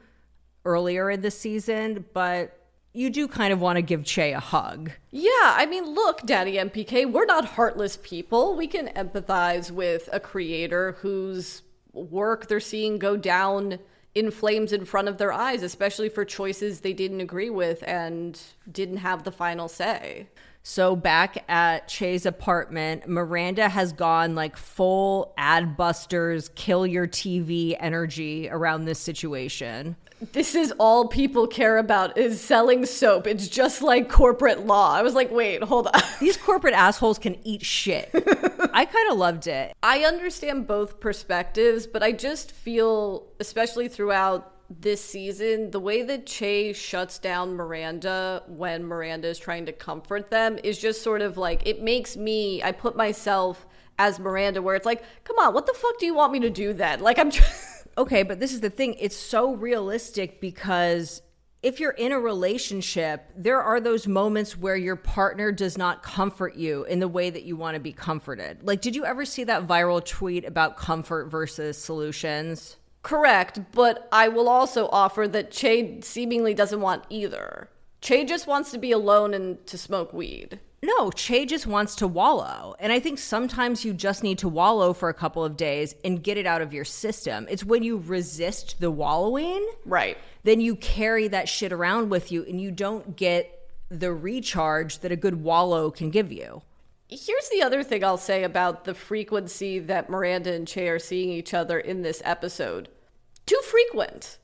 earlier 0.64 1.10
in 1.10 1.20
the 1.20 1.30
season, 1.30 2.06
but 2.12 2.58
you 2.92 3.10
do 3.10 3.28
kind 3.28 3.52
of 3.52 3.60
want 3.60 3.76
to 3.76 3.82
give 3.82 4.04
Che 4.04 4.32
a 4.32 4.40
hug. 4.40 4.90
Yeah, 5.10 5.30
I 5.32 5.66
mean, 5.66 5.94
look, 5.94 6.22
Daddy 6.26 6.56
MPK, 6.56 7.12
we're 7.12 7.26
not 7.26 7.44
heartless 7.44 7.98
people. 8.02 8.56
We 8.56 8.66
can 8.66 8.88
empathize 8.88 9.70
with 9.70 10.08
a 10.10 10.18
creator 10.18 10.92
whose 11.00 11.62
work 12.04 12.48
they're 12.48 12.60
seeing 12.60 12.98
go 12.98 13.16
down 13.16 13.78
in 14.14 14.30
flames 14.30 14.72
in 14.72 14.84
front 14.84 15.08
of 15.08 15.18
their 15.18 15.32
eyes, 15.32 15.62
especially 15.62 16.08
for 16.08 16.24
choices 16.24 16.80
they 16.80 16.92
didn't 16.92 17.20
agree 17.20 17.50
with 17.50 17.84
and 17.86 18.40
didn't 18.70 18.96
have 18.98 19.22
the 19.22 19.32
final 19.32 19.68
say. 19.68 20.28
So 20.62 20.96
back 20.96 21.44
at 21.48 21.88
Che's 21.88 22.26
apartment, 22.26 23.08
Miranda 23.08 23.68
has 23.68 23.92
gone 23.92 24.34
like 24.34 24.56
full 24.56 25.32
Adbusters, 25.38 26.54
kill 26.54 26.86
your 26.86 27.06
TV 27.06 27.76
energy 27.78 28.48
around 28.50 28.84
this 28.84 28.98
situation. 28.98 29.96
This 30.32 30.54
is 30.54 30.72
all 30.78 31.06
people 31.06 31.46
care 31.46 31.78
about 31.78 32.18
is 32.18 32.40
selling 32.40 32.84
soap. 32.86 33.26
It's 33.26 33.46
just 33.46 33.82
like 33.82 34.10
corporate 34.10 34.66
law. 34.66 34.92
I 34.92 35.02
was 35.02 35.14
like, 35.14 35.30
wait, 35.30 35.62
hold 35.62 35.86
on. 35.86 36.02
These 36.20 36.36
corporate 36.36 36.74
assholes 36.74 37.18
can 37.18 37.36
eat 37.46 37.64
shit. 37.64 38.10
I 38.72 38.84
kind 38.84 39.10
of 39.10 39.18
loved 39.18 39.46
it. 39.46 39.74
I 39.82 40.04
understand 40.04 40.66
both 40.66 41.00
perspectives, 41.00 41.86
but 41.86 42.02
I 42.02 42.12
just 42.12 42.52
feel, 42.52 43.28
especially 43.40 43.88
throughout 43.88 44.54
this 44.70 45.02
season, 45.02 45.70
the 45.70 45.80
way 45.80 46.02
that 46.02 46.26
Che 46.26 46.72
shuts 46.72 47.18
down 47.18 47.54
Miranda 47.54 48.42
when 48.46 48.84
Miranda 48.84 49.28
is 49.28 49.38
trying 49.38 49.66
to 49.66 49.72
comfort 49.72 50.30
them 50.30 50.58
is 50.62 50.78
just 50.78 51.02
sort 51.02 51.22
of 51.22 51.38
like, 51.38 51.66
it 51.66 51.82
makes 51.82 52.16
me, 52.16 52.62
I 52.62 52.72
put 52.72 52.96
myself 52.96 53.66
as 53.98 54.18
Miranda, 54.18 54.62
where 54.62 54.76
it's 54.76 54.86
like, 54.86 55.02
come 55.24 55.38
on, 55.38 55.54
what 55.54 55.66
the 55.66 55.74
fuck 55.74 55.98
do 55.98 56.06
you 56.06 56.14
want 56.14 56.32
me 56.32 56.40
to 56.40 56.50
do 56.50 56.72
then? 56.72 57.00
Like, 57.00 57.18
I'm 57.18 57.30
just. 57.30 57.74
Okay, 57.98 58.22
but 58.22 58.38
this 58.38 58.52
is 58.52 58.60
the 58.60 58.70
thing. 58.70 58.94
It's 59.00 59.16
so 59.16 59.56
realistic 59.56 60.40
because 60.40 61.20
if 61.62 61.80
you're 61.80 61.90
in 61.92 62.12
a 62.12 62.20
relationship, 62.20 63.30
there 63.36 63.60
are 63.60 63.80
those 63.80 64.06
moments 64.06 64.56
where 64.56 64.76
your 64.76 64.96
partner 64.96 65.50
does 65.50 65.76
not 65.76 66.02
comfort 66.02 66.54
you 66.54 66.84
in 66.84 67.00
the 67.00 67.08
way 67.08 67.30
that 67.30 67.42
you 67.42 67.56
want 67.56 67.74
to 67.74 67.80
be 67.80 67.92
comforted. 67.92 68.62
Like, 68.62 68.80
did 68.80 68.94
you 68.94 69.04
ever 69.04 69.24
see 69.24 69.44
that 69.44 69.66
viral 69.66 70.04
tweet 70.04 70.44
about 70.44 70.76
comfort 70.76 71.26
versus 71.30 71.76
solutions? 71.76 72.76
Correct, 73.02 73.60
but 73.72 74.08
I 74.12 74.28
will 74.28 74.48
also 74.48 74.88
offer 74.88 75.26
that 75.28 75.50
Che 75.50 76.00
seemingly 76.02 76.54
doesn't 76.54 76.80
want 76.80 77.04
either. 77.10 77.68
Che 78.00 78.24
just 78.24 78.46
wants 78.46 78.70
to 78.70 78.78
be 78.78 78.92
alone 78.92 79.34
and 79.34 79.64
to 79.66 79.76
smoke 79.76 80.12
weed. 80.12 80.60
No, 80.80 81.10
Che 81.10 81.44
just 81.44 81.66
wants 81.66 81.96
to 81.96 82.06
wallow. 82.06 82.76
And 82.78 82.92
I 82.92 83.00
think 83.00 83.18
sometimes 83.18 83.84
you 83.84 83.92
just 83.92 84.22
need 84.22 84.38
to 84.38 84.48
wallow 84.48 84.92
for 84.92 85.08
a 85.08 85.14
couple 85.14 85.44
of 85.44 85.56
days 85.56 85.96
and 86.04 86.22
get 86.22 86.38
it 86.38 86.46
out 86.46 86.62
of 86.62 86.72
your 86.72 86.84
system. 86.84 87.48
It's 87.50 87.64
when 87.64 87.82
you 87.82 87.96
resist 87.98 88.78
the 88.78 88.90
wallowing, 88.90 89.66
Right. 89.84 90.18
Then 90.48 90.60
you 90.60 90.74
carry 90.76 91.28
that 91.28 91.48
shit 91.48 91.72
around 91.72 92.08
with 92.08 92.32
you 92.32 92.44
and 92.48 92.60
you 92.60 92.70
don't 92.70 93.16
get 93.16 93.68
the 93.90 94.12
recharge 94.12 95.00
that 95.00 95.12
a 95.12 95.16
good 95.16 95.42
wallow 95.42 95.90
can 95.90 96.10
give 96.10 96.32
you. 96.32 96.62
Here's 97.08 97.48
the 97.50 97.62
other 97.62 97.82
thing 97.82 98.04
I'll 98.04 98.16
say 98.16 98.44
about 98.44 98.84
the 98.84 98.94
frequency 98.94 99.78
that 99.78 100.10
Miranda 100.10 100.52
and 100.52 100.66
Che 100.66 100.88
are 100.88 100.98
seeing 100.98 101.30
each 101.30 101.54
other 101.54 101.78
in 101.78 102.02
this 102.02 102.20
episode. 102.24 102.88
Too 103.46 103.60
frequent. 103.64 104.38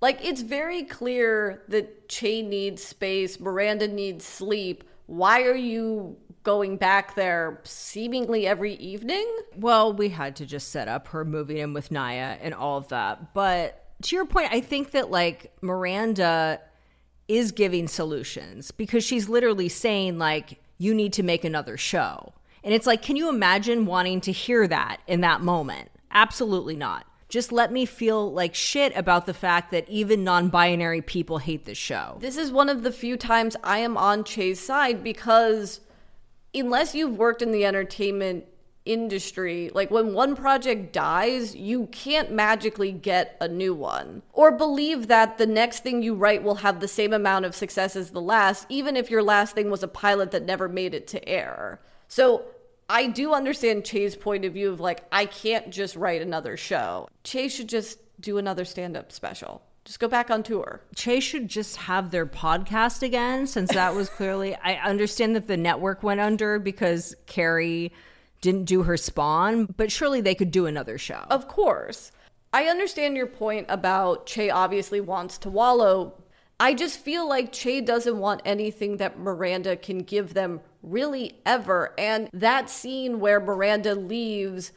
Like, 0.00 0.22
it's 0.24 0.42
very 0.42 0.82
clear 0.82 1.62
that 1.68 2.08
Che 2.08 2.42
needs 2.42 2.82
space, 2.82 3.40
Miranda 3.40 3.88
needs 3.88 4.26
sleep. 4.26 4.84
Why 5.06 5.42
are 5.42 5.54
you 5.54 6.16
going 6.42 6.76
back 6.76 7.14
there 7.14 7.60
seemingly 7.64 8.46
every 8.46 8.74
evening? 8.74 9.26
Well, 9.56 9.94
we 9.94 10.10
had 10.10 10.36
to 10.36 10.46
just 10.46 10.68
set 10.68 10.88
up 10.88 11.08
her 11.08 11.24
moving 11.24 11.56
in 11.56 11.72
with 11.72 11.90
Naya 11.90 12.36
and 12.40 12.52
all 12.52 12.76
of 12.76 12.88
that. 12.88 13.32
But 13.32 13.83
to 14.04 14.16
your 14.16 14.26
point, 14.26 14.48
I 14.52 14.60
think 14.60 14.92
that 14.92 15.10
like 15.10 15.52
Miranda 15.60 16.60
is 17.26 17.52
giving 17.52 17.88
solutions 17.88 18.70
because 18.70 19.02
she's 19.02 19.28
literally 19.28 19.68
saying, 19.68 20.18
like, 20.18 20.60
you 20.78 20.94
need 20.94 21.12
to 21.14 21.22
make 21.22 21.44
another 21.44 21.76
show. 21.76 22.34
And 22.62 22.74
it's 22.74 22.86
like, 22.86 23.02
can 23.02 23.16
you 23.16 23.28
imagine 23.28 23.86
wanting 23.86 24.20
to 24.22 24.32
hear 24.32 24.66
that 24.68 25.00
in 25.06 25.20
that 25.22 25.40
moment? 25.40 25.90
Absolutely 26.10 26.76
not. 26.76 27.06
Just 27.28 27.50
let 27.50 27.72
me 27.72 27.86
feel 27.86 28.30
like 28.30 28.54
shit 28.54 28.94
about 28.94 29.26
the 29.26 29.34
fact 29.34 29.70
that 29.70 29.88
even 29.88 30.22
non 30.22 30.48
binary 30.48 31.00
people 31.00 31.38
hate 31.38 31.64
this 31.64 31.78
show. 31.78 32.18
This 32.20 32.36
is 32.36 32.52
one 32.52 32.68
of 32.68 32.82
the 32.82 32.92
few 32.92 33.16
times 33.16 33.56
I 33.64 33.78
am 33.78 33.96
on 33.96 34.24
Che's 34.24 34.60
side 34.60 35.02
because 35.02 35.80
unless 36.54 36.94
you've 36.94 37.16
worked 37.16 37.42
in 37.42 37.50
the 37.50 37.64
entertainment 37.64 38.44
industry, 38.84 39.70
like 39.74 39.90
when 39.90 40.12
one 40.12 40.36
project 40.36 40.92
dies, 40.92 41.54
you 41.54 41.86
can't 41.86 42.30
magically 42.30 42.92
get 42.92 43.36
a 43.40 43.48
new 43.48 43.74
one. 43.74 44.22
Or 44.32 44.52
believe 44.52 45.08
that 45.08 45.38
the 45.38 45.46
next 45.46 45.82
thing 45.82 46.02
you 46.02 46.14
write 46.14 46.42
will 46.42 46.56
have 46.56 46.80
the 46.80 46.88
same 46.88 47.12
amount 47.12 47.46
of 47.46 47.54
success 47.54 47.96
as 47.96 48.10
the 48.10 48.20
last, 48.20 48.66
even 48.68 48.96
if 48.96 49.10
your 49.10 49.22
last 49.22 49.54
thing 49.54 49.70
was 49.70 49.82
a 49.82 49.88
pilot 49.88 50.30
that 50.32 50.44
never 50.44 50.68
made 50.68 50.94
it 50.94 51.06
to 51.08 51.28
air. 51.28 51.80
So 52.08 52.44
I 52.88 53.06
do 53.06 53.32
understand 53.32 53.84
Che's 53.84 54.14
point 54.16 54.44
of 54.44 54.52
view 54.52 54.70
of 54.70 54.80
like, 54.80 55.04
I 55.10 55.26
can't 55.26 55.70
just 55.70 55.96
write 55.96 56.20
another 56.20 56.56
show. 56.56 57.08
Che 57.24 57.48
should 57.48 57.68
just 57.68 57.98
do 58.20 58.38
another 58.38 58.64
stand 58.64 58.96
up 58.96 59.12
special. 59.12 59.62
Just 59.84 60.00
go 60.00 60.08
back 60.08 60.30
on 60.30 60.42
tour. 60.42 60.80
Che 60.94 61.20
should 61.20 61.48
just 61.48 61.76
have 61.76 62.10
their 62.10 62.24
podcast 62.26 63.02
again, 63.02 63.46
since 63.46 63.72
that 63.72 63.94
was 63.94 64.08
clearly. 64.08 64.54
I 64.56 64.74
understand 64.76 65.36
that 65.36 65.46
the 65.46 65.58
network 65.58 66.02
went 66.02 66.20
under 66.20 66.58
because 66.58 67.14
Carrie 67.26 67.92
didn't 68.44 68.66
do 68.66 68.82
her 68.82 68.98
spawn, 68.98 69.64
but 69.64 69.90
surely 69.90 70.20
they 70.20 70.34
could 70.34 70.50
do 70.50 70.66
another 70.66 70.98
show. 70.98 71.24
Of 71.30 71.48
course. 71.48 72.12
I 72.52 72.66
understand 72.66 73.16
your 73.16 73.26
point 73.26 73.66
about 73.70 74.26
Che 74.26 74.50
obviously 74.50 75.00
wants 75.00 75.38
to 75.38 75.48
wallow. 75.48 76.22
I 76.60 76.74
just 76.74 77.00
feel 77.00 77.26
like 77.26 77.52
Che 77.52 77.80
doesn't 77.80 78.18
want 78.18 78.42
anything 78.44 78.98
that 78.98 79.18
Miranda 79.18 79.76
can 79.76 80.00
give 80.00 80.34
them 80.34 80.60
really 80.82 81.40
ever. 81.46 81.94
And 81.98 82.28
that 82.34 82.68
scene 82.68 83.18
where 83.18 83.40
Miranda 83.40 83.94
leaves 83.94 84.72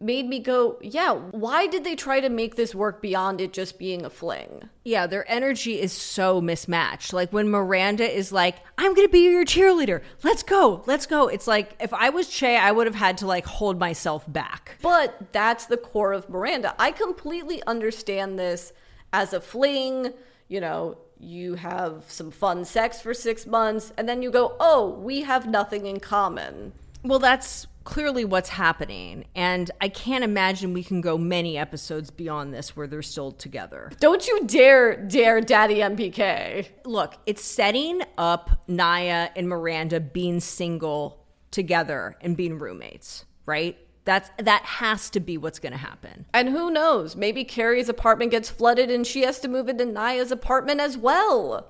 made 0.00 0.26
me 0.26 0.38
go, 0.38 0.78
yeah, 0.82 1.12
why 1.12 1.66
did 1.66 1.84
they 1.84 1.94
try 1.94 2.20
to 2.20 2.28
make 2.28 2.56
this 2.56 2.74
work 2.74 3.02
beyond 3.02 3.40
it 3.40 3.52
just 3.52 3.78
being 3.78 4.04
a 4.04 4.10
fling? 4.10 4.68
Yeah, 4.84 5.06
their 5.06 5.30
energy 5.30 5.80
is 5.80 5.92
so 5.92 6.40
mismatched. 6.40 7.12
Like 7.12 7.32
when 7.32 7.50
Miranda 7.50 8.10
is 8.10 8.32
like, 8.32 8.56
I'm 8.76 8.94
going 8.94 9.06
to 9.06 9.12
be 9.12 9.24
your 9.24 9.44
cheerleader. 9.44 10.02
Let's 10.22 10.42
go. 10.42 10.82
Let's 10.86 11.06
go. 11.06 11.28
It's 11.28 11.46
like 11.46 11.76
if 11.80 11.92
I 11.92 12.10
was 12.10 12.28
Che, 12.28 12.56
I 12.56 12.72
would 12.72 12.86
have 12.86 12.96
had 12.96 13.18
to 13.18 13.26
like 13.26 13.46
hold 13.46 13.78
myself 13.78 14.24
back. 14.30 14.76
But 14.82 15.32
that's 15.32 15.66
the 15.66 15.76
core 15.76 16.12
of 16.12 16.28
Miranda. 16.28 16.74
I 16.78 16.92
completely 16.92 17.62
understand 17.66 18.38
this 18.38 18.72
as 19.12 19.32
a 19.32 19.40
fling, 19.40 20.12
you 20.48 20.60
know, 20.60 20.98
you 21.20 21.54
have 21.54 22.04
some 22.08 22.30
fun 22.30 22.64
sex 22.64 23.00
for 23.00 23.12
six 23.12 23.46
months, 23.46 23.92
and 23.96 24.08
then 24.08 24.22
you 24.22 24.30
go, 24.30 24.56
oh, 24.60 24.90
we 24.90 25.22
have 25.22 25.48
nothing 25.48 25.86
in 25.86 25.98
common. 25.98 26.72
Well, 27.02 27.18
that's 27.18 27.66
clearly 27.88 28.22
what's 28.22 28.50
happening. 28.50 29.24
And 29.34 29.70
I 29.80 29.88
can't 29.88 30.22
imagine 30.22 30.74
we 30.74 30.84
can 30.84 31.00
go 31.00 31.16
many 31.16 31.56
episodes 31.56 32.10
beyond 32.10 32.52
this 32.52 32.76
where 32.76 32.86
they're 32.86 33.00
still 33.00 33.32
together. 33.32 33.90
Don't 33.98 34.28
you 34.28 34.44
dare, 34.44 34.94
dare 34.94 35.40
Daddy 35.40 35.76
MPK. 35.76 36.68
Look, 36.84 37.14
it's 37.24 37.42
setting 37.42 38.02
up 38.18 38.62
Naya 38.68 39.30
and 39.34 39.48
Miranda 39.48 40.00
being 40.00 40.38
single 40.40 41.24
together 41.50 42.14
and 42.20 42.36
being 42.36 42.58
roommates, 42.58 43.24
right? 43.46 43.78
That's 44.04 44.30
that 44.38 44.64
has 44.64 45.08
to 45.10 45.20
be 45.20 45.38
what's 45.38 45.58
going 45.58 45.72
to 45.72 45.78
happen. 45.78 46.26
And 46.34 46.50
who 46.50 46.70
knows? 46.70 47.16
Maybe 47.16 47.42
Carrie's 47.42 47.88
apartment 47.88 48.32
gets 48.32 48.50
flooded 48.50 48.90
and 48.90 49.06
she 49.06 49.22
has 49.22 49.40
to 49.40 49.48
move 49.48 49.66
into 49.66 49.86
Naya's 49.86 50.30
apartment 50.30 50.80
as 50.80 50.98
well. 50.98 51.66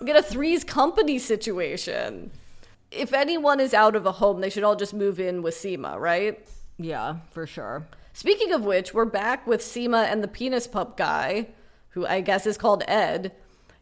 we 0.00 0.06
get 0.06 0.16
a 0.16 0.22
threes 0.22 0.62
company 0.62 1.18
situation. 1.18 2.30
If 2.96 3.12
anyone 3.12 3.60
is 3.60 3.74
out 3.74 3.94
of 3.94 4.06
a 4.06 4.12
home, 4.12 4.40
they 4.40 4.50
should 4.50 4.64
all 4.64 4.76
just 4.76 4.94
move 4.94 5.20
in 5.20 5.42
with 5.42 5.54
Seema, 5.54 5.98
right? 5.98 6.46
Yeah, 6.78 7.16
for 7.30 7.46
sure. 7.46 7.86
Speaking 8.12 8.52
of 8.52 8.64
which, 8.64 8.94
we're 8.94 9.04
back 9.04 9.46
with 9.46 9.60
Seema 9.60 10.10
and 10.10 10.22
the 10.22 10.28
penis 10.28 10.66
pup 10.66 10.96
guy, 10.96 11.48
who 11.90 12.06
I 12.06 12.20
guess 12.22 12.46
is 12.46 12.56
called 12.56 12.82
Ed. 12.88 13.32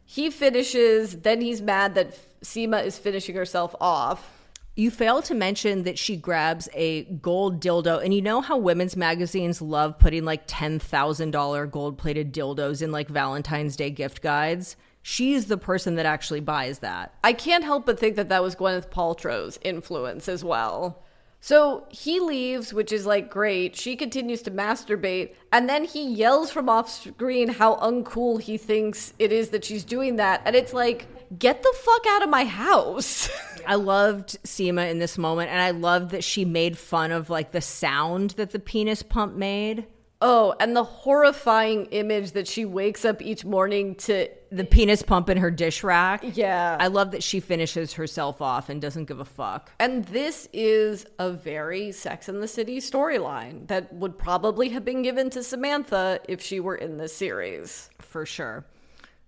He 0.03 0.29
finishes, 0.29 1.21
then 1.21 1.41
he's 1.41 1.61
mad 1.61 1.95
that 1.95 2.17
Seema 2.43 2.85
is 2.85 2.97
finishing 2.97 3.35
herself 3.35 3.73
off. 3.79 4.31
You 4.75 4.91
fail 4.91 5.21
to 5.21 5.33
mention 5.33 5.83
that 5.83 5.97
she 5.97 6.17
grabs 6.17 6.67
a 6.73 7.03
gold 7.03 7.61
dildo, 7.61 8.03
and 8.03 8.13
you 8.13 8.21
know 8.21 8.41
how 8.41 8.57
women's 8.57 8.97
magazines 8.97 9.61
love 9.61 9.97
putting 9.97 10.25
like 10.25 10.47
$10,000 10.47 11.71
gold 11.71 11.97
plated 11.97 12.33
dildos 12.33 12.81
in 12.81 12.91
like 12.91 13.07
Valentine's 13.07 13.77
Day 13.77 13.89
gift 13.89 14.21
guides? 14.21 14.75
She's 15.07 15.45
the 15.45 15.57
person 15.57 15.97
that 15.97 16.07
actually 16.07 16.39
buys 16.39 16.79
that. 16.79 17.13
I 17.23 17.33
can't 17.33 17.63
help 17.63 17.85
but 17.85 17.99
think 17.99 18.15
that 18.15 18.29
that 18.29 18.41
was 18.41 18.55
Gwyneth 18.55 18.89
Paltrow's 18.89 19.59
influence 19.61 20.27
as 20.27 20.43
well. 20.43 21.03
So 21.41 21.85
he 21.91 22.19
leaves, 22.19 22.73
which 22.73 22.91
is 22.91 23.05
like 23.05 23.29
great. 23.29 23.75
She 23.75 23.95
continues 23.95 24.41
to 24.41 24.51
masturbate, 24.51 25.35
and 25.51 25.69
then 25.69 25.83
he 25.83 26.11
yells 26.11 26.49
from 26.49 26.69
off 26.69 26.89
screen 26.89 27.49
how 27.49 27.75
uncool 27.75 28.41
he 28.41 28.57
thinks 28.57 29.13
it 29.19 29.31
is 29.31 29.49
that 29.49 29.63
she's 29.63 29.83
doing 29.83 30.15
that. 30.15 30.41
And 30.43 30.55
it's 30.55 30.73
like, 30.73 31.05
get 31.37 31.61
the 31.61 31.75
fuck 31.83 32.05
out 32.07 32.23
of 32.23 32.29
my 32.29 32.45
house. 32.45 33.29
I 33.67 33.75
loved 33.75 34.41
Seema 34.43 34.89
in 34.89 34.97
this 34.97 35.19
moment, 35.19 35.51
and 35.51 35.61
I 35.61 35.69
loved 35.69 36.09
that 36.11 36.23
she 36.23 36.45
made 36.45 36.79
fun 36.79 37.11
of 37.11 37.29
like 37.29 37.51
the 37.51 37.61
sound 37.61 38.31
that 38.31 38.49
the 38.49 38.59
penis 38.59 39.03
pump 39.03 39.35
made. 39.35 39.85
Oh, 40.21 40.55
and 40.59 40.75
the 40.75 40.83
horrifying 40.83 41.85
image 41.87 42.31
that 42.31 42.47
she 42.47 42.65
wakes 42.65 43.05
up 43.05 43.21
each 43.21 43.45
morning 43.45 43.95
to. 43.95 44.29
The 44.51 44.63
penis 44.63 45.01
pump 45.01 45.29
in 45.29 45.37
her 45.37 45.51
dish 45.51 45.83
rack. 45.83 46.23
Yeah. 46.33 46.77
I 46.79 46.87
love 46.87 47.11
that 47.11 47.23
she 47.23 47.39
finishes 47.39 47.93
herself 47.93 48.41
off 48.41 48.69
and 48.69 48.81
doesn't 48.81 49.05
give 49.05 49.19
a 49.19 49.25
fuck. 49.25 49.71
And 49.79 50.05
this 50.05 50.47
is 50.53 51.05
a 51.19 51.31
very 51.31 51.91
Sex 51.91 52.29
in 52.29 52.39
the 52.39 52.47
City 52.47 52.79
storyline 52.79 53.67
that 53.67 53.93
would 53.93 54.17
probably 54.17 54.69
have 54.69 54.85
been 54.85 55.01
given 55.01 55.29
to 55.31 55.43
Samantha 55.43 56.19
if 56.29 56.41
she 56.41 56.59
were 56.59 56.75
in 56.75 56.97
this 56.97 57.15
series. 57.15 57.89
for 57.99 58.25
sure. 58.25 58.65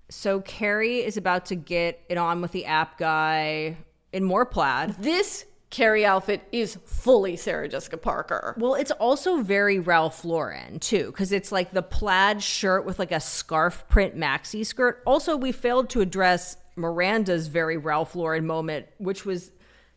So 0.09 0.39
Carrie 0.39 1.03
is 1.03 1.17
about 1.17 1.47
to 1.47 1.55
get 1.55 2.01
it 2.07 2.17
on 2.17 2.41
with 2.41 2.53
the 2.53 2.65
app 2.65 2.97
guy 2.97 3.75
in 4.13 4.23
more 4.23 4.45
plaid. 4.45 4.95
This 4.99 5.45
Carrie 5.69 6.05
outfit 6.05 6.41
is 6.51 6.77
fully 6.85 7.35
Sarah 7.35 7.67
Jessica 7.67 7.97
Parker. 7.97 8.55
Well, 8.57 8.75
it's 8.75 8.91
also 8.91 9.41
very 9.41 9.79
Ralph 9.79 10.23
Lauren 10.23 10.79
too, 10.79 11.07
because 11.07 11.31
it's 11.31 11.51
like 11.51 11.71
the 11.71 11.81
plaid 11.81 12.41
shirt 12.41 12.85
with 12.85 12.99
like 12.99 13.11
a 13.11 13.19
scarf 13.19 13.83
print 13.89 14.15
maxi 14.15 14.65
skirt. 14.65 15.01
Also, 15.05 15.35
we 15.35 15.51
failed 15.51 15.89
to 15.89 16.01
address 16.01 16.55
Miranda's 16.77 17.47
very 17.47 17.75
Ralph 17.77 18.15
Lauren 18.15 18.45
moment, 18.47 18.85
which 18.97 19.25
was 19.25 19.51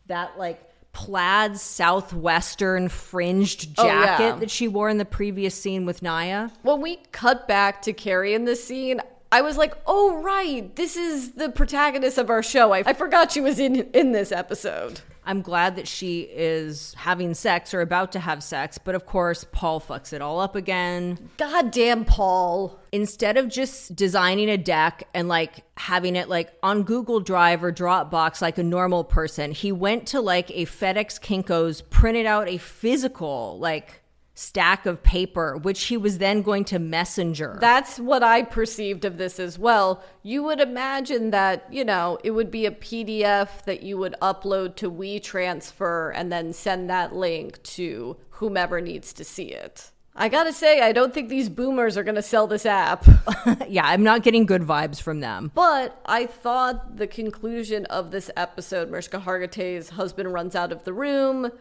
that 0.06 0.36
like 0.38 0.60
plaid 0.92 1.56
southwestern 1.56 2.88
fringed 2.88 3.74
Oh, 3.78 3.84
jacket 3.84 4.22
yeah. 4.24 4.36
that 4.36 4.50
she 4.50 4.66
wore 4.66 4.88
in 4.88 4.98
the 4.98 5.04
previous 5.04 5.54
scene 5.54 5.86
with 5.86 6.02
Naya. 6.02 6.50
when 6.62 6.80
we 6.80 6.96
cut 7.12 7.46
back 7.46 7.82
to 7.82 7.92
Carrie 7.92 8.34
in 8.34 8.44
this 8.44 8.64
scene, 8.64 9.00
I 9.30 9.42
was 9.42 9.56
like, 9.56 9.74
"Oh 9.86 10.20
right, 10.20 10.74
this 10.74 10.96
is 10.96 11.32
the 11.34 11.48
protagonist 11.50 12.18
of 12.18 12.28
our 12.30 12.42
show." 12.42 12.72
I, 12.72 12.82
I 12.84 12.92
forgot 12.94 13.30
she 13.30 13.40
was 13.40 13.60
in 13.60 13.76
in 13.92 14.10
this 14.10 14.32
episode. 14.32 15.00
I'm 15.24 15.42
glad 15.42 15.76
that 15.76 15.86
she 15.86 16.22
is 16.22 16.94
having 16.94 17.34
sex 17.34 17.74
or 17.74 17.80
about 17.80 18.12
to 18.12 18.20
have 18.20 18.42
sex, 18.42 18.78
but 18.78 18.94
of 18.94 19.06
course, 19.06 19.44
Paul 19.52 19.80
fucks 19.80 20.12
it 20.12 20.22
all 20.22 20.40
up 20.40 20.56
again. 20.56 21.30
Goddamn, 21.36 22.04
Paul. 22.04 22.78
Instead 22.92 23.36
of 23.36 23.48
just 23.48 23.94
designing 23.94 24.48
a 24.48 24.56
deck 24.56 25.06
and 25.14 25.28
like 25.28 25.62
having 25.76 26.16
it 26.16 26.28
like 26.28 26.52
on 26.62 26.82
Google 26.82 27.20
Drive 27.20 27.62
or 27.62 27.72
Dropbox 27.72 28.40
like 28.42 28.58
a 28.58 28.62
normal 28.62 29.04
person, 29.04 29.52
he 29.52 29.72
went 29.72 30.06
to 30.08 30.20
like 30.20 30.50
a 30.50 30.66
FedEx 30.66 31.20
Kinko's, 31.20 31.82
printed 31.82 32.26
out 32.26 32.48
a 32.48 32.58
physical 32.58 33.58
like 33.58 33.99
stack 34.41 34.86
of 34.86 35.03
paper, 35.03 35.57
which 35.59 35.84
he 35.84 35.97
was 35.99 36.16
then 36.16 36.41
going 36.41 36.64
to 36.64 36.78
messenger. 36.78 37.59
That's 37.61 38.01
what 38.01 38.22
I 38.22 38.43
perceived 38.43 39.05
of 39.05 39.18
this 39.18 39.38
as 39.38 39.59
well. 39.59 40.03
You 40.22 40.43
would 40.45 40.61
imagine 40.61 41.30
that, 41.30 41.70
you 41.70 41.84
know, 41.84 42.18
it 42.24 42.30
would 42.30 42.51
be 42.51 42.64
a 42.64 42.70
PDF 42.70 43.64
that 43.64 43.82
you 43.82 43.99
would 43.99 44.16
upload 44.22 44.76
to 44.76 44.91
WeTransfer 44.91 46.12
and 46.14 46.32
then 46.32 46.55
send 46.55 46.88
that 46.88 47.14
link 47.14 47.62
to 47.64 48.16
whomever 48.30 48.80
needs 48.80 49.12
to 49.12 49.24
see 49.24 49.53
it. 49.53 49.91
I 50.16 50.28
gotta 50.30 50.53
say, 50.53 50.80
I 50.80 50.93
don't 50.93 51.12
think 51.12 51.28
these 51.28 51.51
boomers 51.51 51.99
are 51.99 52.03
gonna 52.03 52.22
sell 52.22 52.47
this 52.47 52.64
app. 52.64 53.07
yeah, 53.68 53.86
I'm 53.86 54.03
not 54.03 54.22
getting 54.22 54.47
good 54.47 54.62
vibes 54.62 55.01
from 55.01 55.20
them. 55.20 55.53
But 55.55 56.01
I 56.07 56.26
thought 56.26 56.97
the 56.97 57.07
conclusion 57.07 57.84
of 57.86 58.11
this 58.11 58.30
episode, 58.36 58.91
Mariska 58.91 59.18
Hargitay's 59.18 59.91
husband 59.91 60.32
runs 60.32 60.57
out 60.57 60.72
of 60.72 60.84
the 60.84 60.95
room. 60.95 61.53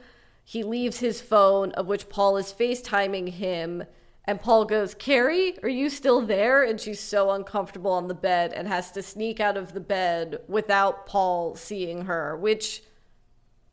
He 0.49 0.63
leaves 0.63 0.99
his 0.99 1.21
phone, 1.21 1.73
of 1.73 1.85
which 1.85 2.09
Paul 2.09 2.35
is 2.35 2.51
FaceTiming 2.51 3.33
him. 3.33 3.83
And 4.25 4.41
Paul 4.41 4.65
goes, 4.65 4.95
Carrie, 4.95 5.55
are 5.61 5.69
you 5.69 5.91
still 5.91 6.23
there? 6.23 6.63
And 6.63 6.81
she's 6.81 6.99
so 6.99 7.29
uncomfortable 7.29 7.91
on 7.91 8.07
the 8.07 8.15
bed 8.15 8.53
and 8.53 8.67
has 8.67 8.89
to 8.93 9.03
sneak 9.03 9.39
out 9.39 9.57
of 9.57 9.73
the 9.73 9.79
bed 9.79 10.39
without 10.47 11.05
Paul 11.05 11.53
seeing 11.55 12.05
her, 12.05 12.35
which 12.35 12.81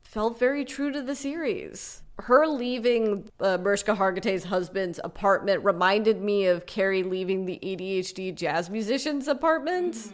felt 0.03 0.39
very 0.39 0.67
true 0.67 0.93
to 0.93 1.01
the 1.01 1.15
series. 1.15 2.03
Her 2.19 2.47
leaving 2.47 3.31
uh, 3.41 3.57
Hargitay's 3.57 4.45
husband's 4.45 5.01
apartment 5.03 5.65
reminded 5.65 6.21
me 6.21 6.45
of 6.45 6.67
Carrie 6.67 7.03
leaving 7.03 7.47
the 7.47 7.59
ADHD 7.63 8.35
jazz 8.35 8.69
musician's 8.69 9.29
apartment. 9.29 10.13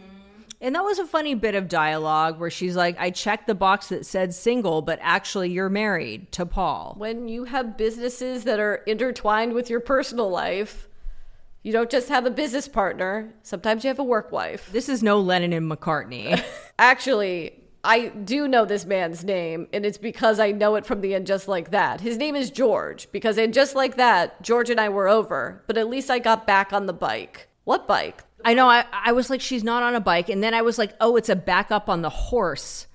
And 0.62 0.76
that 0.76 0.84
was 0.84 1.00
a 1.00 1.04
funny 1.04 1.34
bit 1.34 1.56
of 1.56 1.68
dialogue 1.68 2.38
where 2.38 2.48
she's 2.48 2.76
like, 2.76 2.96
I 3.00 3.10
checked 3.10 3.48
the 3.48 3.54
box 3.54 3.88
that 3.88 4.06
said 4.06 4.32
single, 4.32 4.80
but 4.80 5.00
actually 5.02 5.50
you're 5.50 5.68
married 5.68 6.30
to 6.32 6.46
Paul. 6.46 6.94
When 6.96 7.26
you 7.26 7.44
have 7.44 7.76
businesses 7.76 8.44
that 8.44 8.60
are 8.60 8.76
intertwined 8.86 9.54
with 9.54 9.68
your 9.68 9.80
personal 9.80 10.30
life, 10.30 10.88
you 11.64 11.72
don't 11.72 11.90
just 11.90 12.08
have 12.10 12.26
a 12.26 12.30
business 12.30 12.68
partner, 12.68 13.34
sometimes 13.42 13.82
you 13.82 13.88
have 13.88 13.98
a 13.98 14.04
work 14.04 14.30
wife. 14.30 14.70
This 14.70 14.88
is 14.88 15.02
no 15.02 15.18
Lennon 15.18 15.52
and 15.52 15.68
McCartney. 15.68 16.40
Actually, 16.78 17.60
I 17.82 18.08
do 18.08 18.46
know 18.46 18.64
this 18.64 18.84
man's 18.84 19.24
name, 19.24 19.66
and 19.72 19.84
it's 19.84 19.98
because 19.98 20.38
I 20.38 20.52
know 20.52 20.76
it 20.76 20.86
from 20.86 21.00
the 21.00 21.16
end 21.16 21.26
Just 21.26 21.48
Like 21.48 21.72
That. 21.72 22.00
His 22.00 22.16
name 22.16 22.36
is 22.36 22.52
George, 22.52 23.10
because 23.10 23.36
in 23.36 23.50
Just 23.50 23.74
Like 23.74 23.96
That, 23.96 24.40
George 24.42 24.70
and 24.70 24.80
I 24.80 24.90
were 24.90 25.08
over, 25.08 25.64
but 25.66 25.76
at 25.76 25.88
least 25.88 26.08
I 26.08 26.20
got 26.20 26.46
back 26.46 26.72
on 26.72 26.86
the 26.86 26.92
bike. 26.92 27.48
What 27.64 27.88
bike? 27.88 28.22
I 28.44 28.54
know. 28.54 28.68
I, 28.68 28.84
I 28.92 29.12
was 29.12 29.30
like, 29.30 29.40
she's 29.40 29.64
not 29.64 29.82
on 29.82 29.94
a 29.94 30.00
bike. 30.00 30.28
And 30.28 30.42
then 30.42 30.54
I 30.54 30.62
was 30.62 30.78
like, 30.78 30.94
oh, 31.00 31.16
it's 31.16 31.28
a 31.28 31.36
backup 31.36 31.88
on 31.88 32.02
the 32.02 32.10
horse. 32.10 32.86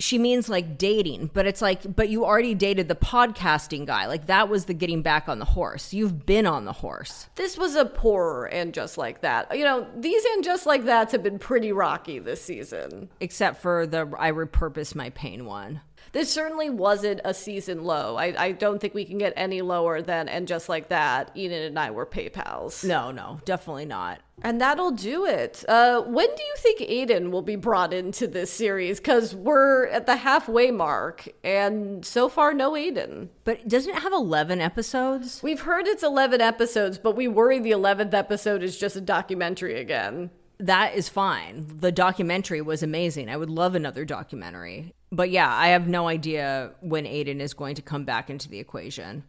She 0.00 0.18
means 0.18 0.48
like 0.48 0.76
dating, 0.76 1.30
but 1.32 1.46
it's 1.46 1.62
like, 1.62 1.94
but 1.94 2.08
you 2.08 2.24
already 2.24 2.54
dated 2.54 2.88
the 2.88 2.96
podcasting 2.96 3.86
guy. 3.86 4.06
Like 4.06 4.26
that 4.26 4.48
was 4.48 4.64
the 4.64 4.74
getting 4.74 5.02
back 5.02 5.28
on 5.28 5.38
the 5.38 5.44
horse. 5.44 5.94
You've 5.94 6.26
been 6.26 6.46
on 6.46 6.64
the 6.64 6.72
horse. 6.72 7.28
This 7.36 7.56
was 7.56 7.76
a 7.76 7.84
poorer 7.84 8.46
And 8.46 8.74
Just 8.74 8.98
Like 8.98 9.20
That. 9.20 9.56
You 9.56 9.62
know, 9.62 9.86
these 9.96 10.24
And 10.24 10.42
Just 10.42 10.66
Like 10.66 10.84
That's 10.84 11.12
have 11.12 11.22
been 11.22 11.38
pretty 11.38 11.70
rocky 11.70 12.18
this 12.18 12.42
season. 12.42 13.08
Except 13.20 13.62
for 13.62 13.86
the 13.86 14.12
I 14.18 14.32
repurposed 14.32 14.96
my 14.96 15.10
pain 15.10 15.44
one. 15.44 15.80
This 16.14 16.30
certainly 16.30 16.70
wasn't 16.70 17.20
a 17.24 17.34
season 17.34 17.82
low. 17.82 18.14
I, 18.14 18.34
I 18.38 18.52
don't 18.52 18.80
think 18.80 18.94
we 18.94 19.04
can 19.04 19.18
get 19.18 19.32
any 19.36 19.62
lower 19.62 20.00
than 20.00 20.28
And 20.28 20.46
Just 20.46 20.68
Like 20.68 20.88
That, 20.88 21.32
Eden 21.34 21.60
and 21.64 21.76
I 21.76 21.90
were 21.90 22.06
PayPals. 22.06 22.84
No, 22.84 23.10
no, 23.10 23.40
definitely 23.44 23.84
not. 23.84 24.20
And 24.40 24.60
that'll 24.60 24.92
do 24.92 25.26
it. 25.26 25.64
Uh, 25.68 26.02
when 26.02 26.28
do 26.28 26.42
you 26.42 26.54
think 26.58 26.82
Aidan 26.82 27.32
will 27.32 27.42
be 27.42 27.56
brought 27.56 27.92
into 27.92 28.28
this 28.28 28.52
series? 28.52 29.00
Because 29.00 29.34
we're 29.34 29.88
at 29.88 30.06
the 30.06 30.14
halfway 30.14 30.70
mark, 30.70 31.28
and 31.42 32.04
so 32.06 32.28
far, 32.28 32.54
no 32.54 32.76
Aidan. 32.76 33.30
But 33.42 33.66
doesn't 33.66 33.96
it 33.96 34.02
have 34.02 34.12
11 34.12 34.60
episodes? 34.60 35.42
We've 35.42 35.62
heard 35.62 35.88
it's 35.88 36.04
11 36.04 36.40
episodes, 36.40 36.96
but 36.96 37.16
we 37.16 37.26
worry 37.26 37.58
the 37.58 37.72
11th 37.72 38.14
episode 38.14 38.62
is 38.62 38.78
just 38.78 38.94
a 38.94 39.00
documentary 39.00 39.80
again. 39.80 40.30
That 40.58 40.94
is 40.94 41.08
fine. 41.08 41.66
The 41.80 41.90
documentary 41.90 42.60
was 42.60 42.82
amazing. 42.82 43.28
I 43.28 43.36
would 43.36 43.50
love 43.50 43.74
another 43.74 44.04
documentary. 44.04 44.94
But 45.14 45.30
yeah, 45.30 45.52
I 45.54 45.68
have 45.68 45.86
no 45.86 46.08
idea 46.08 46.72
when 46.80 47.06
Aidan 47.06 47.40
is 47.40 47.54
going 47.54 47.76
to 47.76 47.82
come 47.82 48.04
back 48.04 48.30
into 48.30 48.48
the 48.48 48.58
equation. 48.58 49.22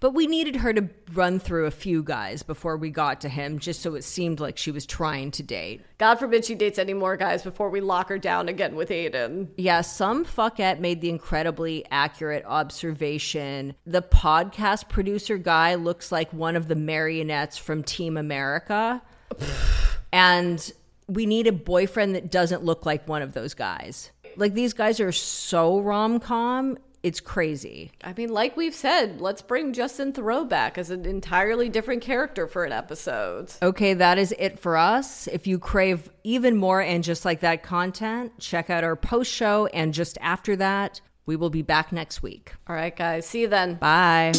But 0.00 0.14
we 0.14 0.26
needed 0.26 0.56
her 0.56 0.72
to 0.72 0.88
run 1.12 1.38
through 1.38 1.66
a 1.66 1.70
few 1.70 2.02
guys 2.02 2.42
before 2.42 2.78
we 2.78 2.88
got 2.90 3.20
to 3.20 3.28
him, 3.28 3.58
just 3.58 3.82
so 3.82 3.94
it 3.94 4.02
seemed 4.02 4.40
like 4.40 4.56
she 4.56 4.70
was 4.70 4.86
trying 4.86 5.30
to 5.32 5.42
date. 5.42 5.82
God 5.98 6.14
forbid 6.18 6.44
she 6.46 6.54
dates 6.54 6.78
any 6.78 6.94
more 6.94 7.18
guys 7.18 7.42
before 7.42 7.68
we 7.68 7.82
lock 7.82 8.08
her 8.08 8.18
down 8.18 8.48
again 8.48 8.76
with 8.76 8.90
Aidan. 8.90 9.50
Yeah, 9.58 9.82
some 9.82 10.24
fuckette 10.24 10.80
made 10.80 11.02
the 11.02 11.10
incredibly 11.10 11.84
accurate 11.90 12.44
observation. 12.46 13.74
The 13.84 14.02
podcast 14.02 14.88
producer 14.88 15.36
guy 15.36 15.74
looks 15.74 16.10
like 16.10 16.32
one 16.32 16.56
of 16.56 16.66
the 16.66 16.76
marionettes 16.76 17.58
from 17.58 17.84
Team 17.84 18.16
America. 18.16 19.02
and 20.12 20.72
we 21.08 21.26
need 21.26 21.46
a 21.46 21.52
boyfriend 21.52 22.14
that 22.14 22.30
doesn't 22.30 22.64
look 22.64 22.86
like 22.86 23.06
one 23.06 23.20
of 23.20 23.34
those 23.34 23.52
guys. 23.52 24.12
Like 24.40 24.54
these 24.54 24.72
guys 24.72 25.00
are 25.00 25.12
so 25.12 25.78
rom 25.80 26.18
com, 26.18 26.78
it's 27.02 27.20
crazy. 27.20 27.92
I 28.02 28.14
mean, 28.14 28.30
like 28.30 28.56
we've 28.56 28.74
said, 28.74 29.20
let's 29.20 29.42
bring 29.42 29.72
Justin 29.72 30.12
Theroux 30.12 30.48
back 30.48 30.78
as 30.78 30.90
an 30.90 31.04
entirely 31.04 31.68
different 31.68 32.02
character 32.02 32.46
for 32.46 32.64
an 32.64 32.72
episode. 32.72 33.52
Okay, 33.62 33.94
that 33.94 34.18
is 34.18 34.34
it 34.38 34.58
for 34.58 34.76
us. 34.76 35.26
If 35.28 35.46
you 35.46 35.58
crave 35.58 36.10
even 36.24 36.56
more 36.56 36.80
and 36.80 37.04
just 37.04 37.24
like 37.24 37.40
that 37.40 37.62
content, 37.62 38.32
check 38.38 38.70
out 38.70 38.82
our 38.82 38.96
post 38.96 39.30
show. 39.30 39.66
And 39.66 39.92
just 39.92 40.16
after 40.22 40.56
that, 40.56 41.00
we 41.26 41.36
will 41.36 41.50
be 41.50 41.62
back 41.62 41.92
next 41.92 42.22
week. 42.22 42.54
All 42.66 42.74
right, 42.74 42.96
guys, 42.96 43.26
see 43.26 43.42
you 43.42 43.48
then. 43.48 43.74
Bye. 43.74 44.32